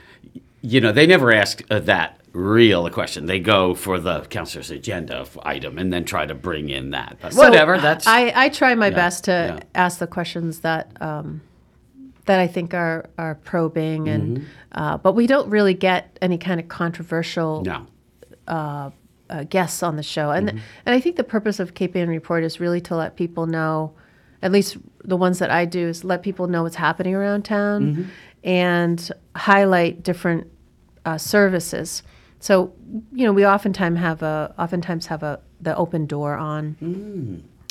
You 0.63 0.81
know, 0.81 0.93
they 0.93 1.07
never 1.07 1.31
ask 1.31 1.63
uh, 1.71 1.81
that 1.81 2.21
real 2.33 2.87
a 2.87 2.91
question. 2.91 3.27
They 3.27 3.39
go 3.39 3.75
for 3.75 4.01
the 4.01 4.23
counselor's 4.23 4.71
agenda 4.71 5.27
item 5.43 5.79
and 5.79 5.93
then 5.93 6.05
try 6.05 6.27
to 6.27 6.35
bring 6.35 6.69
in 6.69 6.91
that. 6.91 7.19
But 7.21 7.35
whatever. 7.35 7.79
That's 7.79 8.07
I, 8.07 8.33
I 8.35 8.49
try 8.49 8.75
my 8.75 8.91
best 8.91 9.25
to 9.25 9.59
yeah. 9.59 9.65
ask 9.75 9.99
the 9.99 10.07
questions 10.07 10.61
that 10.61 10.91
um, 11.01 11.43
that 12.25 12.41
I 12.41 12.47
think 12.47 12.75
are 12.75 13.09
are 13.19 13.37
probing, 13.37 14.09
and 14.09 14.39
Mm-hmm. 14.39 14.47
uh, 14.73 14.97
but 14.99 15.13
we 15.13 15.27
don't 15.27 15.49
really 15.51 15.75
get 15.75 16.19
any 16.21 16.39
kind 16.39 16.59
of 16.59 16.69
controversial 16.69 17.63
no. 17.63 17.87
uh, 18.49 18.91
guests 19.45 19.83
on 19.83 19.97
the 19.97 20.03
show, 20.03 20.31
and 20.31 20.49
Mm-hmm. 20.49 20.59
and 20.87 20.95
I 20.95 21.01
think 21.01 21.17
the 21.17 21.25
purpose 21.25 21.59
of 21.61 21.75
Cape 21.75 21.97
Ann 21.97 22.09
Report 22.09 22.45
is 22.45 22.61
really 22.61 22.81
to 22.83 22.95
let 22.97 23.17
people 23.17 23.47
know, 23.47 23.93
at 24.43 24.53
least 24.53 24.77
the 25.03 25.17
ones 25.17 25.39
that 25.39 25.51
I 25.51 25.65
do, 25.65 25.89
is 25.89 26.05
let 26.05 26.23
people 26.23 26.47
know 26.47 26.63
what's 26.65 26.77
happening 26.77 27.15
around 27.15 27.45
town, 27.45 27.81
Mm-hmm. 27.83 28.03
and 28.45 29.13
highlight 29.37 30.03
different 30.03 30.47
uh, 31.05 31.19
services. 31.19 32.03
So 32.41 32.73
you 33.13 33.25
know, 33.25 33.33
we 33.33 33.47
oftentimes 33.47 33.99
have 33.99 34.23
a 34.23 34.55
oftentimes 34.59 35.07
have 35.07 35.23
a 35.23 35.41
the 35.61 35.75
open 35.77 36.07
door 36.07 36.35
on. 36.37 36.77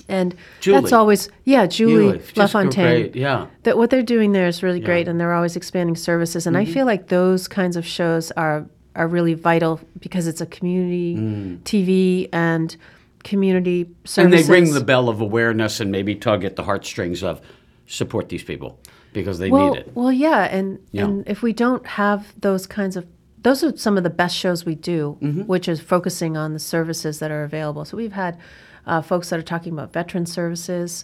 And 0.10 0.34
Mm. 0.34 0.38
Julie. 0.60 0.82
that's 0.82 0.92
always 0.94 1.30
yeah, 1.46 1.66
Julie, 1.68 2.18
Julie, 2.18 2.22
LaFontaine. 2.36 3.12
yeah. 3.14 3.48
That 3.64 3.78
what 3.78 3.90
they're 3.90 4.02
doing 4.04 4.32
there 4.34 4.48
is 4.48 4.62
really 4.64 4.80
great, 4.82 5.08
and 5.08 5.20
they're 5.20 5.34
always 5.34 5.56
expanding 5.56 5.96
services. 5.96 6.46
And 6.48 6.58
I 6.58 6.64
Mm-hmm. 6.64 6.74
feel 6.74 6.86
like 6.86 7.08
those 7.08 7.48
kinds 7.48 7.76
of 7.78 7.86
shows 7.86 8.32
are 8.32 8.66
are 8.96 9.08
really 9.08 9.34
vital 9.34 9.80
because 10.00 10.28
it's 10.28 10.42
a 10.42 10.46
community 10.46 11.16
TV 11.64 12.30
and 12.32 12.76
community 13.24 13.90
services. 14.04 14.18
Mm. 14.18 14.24
And 14.24 14.34
they 14.34 14.52
ring 14.52 14.74
the 14.74 14.84
bell 14.84 15.10
of 15.10 15.22
awareness 15.22 15.80
and 15.80 15.92
maybe 15.92 16.16
tug 16.16 16.44
at 16.44 16.56
the 16.56 16.64
heartstrings 16.64 17.24
of 17.24 17.42
support 17.88 18.30
these 18.30 18.44
people 18.44 18.80
because 19.14 19.40
they 19.40 19.50
well, 19.50 19.74
need 19.74 19.80
it. 19.80 19.92
well, 19.96 20.12
yeah, 20.12 20.44
and 20.46 20.80
Yeah. 20.92 21.06
and 21.06 21.28
if 21.28 21.42
we 21.42 21.54
don't 21.54 21.86
have 21.86 22.34
those 22.40 22.68
kinds 22.68 22.96
of 22.96 23.06
those 23.42 23.62
are 23.64 23.76
some 23.76 23.98
of 23.98 24.04
the 24.04 24.10
best 24.10 24.36
shows 24.38 24.66
we 24.66 24.76
do, 24.76 25.18
Mm-hmm. 25.22 25.42
which 25.42 25.68
is 25.68 25.82
focusing 25.82 26.38
on 26.38 26.54
the 26.54 26.60
services 26.60 27.20
that 27.20 27.30
are 27.30 27.44
available. 27.44 27.84
So 27.84 27.98
we've 27.98 28.14
had 28.14 28.38
uh, 28.86 29.02
folks 29.02 29.30
that 29.30 29.40
are 29.40 29.44
talking 29.44 29.74
about 29.74 29.92
veteran 29.92 30.26
services 30.26 31.04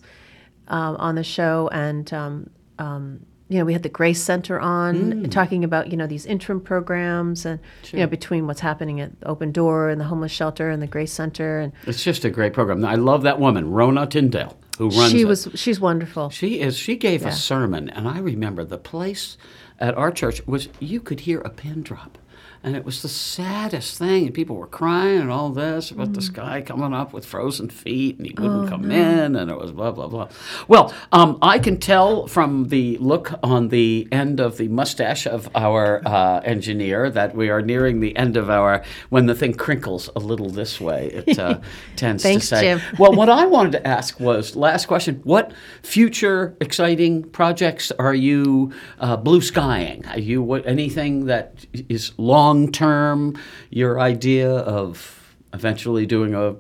um, 0.70 0.96
on 0.98 1.16
the 1.16 1.24
show, 1.24 1.70
and 1.74 2.12
um, 2.14 2.50
um, 2.78 3.26
you 3.50 3.58
know 3.58 3.66
we 3.66 3.74
had 3.74 3.84
the 3.84 3.90
Grace 3.90 4.22
Center 4.22 4.60
on 4.60 4.96
Mm. 5.24 5.32
talking 5.32 5.64
about 5.64 5.90
you 5.92 5.98
know 5.98 6.06
these 6.08 6.26
interim 6.26 6.62
programs 6.62 7.46
and 7.46 7.60
you 7.92 8.00
know 8.00 8.08
between 8.08 8.46
what's 8.48 8.60
happening 8.62 9.02
at 9.02 9.12
Open 9.26 9.52
Door 9.52 9.90
and 9.90 10.00
the 10.00 10.06
homeless 10.06 10.32
shelter 10.32 10.70
and 10.70 10.82
the 10.82 10.88
Grace 10.88 11.12
Center, 11.12 11.60
and 11.60 11.74
It's 11.88 12.04
just 12.04 12.24
a 12.26 12.30
great 12.30 12.54
program. 12.54 12.86
I 12.86 12.96
love 12.96 13.24
that 13.24 13.40
woman, 13.40 13.72
Rona 13.72 14.06
Tyndale, 14.06 14.56
who 14.78 14.90
runs 14.90 15.12
she 15.12 15.22
it. 15.22 15.26
was 15.26 15.48
she's 15.56 15.80
wonderful. 15.80 16.30
She 16.30 16.60
is. 16.62 16.78
She 16.78 16.96
gave 16.96 17.26
a 17.26 17.32
sermon, 17.32 17.90
and 17.90 18.08
I 18.08 18.20
remember 18.20 18.64
the 18.64 18.78
place 18.78 19.36
at 19.80 19.96
our 19.98 20.12
church 20.12 20.46
was 20.46 20.70
you 20.80 21.00
could 21.02 21.22
hear 21.22 21.40
a 21.42 21.50
pin 21.50 21.82
drop, 21.82 22.19
and 22.64 22.76
it 22.76 22.84
was 22.86 23.02
the 23.02 23.08
saddest 23.10 23.98
thing. 23.98 24.26
And 24.26 24.34
people 24.34 24.56
were 24.56 24.68
crying 24.68 25.20
and 25.20 25.32
all 25.32 25.50
this 25.50 25.92
about 25.92 26.10
Mm. 26.10 26.16
this 26.16 26.30
guy 26.30 26.62
coming 26.62 26.94
up 26.94 27.14
with 27.14 27.26
frozen 27.26 27.70
feet, 27.70 28.18
and 28.18 28.28
he 28.28 28.34
wouldn't 28.38 28.66
Oh, 28.68 28.70
come 28.70 28.92
in, 28.92 29.36
and 29.36 29.50
it 29.52 29.58
was 29.58 29.72
blah 29.72 29.92
blah 29.92 30.08
blah. 30.08 30.28
Well, 30.68 30.94
um, 31.12 31.38
I 31.42 31.60
can 31.60 31.78
tell 31.78 32.28
from 32.28 32.70
the 32.70 32.98
look 33.00 33.34
on 33.44 33.70
the 33.70 34.08
end 34.12 34.40
of 34.40 34.58
the 34.58 34.68
mustache 34.68 35.26
of 35.28 35.50
our 35.56 36.02
uh, 36.06 36.40
engineer 36.42 37.10
that 37.10 37.36
we 37.36 37.50
are 37.50 37.62
nearing 37.62 38.00
the 38.00 38.16
end 38.18 38.36
of 38.38 38.50
our. 38.50 38.84
When 39.10 39.26
the 39.26 39.36
thing 39.36 39.54
crinkles 39.54 40.10
a 40.16 40.20
little 40.20 40.50
this 40.50 40.82
way, 40.82 41.24
it 41.26 41.40
uh, 41.40 41.60
tends 41.96 42.24
Thanks, 42.24 42.50
to 42.50 42.56
say. 42.58 42.62
Jim. 42.62 42.82
Well, 42.98 43.14
what 43.14 43.30
I 43.30 43.46
wanted 43.46 43.72
to 43.74 43.88
ask 43.88 44.20
was 44.20 44.56
last 44.56 44.88
question: 44.88 45.22
What 45.24 45.54
future 45.84 46.56
exciting 46.60 47.24
projects 47.24 47.92
are 48.00 48.14
you 48.14 48.72
uh, 49.00 49.16
blue 49.18 49.42
skying? 49.42 50.06
Are 50.08 50.20
you 50.20 50.42
what 50.42 50.66
anything 50.68 51.26
that 51.28 51.66
is 51.88 52.12
long 52.18 52.49
term? 52.72 53.38
Your 53.70 54.00
idea 54.00 54.52
of 54.52 55.36
eventually 55.54 56.06
doing 56.06 56.34
a 56.36 56.56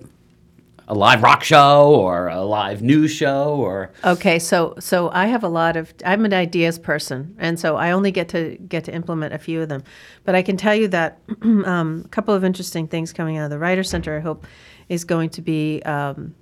a 0.89 0.95
live 0.95 1.21
rock 1.21 1.43
show 1.43 1.93
or 1.93 2.30
a 2.30 2.41
live 2.41 2.82
news 2.82 3.12
show 3.12 3.56
or 3.56 3.91
Okay, 4.04 4.39
so 4.39 4.73
so 4.80 5.10
I 5.13 5.28
have 5.28 5.43
a 5.43 5.47
lot 5.47 5.78
of 5.78 5.93
I'm 6.04 6.25
an 6.25 6.34
ideas 6.34 6.80
person, 6.80 7.36
and 7.38 7.60
so 7.60 7.75
I 7.75 7.91
only 7.91 8.12
get 8.12 8.28
to 8.30 8.58
get 8.67 8.84
to 8.86 8.93
implement 8.93 9.34
a 9.34 9.38
few 9.38 9.62
of 9.62 9.69
them. 9.69 9.84
But 10.23 10.34
I 10.34 10.41
can 10.41 10.58
tell 10.58 10.73
you 10.73 10.88
that 10.88 11.19
um, 11.43 12.02
a 12.06 12.10
couple 12.10 12.34
of 12.34 12.43
interesting 12.43 12.88
things 12.88 13.13
coming 13.13 13.38
out 13.38 13.45
of 13.45 13.49
the 13.52 13.60
Writer 13.60 13.84
Center. 13.84 14.17
I 14.17 14.19
hope 14.19 14.47
is 14.89 15.06
going 15.06 15.30
to 15.30 15.41
be 15.43 15.84
um, 15.84 16.34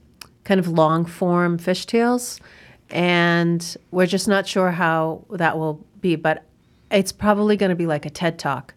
kind 0.46 0.60
of 0.62 0.70
long 0.70 1.06
form 1.06 1.58
fishtails, 1.58 2.40
and 2.90 3.76
we're 3.92 4.06
just 4.06 4.30
not 4.30 4.48
sure 4.48 4.72
how 4.72 5.26
that 5.32 5.58
will 5.58 5.86
be. 6.00 6.16
But 6.16 6.46
it's 6.90 7.12
probably 7.12 7.58
going 7.58 7.72
to 7.72 7.76
be 7.76 7.86
like 7.86 8.06
a 8.06 8.10
TED 8.10 8.40
Talk. 8.40 8.74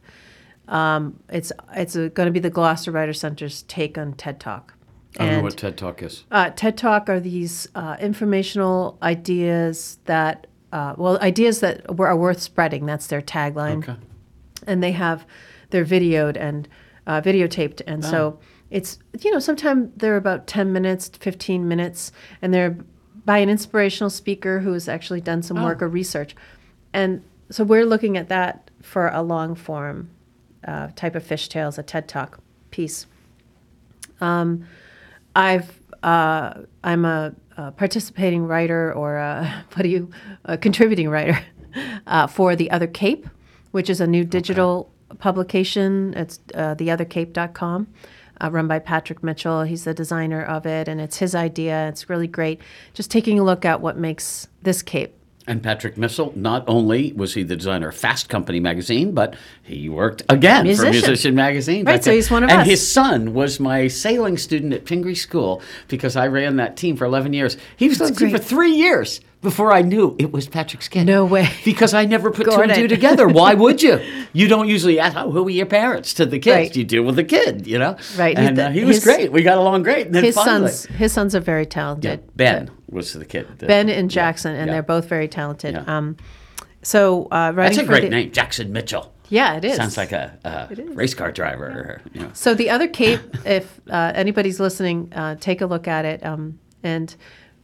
Um, 0.70 1.20
it's 1.28 1.52
it's 1.74 1.94
going 1.94 2.26
to 2.26 2.30
be 2.30 2.38
the 2.38 2.48
Gloucester 2.48 2.92
Writer 2.92 3.12
Center's 3.12 3.62
take 3.64 3.98
on 3.98 4.14
TED 4.14 4.40
Talk. 4.40 4.74
I 5.18 5.26
don't 5.26 5.36
know 5.38 5.42
what 5.42 5.56
TED 5.56 5.76
Talk 5.76 6.02
is. 6.02 6.24
uh, 6.30 6.50
TED 6.50 6.78
Talk 6.78 7.08
are 7.08 7.18
these 7.18 7.68
uh, 7.74 7.96
informational 8.00 8.96
ideas 9.02 9.98
that, 10.04 10.46
uh, 10.72 10.94
well, 10.96 11.18
ideas 11.20 11.58
that 11.60 11.96
were, 11.96 12.06
are 12.06 12.16
worth 12.16 12.40
spreading. 12.40 12.86
That's 12.86 13.08
their 13.08 13.20
tagline. 13.20 13.78
Okay. 13.78 13.96
And 14.68 14.82
they 14.82 14.92
have, 14.92 15.26
they're 15.70 15.84
videoed 15.84 16.36
and 16.36 16.68
uh, 17.08 17.20
videotaped. 17.20 17.82
And 17.88 18.04
so 18.04 18.38
it's, 18.70 19.00
you 19.20 19.32
know, 19.32 19.40
sometimes 19.40 19.90
they're 19.96 20.16
about 20.16 20.46
10 20.46 20.72
minutes, 20.72 21.10
15 21.18 21.66
minutes, 21.66 22.12
and 22.40 22.54
they're 22.54 22.78
by 23.24 23.38
an 23.38 23.48
inspirational 23.48 24.10
speaker 24.10 24.60
who 24.60 24.72
has 24.72 24.88
actually 24.88 25.20
done 25.20 25.42
some 25.42 25.62
work 25.62 25.82
or 25.82 25.88
research. 25.88 26.36
And 26.92 27.22
so 27.50 27.64
we're 27.64 27.84
looking 27.84 28.16
at 28.16 28.28
that 28.28 28.70
for 28.80 29.08
a 29.08 29.22
long 29.22 29.56
form 29.56 30.10
uh, 30.66 30.88
type 30.96 31.14
of 31.14 31.24
fishtails, 31.24 31.78
a 31.78 31.82
TED 31.82 32.08
Talk 32.08 32.40
piece. 32.70 33.06
Um, 34.20 34.66
I've 35.34 35.80
uh, 36.02 36.62
I'm 36.82 37.04
a, 37.04 37.34
a 37.56 37.72
participating 37.72 38.46
writer 38.46 38.92
or 38.92 39.16
a, 39.16 39.64
what 39.74 39.82
do 39.82 39.88
you 39.88 40.10
a 40.44 40.56
contributing 40.56 41.08
writer 41.08 41.38
uh, 42.06 42.26
for 42.26 42.56
the 42.56 42.70
Other 42.70 42.86
Cape, 42.86 43.28
which 43.70 43.90
is 43.90 44.00
a 44.00 44.06
new 44.06 44.24
digital 44.24 44.90
publication. 45.18 46.14
It's 46.14 46.40
uh, 46.54 46.74
theothercape.com, 46.76 47.88
uh, 48.40 48.50
run 48.50 48.68
by 48.68 48.78
Patrick 48.78 49.22
Mitchell. 49.22 49.62
He's 49.62 49.84
the 49.84 49.94
designer 49.94 50.42
of 50.42 50.66
it, 50.66 50.88
and 50.88 51.00
it's 51.00 51.18
his 51.18 51.34
idea. 51.34 51.88
It's 51.88 52.08
really 52.08 52.28
great. 52.28 52.60
Just 52.94 53.10
taking 53.10 53.38
a 53.38 53.44
look 53.44 53.64
at 53.64 53.80
what 53.80 53.96
makes 53.98 54.48
this 54.62 54.82
cape. 54.82 55.14
And 55.50 55.64
Patrick 55.64 55.98
Mitchell, 55.98 56.32
not 56.36 56.62
only 56.68 57.12
was 57.12 57.34
he 57.34 57.42
the 57.42 57.56
designer 57.56 57.88
of 57.88 57.96
Fast 57.96 58.28
Company 58.28 58.60
magazine, 58.60 59.10
but 59.10 59.34
he 59.64 59.88
worked 59.88 60.22
again 60.28 60.62
Musician. 60.62 60.92
for 60.92 61.08
Musician 61.08 61.34
magazine. 61.34 61.84
Right, 61.84 62.04
so 62.04 62.12
he's 62.12 62.30
one 62.30 62.44
of 62.44 62.50
and 62.50 62.60
us. 62.60 62.66
his 62.68 62.92
son 62.92 63.34
was 63.34 63.58
my 63.58 63.88
sailing 63.88 64.38
student 64.38 64.72
at 64.72 64.84
Pingree 64.84 65.16
School 65.16 65.60
because 65.88 66.14
I 66.14 66.28
ran 66.28 66.54
that 66.58 66.76
team 66.76 66.96
for 66.96 67.04
11 67.04 67.32
years. 67.32 67.56
He 67.76 67.88
was 67.88 68.00
on 68.00 68.12
the 68.12 68.14
team 68.14 68.30
for 68.30 68.38
three 68.38 68.70
years 68.76 69.20
before 69.42 69.72
I 69.72 69.82
knew 69.82 70.16
it 70.18 70.32
was 70.32 70.48
Patrick's 70.48 70.88
kid. 70.88 71.04
No 71.06 71.24
way. 71.24 71.48
Because 71.64 71.94
I 71.94 72.04
never 72.04 72.30
put 72.30 72.44
two 72.44 72.60
and 72.60 72.74
two 72.74 72.88
together. 72.88 73.26
Why 73.26 73.54
would 73.62 73.82
you? 73.82 74.00
You 74.32 74.48
don't 74.48 74.68
usually 74.68 75.00
ask, 75.00 75.16
oh, 75.16 75.30
who 75.30 75.46
are 75.46 75.50
your 75.50 75.66
parents 75.66 76.12
to 76.14 76.26
the 76.26 76.38
kids? 76.38 76.54
Right. 76.68 76.76
You 76.76 76.84
deal 76.84 77.02
with 77.02 77.16
the 77.16 77.24
kid, 77.24 77.66
you 77.66 77.78
know? 77.78 77.96
Right, 78.16 78.36
And 78.36 78.58
uh, 78.58 78.70
he 78.70 78.84
was 78.84 78.96
his- 78.96 79.04
great. 79.04 79.32
We 79.32 79.42
got 79.42 79.58
along 79.58 79.82
great. 79.82 80.06
And 80.06 80.14
then 80.14 80.24
His 80.24 80.34
finally, 80.34 80.70
sons, 80.70 80.96
his 80.96 81.12
sons 81.12 81.34
are 81.34 81.40
very 81.40 81.62
yeah, 81.62 81.68
talented. 81.68 82.36
Ben 82.36 82.70
was 82.90 83.12
the 83.14 83.24
kid. 83.24 83.46
The- 83.58 83.66
Ben 83.66 83.88
and 83.88 84.10
Jackson, 84.10 84.54
and 84.54 84.66
yeah. 84.66 84.74
they're 84.74 84.82
both 84.82 85.06
very 85.06 85.28
talented. 85.28 85.74
Yeah. 85.74 85.84
Um, 85.96 86.16
so 86.82 87.26
uh, 87.30 87.52
That's 87.52 87.78
a 87.78 87.84
great 87.84 88.02
the- 88.02 88.08
name, 88.10 88.32
Jackson 88.32 88.72
Mitchell. 88.72 89.12
Yeah, 89.30 89.56
it 89.56 89.64
is. 89.64 89.76
Sounds 89.76 89.96
like 89.96 90.10
a, 90.12 90.36
a 90.44 90.74
race 90.92 91.14
car 91.14 91.30
driver. 91.30 91.66
Or, 91.66 92.02
you 92.12 92.20
know. 92.22 92.30
So 92.34 92.52
the 92.52 92.68
other 92.68 92.88
cape, 92.88 93.20
if 93.46 93.80
uh, 93.88 94.12
anybody's 94.14 94.58
listening, 94.58 95.12
uh, 95.14 95.36
take 95.38 95.60
a 95.60 95.66
look 95.66 95.86
at 95.86 96.04
it. 96.04 96.26
Um, 96.26 96.58
and 96.82 97.14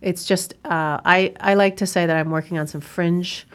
it's 0.07 0.25
just 0.25 0.55
uh, 0.65 1.01
I 1.05 1.35
I 1.41 1.55
like 1.55 1.77
to 1.79 1.87
say 1.87 2.07
that 2.07 2.17
I'm 2.17 2.31
working 2.31 2.59
on 2.59 2.69
some 2.69 2.81
fringe 2.81 3.47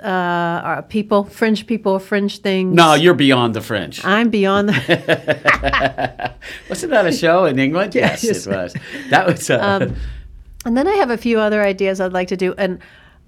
uh, 0.00 0.06
uh, 0.06 0.80
people, 0.82 1.24
fringe 1.24 1.66
people, 1.66 1.98
fringe 1.98 2.38
things. 2.38 2.72
No, 2.72 2.94
you're 2.94 3.14
beyond 3.14 3.54
the 3.54 3.60
fringe. 3.60 4.04
I'm 4.04 4.30
beyond 4.30 4.68
the. 4.68 6.34
Wasn't 6.68 6.90
that 6.90 7.04
a 7.06 7.12
show 7.12 7.46
in 7.46 7.58
England? 7.58 7.94
yes, 7.96 8.22
yes. 8.22 8.46
it 8.46 8.50
was. 8.50 8.76
That 9.10 9.26
was. 9.26 9.50
Uh, 9.50 9.92
and 10.64 10.76
then 10.76 10.86
I 10.86 10.94
have 10.94 11.10
a 11.10 11.16
few 11.16 11.40
other 11.40 11.62
ideas 11.62 12.00
I'd 12.00 12.12
like 12.12 12.28
to 12.28 12.36
do, 12.36 12.54
and 12.56 12.78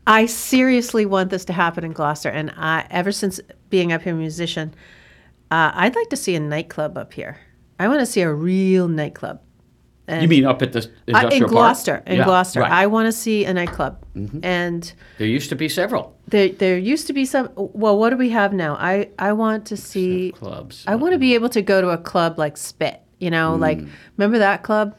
I 0.07 0.27
seriously 0.27 1.07
want 1.07 1.31
this 1.31 1.45
to 1.47 1.53
happen 1.53 1.83
in 1.83 1.93
Gloucester. 1.93 2.29
And 2.29 2.53
I, 2.57 2.87
ever 2.89 3.11
since 3.11 3.41
being 3.69 3.93
up 3.93 4.03
here, 4.03 4.15
a 4.15 4.17
musician, 4.17 4.73
uh, 5.51 5.73
I'd 5.75 5.97
like 5.97 6.11
to 6.11 6.17
see 6.17 6.37
a 6.37 6.41
nightclub 6.41 6.97
up 6.97 7.15
here. 7.15 7.39
I 7.81 7.89
want 7.89 7.99
to 7.99 8.07
see 8.07 8.21
a 8.21 8.33
real 8.33 8.87
nightclub. 8.87 9.41
You 10.09 10.29
mean 10.29 10.45
up 10.45 10.61
at 10.63 10.73
the 10.73 10.81
Uh, 10.81 10.87
industrial 11.07 11.33
in 11.35 11.41
park? 11.41 11.51
Gloucester, 11.51 12.03
in 12.07 12.17
Yeah, 12.19 12.25
Gloucester, 12.25 12.61
right. 12.61 12.67
Mm-hmm. 12.71 12.79
I 12.81 12.87
want 12.87 13.07
to 13.07 13.13
see 13.13 13.45
a 13.47 13.55
nightclub, 13.55 13.97
and 14.43 14.93
there 15.19 15.27
used 15.27 15.49
to 15.51 15.57
be 15.57 15.69
several 15.69 16.15
there 16.29 16.49
there 16.51 16.79
used 16.79 17.07
to 17.07 17.13
be 17.13 17.25
some. 17.25 17.49
Well, 17.57 17.99
what 17.99 18.11
do 18.11 18.17
we 18.17 18.31
have 18.31 18.53
now? 18.53 18.75
I 18.75 19.09
I 19.19 19.33
want 19.33 19.67
to 19.67 19.77
see. 19.77 20.33
clubs. 20.33 20.85
I 20.87 20.95
want 20.97 21.13
to 21.13 21.19
be 21.19 21.35
able 21.35 21.49
to 21.51 21.63
go 21.63 21.81
to 21.81 21.89
a 21.91 21.99
club 21.99 22.39
like 22.39 22.57
Spit. 22.57 23.01
You 23.19 23.31
know, 23.31 23.55
like 23.57 23.79
Mm. 23.79 23.89
remember 24.17 24.39
that 24.39 24.63
club? 24.63 24.95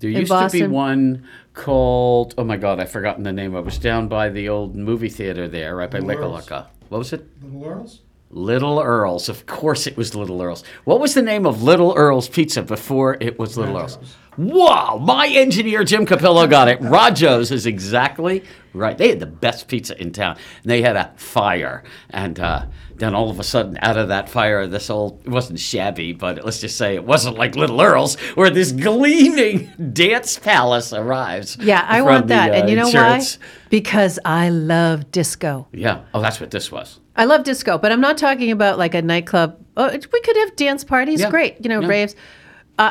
there 0.00 0.10
in 0.10 0.16
used 0.16 0.32
to 0.32 0.48
be 0.50 0.66
one 0.66 1.22
called. 1.54 2.34
Oh 2.36 2.44
my 2.44 2.56
God, 2.56 2.80
I've 2.80 2.90
forgotten 2.90 3.22
the 3.24 3.32
name. 3.32 3.54
of 3.54 3.62
It 3.62 3.64
was 3.66 3.78
down 3.78 4.08
by 4.08 4.28
the 4.30 4.48
old 4.48 4.74
movie 4.74 5.08
theater 5.08 5.46
there, 5.48 5.76
right 5.76 5.90
by 5.90 6.00
Little 6.00 6.34
Earls. 6.36 6.48
What 6.88 6.98
was 6.98 7.12
it? 7.12 7.24
Little 7.42 7.64
Earls? 7.64 8.00
Little 8.30 8.80
Earls. 8.80 9.28
Of 9.28 9.46
course, 9.46 9.86
it 9.86 9.96
was 9.96 10.14
Little 10.14 10.40
Earls. 10.42 10.64
What 10.84 11.00
was 11.00 11.14
the 11.14 11.22
name 11.22 11.46
of 11.46 11.62
Little 11.62 11.92
Earls 11.96 12.28
Pizza 12.28 12.62
before 12.62 13.16
it 13.20 13.38
was 13.38 13.56
Little 13.56 13.78
Earls? 13.78 13.98
Wow, 14.38 14.98
my 15.02 15.28
engineer 15.28 15.84
Jim 15.84 16.06
Capello 16.06 16.48
got 16.48 16.68
it. 16.68 16.80
Rajo's 16.80 17.50
is 17.52 17.66
exactly 17.66 18.42
right. 18.72 18.96
They 18.96 19.10
had 19.10 19.20
the 19.20 19.26
best 19.26 19.68
pizza 19.68 20.00
in 20.00 20.12
town. 20.12 20.36
And 20.62 20.70
they 20.70 20.80
had 20.80 20.96
a 20.96 21.12
fire, 21.16 21.84
and 22.08 22.40
uh, 22.40 22.64
then 22.96 23.14
all 23.14 23.28
of 23.28 23.38
a 23.38 23.44
sudden, 23.44 23.78
out 23.82 23.98
of 23.98 24.08
that 24.08 24.30
fire, 24.30 24.66
this 24.66 24.88
old 24.88 25.20
it 25.24 25.28
wasn't 25.28 25.58
shabby, 25.58 26.14
but 26.14 26.44
let's 26.44 26.60
just 26.60 26.78
say 26.78 26.94
it 26.94 27.04
wasn't 27.04 27.36
like 27.36 27.56
Little 27.56 27.80
Earls, 27.82 28.18
where 28.34 28.48
this 28.48 28.72
gleaming 28.72 29.70
dance 29.92 30.38
palace 30.38 30.94
arrives. 30.94 31.58
Yeah, 31.60 31.84
I 31.86 32.00
want 32.00 32.28
the, 32.28 32.34
that. 32.34 32.52
and 32.54 32.64
uh, 32.64 32.66
you 32.68 32.76
know 32.76 32.86
insurance. 32.86 33.36
why? 33.38 33.44
Because 33.68 34.18
I 34.24 34.48
love 34.48 35.10
disco. 35.10 35.68
Yeah. 35.72 36.04
Oh, 36.14 36.22
that's 36.22 36.40
what 36.40 36.50
this 36.50 36.72
was. 36.72 37.00
I 37.16 37.26
love 37.26 37.44
disco, 37.44 37.76
but 37.76 37.92
I'm 37.92 38.00
not 38.00 38.16
talking 38.16 38.50
about 38.50 38.78
like 38.78 38.94
a 38.94 39.02
nightclub. 39.02 39.58
Oh, 39.76 39.90
we 39.90 40.20
could 40.22 40.36
have 40.38 40.56
dance 40.56 40.84
parties. 40.84 41.20
Yeah. 41.20 41.28
Great, 41.30 41.56
you 41.62 41.68
know, 41.68 41.80
Yeah. 41.80 41.88
raves. 41.88 42.16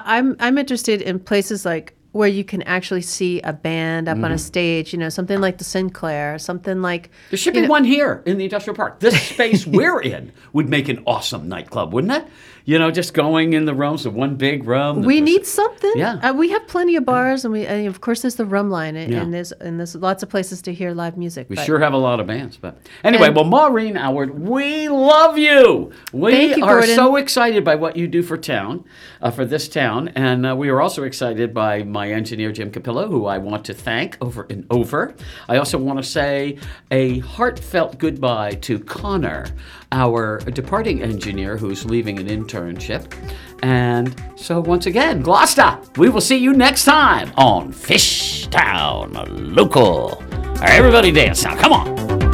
I'm 0.05 0.35
I'm 0.39 0.57
interested 0.57 1.01
in 1.01 1.19
places 1.19 1.65
like 1.65 1.93
where 2.13 2.27
you 2.27 2.43
can 2.43 2.61
actually 2.63 3.01
see 3.01 3.39
a 3.41 3.53
band 3.53 4.09
up 4.09 4.17
Mm-hmm. 4.17 4.25
on 4.25 4.31
a 4.33 4.37
stage. 4.37 4.91
You 4.93 4.99
know, 4.99 5.09
something 5.09 5.39
like 5.39 5.57
the 5.59 5.63
Sinclair, 5.63 6.37
something 6.39 6.81
like 6.81 7.09
There 7.29 7.37
should 7.37 7.53
be 7.53 7.67
one 7.67 7.83
here 7.85 8.21
in 8.25 8.37
the 8.37 8.43
industrial 8.43 8.75
park. 8.75 8.99
This 8.99 9.19
space 9.29 9.65
we're 9.65 10.01
in 10.01 10.31
would 10.53 10.67
make 10.69 10.89
an 10.89 11.01
awesome 11.07 11.47
nightclub, 11.47 11.93
wouldn't 11.93 12.13
it? 12.13 12.25
You 12.66 12.78
know, 12.78 12.91
just 12.91 13.14
going 13.14 13.53
in 13.53 13.66
the 13.66 13.74
rooms, 13.74 14.03
the 14.03 14.12
one 14.12 14.36
big 14.36 14.66
room. 14.66 15.01
we 15.01 15.20
need 15.22 15.45
something. 15.45 15.91
Yeah. 15.95 16.16
uh, 16.22 16.34
we 16.34 16.49
have 16.49 16.68
plenty 16.68 16.95
of 16.95 17.05
bars, 17.05 17.43
and 17.43 17.51
we 17.51 17.66
and 17.66 17.88
of 17.88 18.01
course 18.01 18.22
there's 18.22 18.36
the 18.36 18.45
Rhumb 18.45 18.70
Line, 18.70 18.95
and, 18.95 19.12
Yeah. 19.12 19.22
and 19.22 19.34
there's 19.34 19.51
and 19.53 19.80
there's 19.80 19.95
lots 19.95 20.22
of 20.24 20.30
places 20.30 20.62
to 20.64 20.74
hear 20.74 20.93
live 20.93 21.18
music. 21.18 21.47
We 21.49 21.55
but- 21.55 21.66
sure 21.66 21.80
have 21.80 21.93
a 21.93 21.97
lot 21.97 22.20
of 22.20 22.28
bands, 22.28 22.57
but 22.57 22.78
anyway. 23.03 23.28
And- 23.28 23.36
well, 23.36 23.45
Maureen 23.45 23.95
Howard, 23.95 24.38
we 24.47 24.89
love 24.89 25.38
you. 25.38 25.91
We 26.14 26.55
you, 26.55 26.64
are 26.64 26.80
Gordon. 26.82 26.95
so 26.95 27.16
excited 27.16 27.64
by 27.64 27.76
what 27.76 27.95
you 27.97 28.07
do 28.07 28.22
for 28.22 28.38
town, 28.38 28.84
uh, 29.22 29.32
for 29.32 29.43
this 29.45 29.68
town, 29.68 30.09
and 30.09 30.45
uh, 30.45 30.55
we 30.55 30.70
are 30.70 30.82
also 30.82 31.03
excited 31.03 31.53
by 31.53 31.84
my 31.84 32.12
engineer 32.12 32.51
Jim 32.51 32.72
Capillo, 32.72 33.07
who 33.09 33.26
I 33.26 33.38
want 33.39 33.66
to 33.66 33.74
thank 33.74 34.18
over 34.22 34.45
and 34.49 34.66
over. 34.70 35.14
I 35.49 35.57
also 35.57 35.78
want 35.78 35.97
to 35.97 36.03
say 36.03 36.57
a 36.91 37.20
heartfelt 37.20 37.97
goodbye 37.97 38.51
to 38.62 38.80
Connor, 38.80 39.47
our 39.91 40.39
departing 40.39 41.01
engineer 41.01 41.57
who's 41.57 41.85
leaving 41.85 42.19
an 42.19 42.27
internship. 42.27 43.13
And 43.63 44.15
so, 44.35 44.59
once 44.59 44.85
again, 44.85 45.21
Gloucester, 45.21 45.79
we 45.97 46.09
will 46.09 46.21
see 46.21 46.37
you 46.37 46.53
next 46.53 46.85
time 46.85 47.31
on 47.37 47.71
Fish 47.71 48.47
Town 48.47 49.13
Local. 49.53 49.83
All 49.83 50.67
right, 50.67 50.71
everybody 50.71 51.11
dance 51.11 51.43
now. 51.43 51.55
Come 51.55 51.73
on. 51.73 52.30